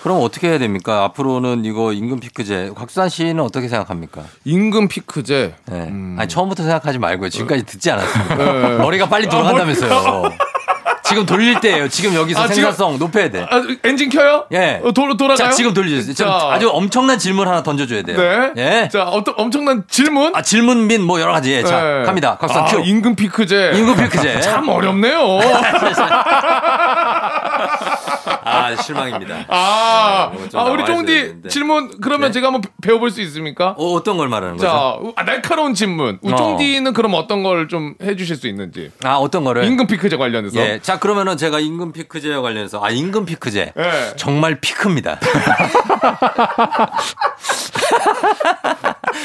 그럼 0.02 0.18
어떻게 0.20 0.48
해야 0.48 0.58
됩니까? 0.58 1.04
앞으로는 1.04 1.64
이거 1.64 1.92
임금 1.92 2.18
피크제. 2.20 2.72
곽수산 2.74 3.08
씨는 3.08 3.40
어떻게 3.40 3.68
생각합니까? 3.68 4.24
임금 4.44 4.88
피크제. 4.88 5.54
네. 5.70 5.80
아니 6.18 6.28
처음부터 6.28 6.64
생각하지 6.64 6.98
말고요. 6.98 7.28
지금까지 7.30 7.64
듣지 7.64 7.90
않았습니다. 7.92 8.36
네. 8.36 8.76
머리가 8.78 9.08
빨리 9.08 9.26
아, 9.26 9.30
돌아간다면서요. 9.30 10.22
지금 11.12 11.26
돌릴 11.26 11.60
때예요. 11.60 11.88
지금 11.88 12.14
여기서 12.14 12.40
아, 12.40 12.46
지금- 12.48 12.54
생산성 12.62 12.98
높여야 12.98 13.30
돼. 13.30 13.46
아, 13.50 13.62
엔진 13.84 14.08
켜요? 14.08 14.46
예. 14.52 14.80
어, 14.82 14.92
도, 14.92 15.14
돌아가요? 15.16 15.36
자, 15.36 15.50
지금 15.50 15.74
돌려주세요. 15.74 16.14
지금 16.14 16.30
자. 16.30 16.48
아주 16.52 16.70
엄청난 16.72 17.18
질문 17.18 17.46
하나 17.48 17.62
던져줘야 17.62 18.02
돼요. 18.02 18.16
네. 18.16 18.52
예. 18.56 18.88
자, 18.90 19.04
어떤 19.04 19.34
엄청난 19.36 19.84
질문? 19.88 20.34
아, 20.34 20.42
질문 20.42 20.86
및 20.86 21.00
뭐 21.00 21.20
여러 21.20 21.32
가지. 21.32 21.52
예. 21.52 21.62
자, 21.62 21.80
네. 21.82 22.02
갑니다. 22.06 22.36
곽수산 22.40 22.62
아, 22.64 22.66
큐. 22.66 22.80
임금 22.80 23.14
피크제. 23.14 23.72
임금 23.74 23.96
피크제. 23.96 24.40
참 24.42 24.68
어렵네요. 24.68 25.38
아, 28.79 28.83
실망입니다. 28.83 29.45
아, 29.49 30.33
네, 30.35 30.49
아 30.59 30.64
우리 30.64 30.85
쫑디. 30.85 31.49
질문 31.49 32.01
그러면 32.01 32.33
제가 32.33 32.49
한번 32.49 32.62
배워볼 32.83 33.11
수 33.11 33.20
있습니까? 33.23 33.75
어, 33.79 33.93
어떤 33.93 34.16
걸 34.16 34.29
말하는 34.29 34.57
거죠? 34.57 34.66
자, 34.68 34.99
아, 35.16 35.25
날카로운 35.25 35.75
질문. 35.75 36.18
우리 36.23 36.33
어. 36.33 36.37
쫑디는 36.37 36.93
그럼 36.93 37.14
어떤 37.14 37.43
걸 37.43 37.62
좀 37.68 37.95
해주실 38.03 38.37
수 38.37 38.49
있는지. 38.49 38.91
아, 39.05 39.14
어떤 39.16 39.45
거를? 39.45 39.64
임금 39.64 39.87
피크제 39.87 40.16
관련해서. 40.16 40.59
예. 40.61 40.81
자, 40.83 40.99
그러면은 40.99 41.37
제가 41.37 41.61
임금 41.61 41.93
피크제와 41.93 42.43
관련해서 42.43 42.83
아, 42.85 42.91
임금 42.91 43.25
피크제. 43.25 43.73
예. 43.79 44.12
정말 44.16 44.61
피크입니다. 44.61 45.18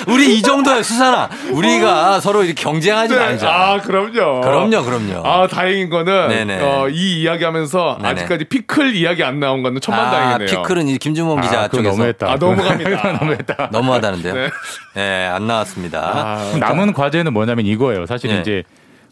우리 0.08 0.38
이 0.38 0.41
정도야, 0.41 0.84
수산아. 0.84 1.30
우리가 1.52 2.20
서로 2.20 2.43
이렇게 2.43 2.62
경쟁하지 2.62 3.14
네. 3.14 3.20
말자. 3.20 3.50
아, 3.50 3.82
그럼요. 3.82 4.41
그럼요, 4.41 4.84
그럼요. 4.84 5.26
아, 5.26 5.48
다행인 5.48 5.89
거는 5.89 6.30
네네. 6.30 6.62
어, 6.62 6.88
이 6.89 7.22
이야기 7.22 7.43
하면서 7.43 7.98
네네. 8.02 8.10
아직까지 8.10 8.45
피클 8.45 8.95
이야기 8.95 9.24
안 9.24 9.39
나온 9.39 9.64
거는 9.64 9.82
천만 9.82 10.12
다행이네요. 10.12 10.48
피클은 10.48 10.88
이 10.88 10.98
김준범 10.98 11.41
기자 11.41 11.62
아, 11.64 11.68
쪽에서 11.68 11.89
너무했다. 11.91 12.32
아, 12.32 12.36
넘어갑니다. 12.36 13.12
너무했다. 13.20 13.70
너무하다는데요. 13.72 14.34
네. 14.34 14.50
네. 14.95 15.26
안 15.28 15.48
나왔습니다. 15.48 16.00
아, 16.00 16.58
남은 16.60 16.93
과제는 16.93 17.34
뭐냐면 17.34 17.66
이거예요. 17.66 18.06
사실 18.06 18.30
예. 18.32 18.39
이제 18.41 18.64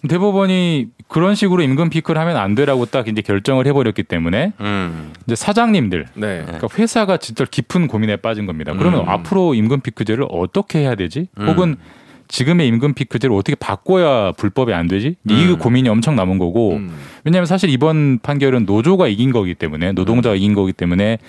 대법원이 0.07 0.87
그런 1.07 1.35
식으로 1.35 1.61
임금 1.61 1.89
피크를 1.89 2.19
하면 2.21 2.37
안 2.37 2.55
되라고 2.55 2.85
딱 2.85 3.07
이제 3.07 3.21
결정을 3.21 3.67
해버렸기 3.67 4.03
때문에 4.03 4.53
음. 4.59 5.13
이제 5.25 5.35
사장님들, 5.35 6.07
네. 6.15 6.43
그러니까 6.45 6.67
회사가 6.77 7.17
진짜 7.17 7.45
깊은 7.45 7.87
고민에 7.87 8.17
빠진 8.17 8.45
겁니다. 8.45 8.73
그러면 8.77 9.01
음. 9.01 9.09
앞으로 9.09 9.53
임금 9.53 9.81
피크제를 9.81 10.25
어떻게 10.29 10.79
해야 10.79 10.95
되지? 10.95 11.27
음. 11.39 11.47
혹은 11.47 11.75
지금의 12.27 12.67
임금 12.67 12.95
피크제를 12.95 13.35
어떻게 13.35 13.55
바꿔야 13.55 14.31
불법이 14.31 14.73
안 14.73 14.87
되지? 14.87 15.15
이 15.29 15.33
음. 15.33 15.59
고민이 15.59 15.89
엄청 15.89 16.15
남은 16.15 16.39
거고 16.39 16.73
음. 16.73 16.89
왜냐하면 17.23 17.45
사실 17.45 17.69
이번 17.69 18.19
판결은 18.19 18.65
노조가 18.65 19.07
이긴 19.07 19.31
거기 19.31 19.53
때문에 19.53 19.91
노동자가 19.91 20.35
이긴 20.35 20.53
거기 20.55 20.73
때문에 20.73 21.19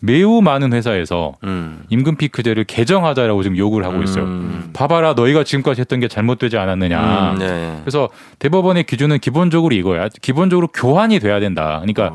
매우 0.00 0.42
많은 0.42 0.72
회사에서 0.72 1.34
음. 1.44 1.82
임금 1.88 2.16
피크제를 2.16 2.64
개정하자라고 2.64 3.42
지금 3.42 3.56
요구를 3.56 3.86
하고 3.86 4.02
있어요. 4.02 4.24
음. 4.24 4.70
봐봐라 4.72 5.14
너희가 5.14 5.44
지금까지 5.44 5.80
했던 5.80 6.00
게 6.00 6.08
잘못되지 6.08 6.58
않았느냐. 6.58 7.32
음, 7.32 7.38
네. 7.38 7.78
그래서 7.80 8.10
대법원의 8.38 8.84
기준은 8.84 9.18
기본적으로 9.20 9.74
이거야. 9.74 10.08
기본적으로 10.20 10.68
교환이 10.68 11.18
돼야 11.18 11.40
된다. 11.40 11.80
그러니까 11.80 12.14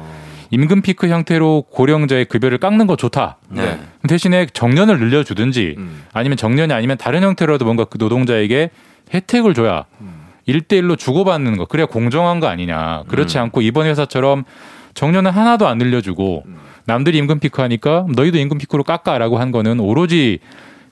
임금 0.51 0.81
피크 0.81 1.07
형태로 1.07 1.65
고령자의 1.71 2.25
급여를 2.25 2.57
깎는 2.59 2.85
거 2.85 2.95
좋다. 2.95 3.37
네. 3.49 3.79
대신에 4.07 4.45
정년을 4.45 4.99
늘려주든지 4.99 5.75
음. 5.77 6.03
아니면 6.13 6.37
정년이 6.37 6.73
아니면 6.73 6.97
다른 6.97 7.23
형태로라도 7.23 7.65
뭔가 7.65 7.85
그 7.85 7.97
노동자에게 7.97 8.69
혜택을 9.13 9.53
줘야 9.53 9.85
일대일로 10.45 10.95
주고받는 10.95 11.57
거 11.57 11.65
그래야 11.65 11.85
공정한 11.85 12.39
거 12.39 12.47
아니냐. 12.47 13.03
그렇지 13.07 13.37
음. 13.37 13.43
않고 13.43 13.61
이번 13.61 13.87
회사처럼 13.87 14.43
정년은 14.93 15.31
하나도 15.31 15.67
안 15.67 15.77
늘려주고 15.77 16.43
남들이 16.91 17.17
임금 17.19 17.39
피크 17.39 17.61
하니까 17.61 18.05
너희도 18.13 18.37
임금 18.37 18.57
피크로 18.57 18.83
깎아라고 18.83 19.37
한 19.37 19.51
거는 19.51 19.79
오로지 19.79 20.39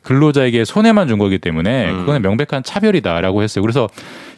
근로자에게 0.04 0.64
손해만 0.64 1.10
준 1.10 1.20
거기 1.20 1.40
때문에 1.40 1.92
음. 1.92 1.98
그거는 2.00 2.22
명백한 2.22 2.64
차별이다라고 2.64 3.44
했어요. 3.44 3.62
그래서 3.62 3.90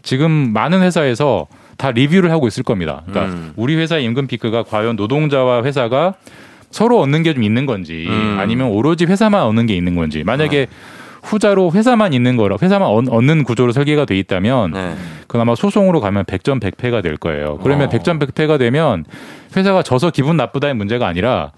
지금 0.02 0.32
많은 0.32 0.82
회사에서 0.82 1.46
다 1.78 1.92
리뷰를 1.92 2.32
하고 2.32 2.48
있을 2.48 2.64
겁니다. 2.64 3.04
그러니까 3.06 3.36
음. 3.36 3.54
우리 3.56 3.76
회사의 3.76 4.04
임금 4.06 4.26
피크가 4.26 4.64
과연 4.64 4.96
노동자와 4.96 5.64
회사가 5.64 6.16
서로 6.72 7.00
얻는 7.02 7.22
게 7.22 7.34
좀 7.34 7.44
있는 7.44 7.66
건지 7.68 8.08
음. 8.10 8.38
아니면 8.40 8.70
오로지 8.70 9.06
회사만 9.06 9.44
얻는 9.44 9.68
게 9.68 9.76
있는 9.76 9.94
건지 9.96 10.24
만약에 10.24 10.66
후자로 11.24 11.72
회사만 11.74 12.14
있는 12.14 12.36
거라 12.38 12.58
회사만 12.62 12.88
얻- 12.90 13.10
얻는 13.10 13.44
구조로 13.44 13.72
설계가 13.72 14.06
돼 14.06 14.18
있다면 14.18 14.72
네. 14.72 14.96
그건 15.28 15.42
아마 15.42 15.56
소송으로 15.56 16.02
가면 16.02 16.26
100점 16.26 16.60
100패가 16.60 17.02
될 17.04 17.18
거예요. 17.18 17.58
그러면 17.64 17.88
어. 17.88 17.90
100점 17.90 18.20
100패가 18.20 18.58
되면 18.60 19.06
회사가 19.56 19.84
져서 19.84 20.12
기분 20.12 20.38
나쁘다의 20.38 20.74
문제가 20.74 21.08
아니라 21.08 21.52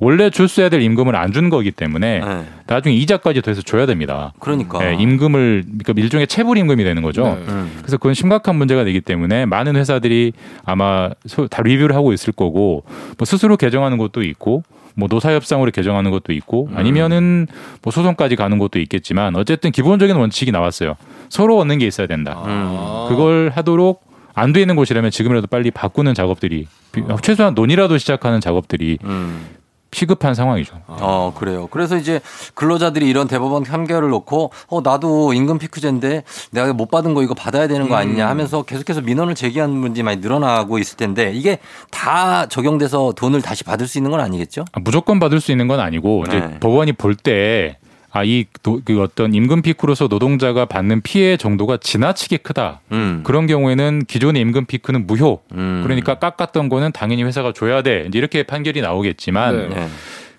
원래 0.00 0.30
줬어야 0.30 0.68
될 0.68 0.80
임금을 0.80 1.16
안 1.16 1.32
준 1.32 1.50
거기 1.50 1.72
때문에 1.72 2.20
네. 2.20 2.44
나중에 2.68 2.94
이자까지 2.94 3.42
더해서 3.42 3.62
줘야 3.62 3.84
됩니다. 3.84 4.32
그러니까. 4.38 4.78
네, 4.78 4.94
임금을 4.94 5.64
그러니까 5.66 5.92
일종의 5.96 6.28
체불 6.28 6.56
임금이 6.56 6.84
되는 6.84 7.02
거죠. 7.02 7.24
네. 7.24 7.30
음. 7.48 7.72
그래서 7.78 7.96
그건 7.96 8.14
심각한 8.14 8.54
문제가 8.54 8.84
되기 8.84 9.00
때문에 9.00 9.44
많은 9.46 9.74
회사들이 9.74 10.32
아마 10.64 11.10
소- 11.26 11.48
다 11.48 11.62
리뷰를 11.62 11.96
하고 11.96 12.12
있을 12.12 12.32
거고 12.32 12.84
뭐 13.18 13.24
스스로 13.24 13.56
개정하는 13.56 13.98
것도 13.98 14.22
있고 14.22 14.62
뭐 14.98 15.06
노사협상으로 15.08 15.70
개정하는 15.70 16.10
것도 16.10 16.32
있고 16.32 16.68
아니면은 16.74 17.46
뭐 17.82 17.92
소송까지 17.92 18.34
가는 18.34 18.58
것도 18.58 18.80
있겠지만 18.80 19.36
어쨌든 19.36 19.70
기본적인 19.70 20.16
원칙이 20.16 20.50
나왔어요. 20.50 20.96
서로 21.28 21.56
얻는 21.58 21.78
게 21.78 21.86
있어야 21.86 22.08
된다. 22.08 22.34
아. 22.36 23.06
그걸 23.08 23.52
하도록 23.54 24.02
안 24.34 24.52
되는 24.52 24.74
곳이라면 24.74 25.10
지금이라도 25.12 25.46
빨리 25.46 25.70
바꾸는 25.70 26.14
작업들이 26.14 26.66
비- 26.92 27.02
최소한 27.22 27.54
논의라도 27.54 27.96
시작하는 27.98 28.40
작업들이 28.40 28.98
음. 29.04 29.46
시급한 29.92 30.34
상황이죠. 30.34 30.80
어, 30.86 31.32
그래요. 31.36 31.66
그래서 31.70 31.96
이제 31.96 32.20
근로자들이 32.54 33.08
이런 33.08 33.26
대법원 33.26 33.64
판결을 33.64 34.10
놓고 34.10 34.52
어, 34.68 34.80
나도 34.82 35.32
임금 35.32 35.58
피크제인데 35.58 36.24
내가 36.50 36.72
못 36.72 36.90
받은 36.90 37.14
거 37.14 37.22
이거 37.22 37.34
받아야 37.34 37.66
되는 37.68 37.88
거 37.88 37.96
아니냐 37.96 38.28
하면서 38.28 38.62
계속해서 38.62 39.00
민원을 39.00 39.34
제기하는 39.34 39.80
분들이 39.80 40.02
많이 40.02 40.20
늘어나고 40.20 40.78
있을 40.78 40.96
텐데 40.96 41.32
이게 41.34 41.58
다 41.90 42.46
적용돼서 42.46 43.12
돈을 43.16 43.40
다시 43.42 43.64
받을 43.64 43.86
수 43.88 43.98
있는 43.98 44.10
건 44.10 44.20
아니겠죠? 44.20 44.64
아, 44.72 44.80
무조건 44.80 45.18
받을 45.18 45.40
수 45.40 45.52
있는 45.52 45.68
건 45.68 45.80
아니고 45.80 46.24
이제 46.28 46.40
네. 46.40 46.58
법원이 46.60 46.92
볼 46.92 47.16
때 47.16 47.78
아, 48.10 48.24
이, 48.24 48.46
도- 48.62 48.80
그 48.84 49.02
어떤 49.02 49.34
임금 49.34 49.60
피크로서 49.62 50.06
노동자가 50.08 50.64
받는 50.64 51.02
피해 51.02 51.36
정도가 51.36 51.76
지나치게 51.76 52.38
크다. 52.38 52.80
음. 52.90 53.20
그런 53.22 53.46
경우에는 53.46 54.04
기존의 54.06 54.40
임금 54.42 54.64
피크는 54.66 55.06
무효. 55.06 55.40
음. 55.52 55.82
그러니까 55.84 56.14
깎았던 56.14 56.68
거는 56.70 56.92
당연히 56.92 57.22
회사가 57.24 57.52
줘야 57.52 57.82
돼. 57.82 58.06
이제 58.08 58.18
이렇게 58.18 58.42
판결이 58.44 58.80
나오겠지만 58.80 59.56
네. 59.68 59.74
네. 59.74 59.88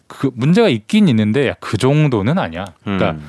그 0.07 0.31
문제가 0.33 0.67
있긴 0.69 1.07
있는데 1.07 1.49
야, 1.49 1.53
그 1.59 1.77
정도는 1.77 2.39
아니야. 2.39 2.65
그러니까 2.83 3.11
음. 3.11 3.23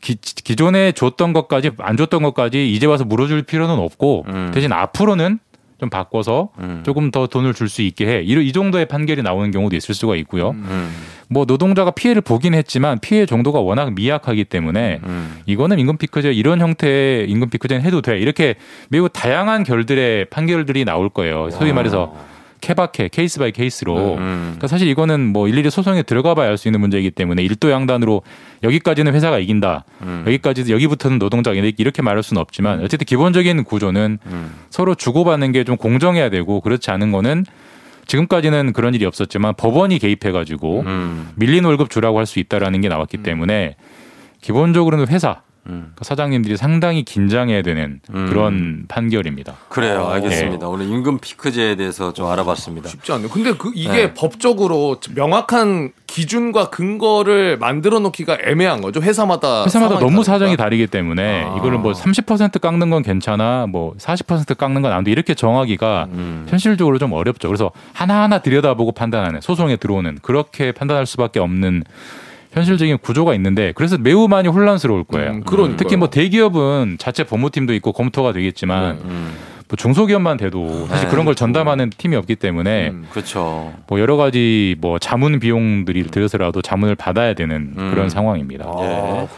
기, 0.00 0.16
기존에 0.16 0.92
줬던 0.92 1.32
것까지 1.32 1.72
안 1.78 1.96
줬던 1.96 2.22
것까지 2.22 2.72
이제 2.72 2.86
와서 2.86 3.04
물어줄 3.04 3.42
필요는 3.42 3.74
없고 3.76 4.24
음. 4.28 4.50
대신 4.54 4.72
앞으로는 4.72 5.40
좀 5.82 5.90
바꿔서 5.90 6.50
음. 6.60 6.82
조금 6.86 7.10
더 7.10 7.26
돈을 7.26 7.54
줄 7.54 7.68
수 7.68 7.82
있게 7.82 8.06
해. 8.06 8.22
이, 8.22 8.34
이 8.34 8.52
정도의 8.52 8.86
판결이 8.86 9.22
나오는 9.22 9.50
경우도 9.50 9.74
있을 9.74 9.94
수가 9.96 10.14
있고요. 10.16 10.50
음. 10.50 10.90
뭐 11.28 11.44
노동자가 11.44 11.90
피해를 11.90 12.22
보긴 12.22 12.54
했지만 12.54 13.00
피해 13.00 13.26
정도가 13.26 13.58
워낙 13.58 13.92
미약하기 13.94 14.44
때문에 14.44 15.00
음. 15.02 15.38
이거는 15.46 15.80
임금 15.80 15.96
피크제 15.96 16.32
이런 16.32 16.60
형태의 16.60 17.28
임금 17.28 17.50
피크제는 17.50 17.84
해도 17.84 18.00
돼. 18.00 18.18
이렇게 18.18 18.54
매우 18.90 19.08
다양한 19.08 19.64
결들의 19.64 20.26
판결들이 20.26 20.84
나올 20.84 21.08
거예요. 21.08 21.50
소위 21.50 21.72
말해서 21.72 22.14
케바케 22.62 23.08
case 23.08 23.38
by 23.38 23.52
case로. 23.52 24.14
음. 24.14 24.40
그러니까 24.52 24.68
사실 24.68 24.88
이거는 24.88 25.20
뭐 25.26 25.48
일일이 25.48 25.68
소송에 25.68 26.02
들어가 26.02 26.34
봐야 26.34 26.48
알 26.48 26.56
수 26.56 26.68
있는 26.68 26.80
문제이기 26.80 27.10
때문에 27.10 27.42
일도 27.42 27.70
양단으로 27.70 28.22
여기까지는 28.62 29.12
회사가 29.12 29.38
이긴다. 29.38 29.84
음. 30.02 30.24
여기까지 30.26 30.72
여기부터는 30.72 31.18
노동자가. 31.18 31.54
이렇게 31.56 32.00
말할 32.02 32.22
수는 32.22 32.40
없지만 32.40 32.82
어쨌든 32.84 33.04
기본적인 33.04 33.64
구조는 33.64 34.18
음. 34.24 34.54
서로 34.70 34.94
주고받는 34.94 35.52
게 35.52 35.64
좀 35.64 35.76
공정해야 35.76 36.30
되고 36.30 36.60
그렇지 36.60 36.90
않은 36.90 37.12
거는 37.12 37.44
지금까지는 38.06 38.72
그런 38.72 38.94
일이 38.94 39.04
없었지만 39.04 39.54
법원이 39.56 39.98
개입해가지고 39.98 40.80
음. 40.86 41.28
밀린 41.36 41.64
월급 41.64 41.90
주라고 41.90 42.18
할 42.18 42.26
수 42.26 42.38
있다라는 42.38 42.80
게 42.80 42.88
나왔기 42.88 43.18
때문에 43.18 43.76
기본적으로는 44.40 45.08
회사 45.08 45.42
음. 45.66 45.92
그 45.94 46.04
사장님들이 46.04 46.56
상당히 46.56 47.04
긴장해야 47.04 47.62
되는 47.62 48.00
음. 48.12 48.26
그런 48.28 48.84
판결입니다. 48.88 49.54
그래요. 49.68 50.02
어, 50.02 50.10
알겠습니다. 50.12 50.68
오늘 50.68 50.86
임금 50.86 51.18
피크제에 51.18 51.76
대해서 51.76 52.12
좀 52.12 52.26
알아봤습니다. 52.26 52.88
쉽지 52.88 53.12
않네. 53.12 53.28
근데 53.28 53.52
그 53.52 53.70
이게 53.74 53.92
네. 53.92 54.14
법적으로 54.14 54.96
명확한 55.14 55.92
기준과 56.06 56.68
근거를 56.70 57.56
만들어 57.58 57.98
놓기가 58.00 58.36
애매한 58.44 58.82
거죠. 58.82 59.00
회사마다 59.00 59.64
회사마다 59.64 59.94
너무 59.94 60.22
다르니까. 60.22 60.24
사정이 60.24 60.56
다르기 60.56 60.86
때문에 60.88 61.44
아. 61.44 61.54
이거를 61.56 61.78
뭐 61.78 61.92
30% 61.92 62.60
깎는 62.60 62.90
건 62.90 63.02
괜찮아, 63.02 63.66
뭐 63.68 63.94
40% 63.98 64.56
깎는 64.56 64.82
건 64.82 64.92
안 64.92 65.04
돼. 65.04 65.10
이렇게 65.10 65.32
정하기가 65.34 66.08
음. 66.12 66.46
현실적으로 66.50 66.98
좀 66.98 67.12
어렵죠. 67.14 67.48
그래서 67.48 67.70
하나하나 67.94 68.40
들여다보고 68.40 68.92
판단하는 68.92 69.40
소송에 69.40 69.76
들어오는 69.76 70.18
그렇게 70.20 70.72
판단할 70.72 71.06
수밖에 71.06 71.40
없는 71.40 71.82
현실적인 72.52 72.98
구조가 72.98 73.34
있는데 73.34 73.72
그래서 73.74 73.96
매우 73.98 74.28
많이 74.28 74.48
혼란스러울 74.48 75.04
거예요. 75.04 75.30
음, 75.30 75.40
그러니까요. 75.42 75.76
특히 75.76 75.96
뭐 75.96 76.10
대기업은 76.10 76.96
자체 76.98 77.24
법무팀도 77.24 77.74
있고 77.74 77.92
검토가 77.92 78.32
되겠지만 78.32 78.98
뭐 79.68 79.76
중소기업만 79.78 80.36
돼도 80.36 80.86
사실 80.88 81.06
네. 81.06 81.10
그런 81.10 81.24
걸 81.24 81.34
전담하는 81.34 81.88
팀이 81.96 82.14
없기 82.14 82.36
때문에 82.36 82.92
그렇죠. 83.10 83.72
뭐 83.88 84.00
여러 84.00 84.18
가지 84.18 84.76
뭐 84.80 84.98
자문 84.98 85.40
비용들이 85.40 86.08
들어서라도 86.08 86.60
자문을 86.60 86.94
받아야 86.94 87.32
되는 87.32 87.72
음. 87.78 87.90
그런 87.90 88.10
상황입니다. 88.10 88.66
예. 88.80 89.28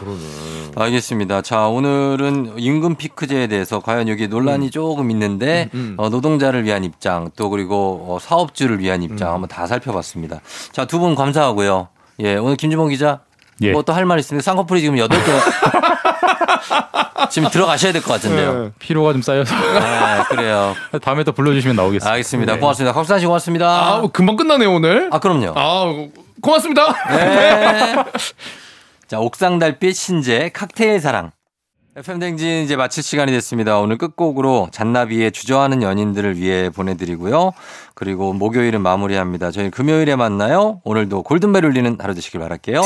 알겠습니다. 0.75 1.41
자, 1.41 1.67
오늘은 1.69 2.55
임금 2.57 2.95
피크제에 2.95 3.47
대해서 3.47 3.79
과연 3.79 4.09
여기 4.09 4.27
논란이 4.27 4.71
조금 4.71 5.09
있는데 5.11 5.69
어, 5.95 6.09
노동자를 6.09 6.65
위한 6.65 6.83
입장 6.83 7.29
또 7.37 7.49
그리고 7.49 8.05
어, 8.09 8.17
사업주를 8.19 8.79
위한 8.79 9.03
입장 9.03 9.31
한번 9.33 9.47
다 9.47 9.67
살펴봤습니다. 9.67 10.41
자, 10.73 10.83
두 10.83 10.99
분 10.99 11.15
감사하고요. 11.15 11.87
예, 12.19 12.35
오늘 12.35 12.55
김주봉 12.55 12.89
기자 12.89 13.19
예. 13.61 13.71
뭐또 13.71 13.93
할 13.93 14.05
말 14.05 14.19
있습니까? 14.19 14.43
쌍꺼풀이 14.43 14.81
지금 14.81 14.97
여덟 14.97 15.17
개 15.23 15.31
지금 17.31 17.49
들어가셔야 17.49 17.91
될 17.91 18.01
것 18.01 18.13
같은데요. 18.13 18.71
피로가 18.79 19.13
좀 19.13 19.21
쌓여서 19.21 19.55
네, 19.55 20.23
그래요. 20.29 20.75
다음에 21.01 21.23
또 21.23 21.31
불러주시면 21.31 21.75
나오겠습니다. 21.75 22.09
알겠습니다. 22.11 22.53
네. 22.53 22.59
고맙습니다. 22.59 22.93
곽수산 22.93 23.19
씨 23.19 23.25
고맙습니다. 23.25 23.67
아, 23.67 24.01
금방 24.13 24.35
끝나네요, 24.35 24.71
오늘. 24.73 25.09
아, 25.11 25.19
그럼요. 25.19 25.53
아, 25.55 25.85
고맙습니다. 26.41 26.93
네. 27.09 27.95
자, 29.07 29.19
옥상 29.19 29.59
달빛 29.59 29.95
신재 29.95 30.51
칵테일 30.53 30.99
사랑. 30.99 31.31
FM 31.97 32.19
댕진 32.19 32.63
이제 32.63 32.75
마칠 32.75 33.03
시간이 33.03 33.31
됐습니다. 33.31 33.79
오늘 33.79 33.97
끝곡으로 33.97 34.67
잔나비의 34.73 35.31
주저하는 35.31 35.81
연인들을 35.81 36.37
위해 36.37 36.69
보내드리고요. 36.69 37.53
그리고 37.93 38.33
목요일은 38.33 38.81
마무리합니다. 38.81 39.51
저희 39.51 39.69
금요일에 39.69 40.17
만나요. 40.17 40.81
오늘도 40.83 41.23
골든벨 41.23 41.63
울리는 41.63 41.95
하루 41.97 42.13
되시길 42.13 42.41
바랄게요. 42.41 42.81